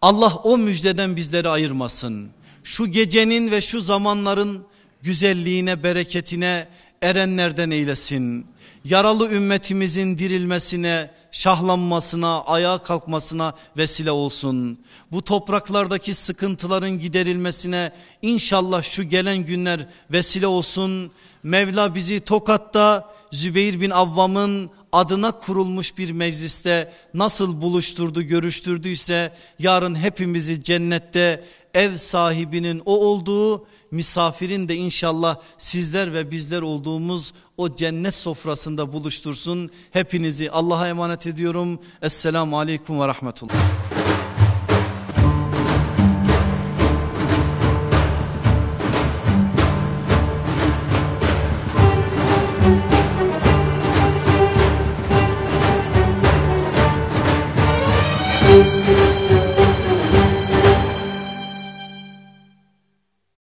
Allah 0.02 0.36
o 0.36 0.58
müjdeden 0.58 1.16
bizleri 1.16 1.48
ayırmasın. 1.48 2.30
Şu 2.64 2.92
gecenin 2.92 3.50
ve 3.50 3.60
şu 3.60 3.80
zamanların 3.80 4.66
güzelliğine, 5.02 5.82
bereketine 5.82 6.68
erenlerden 7.02 7.70
eylesin. 7.70 8.46
Yaralı 8.84 9.30
ümmetimizin 9.30 10.18
dirilmesine, 10.18 11.10
şahlanmasına, 11.38 12.42
ayağa 12.42 12.78
kalkmasına 12.78 13.54
vesile 13.76 14.10
olsun. 14.10 14.78
Bu 15.12 15.22
topraklardaki 15.22 16.14
sıkıntıların 16.14 16.98
giderilmesine 16.98 17.92
inşallah 18.22 18.82
şu 18.82 19.02
gelen 19.02 19.38
günler 19.38 19.86
vesile 20.12 20.46
olsun. 20.46 21.10
Mevla 21.42 21.94
bizi 21.94 22.20
Tokat'ta 22.20 23.14
Zübeyir 23.32 23.80
bin 23.80 23.90
Avvam'ın 23.90 24.70
adına 24.92 25.32
kurulmuş 25.32 25.98
bir 25.98 26.10
mecliste 26.10 26.92
nasıl 27.14 27.62
buluşturdu 27.62 28.22
görüştürdüyse 28.22 29.32
yarın 29.58 29.94
hepimizi 29.94 30.62
cennette 30.62 31.44
ev 31.74 31.96
sahibinin 31.96 32.82
o 32.86 32.96
olduğu 33.06 33.66
misafirin 33.90 34.68
de 34.68 34.74
inşallah 34.74 35.36
sizler 35.58 36.12
ve 36.12 36.30
bizler 36.30 36.62
olduğumuz 36.62 37.32
o 37.56 37.74
cennet 37.74 38.14
sofrasında 38.14 38.92
buluştursun. 38.92 39.70
Hepinizi 39.90 40.50
Allah'a 40.50 40.88
emanet 40.88 41.26
ediyorum. 41.26 41.80
Esselamu 42.02 42.58
Aleyküm 42.58 43.00
ve 43.00 43.08
Rahmetullah. 43.08 43.97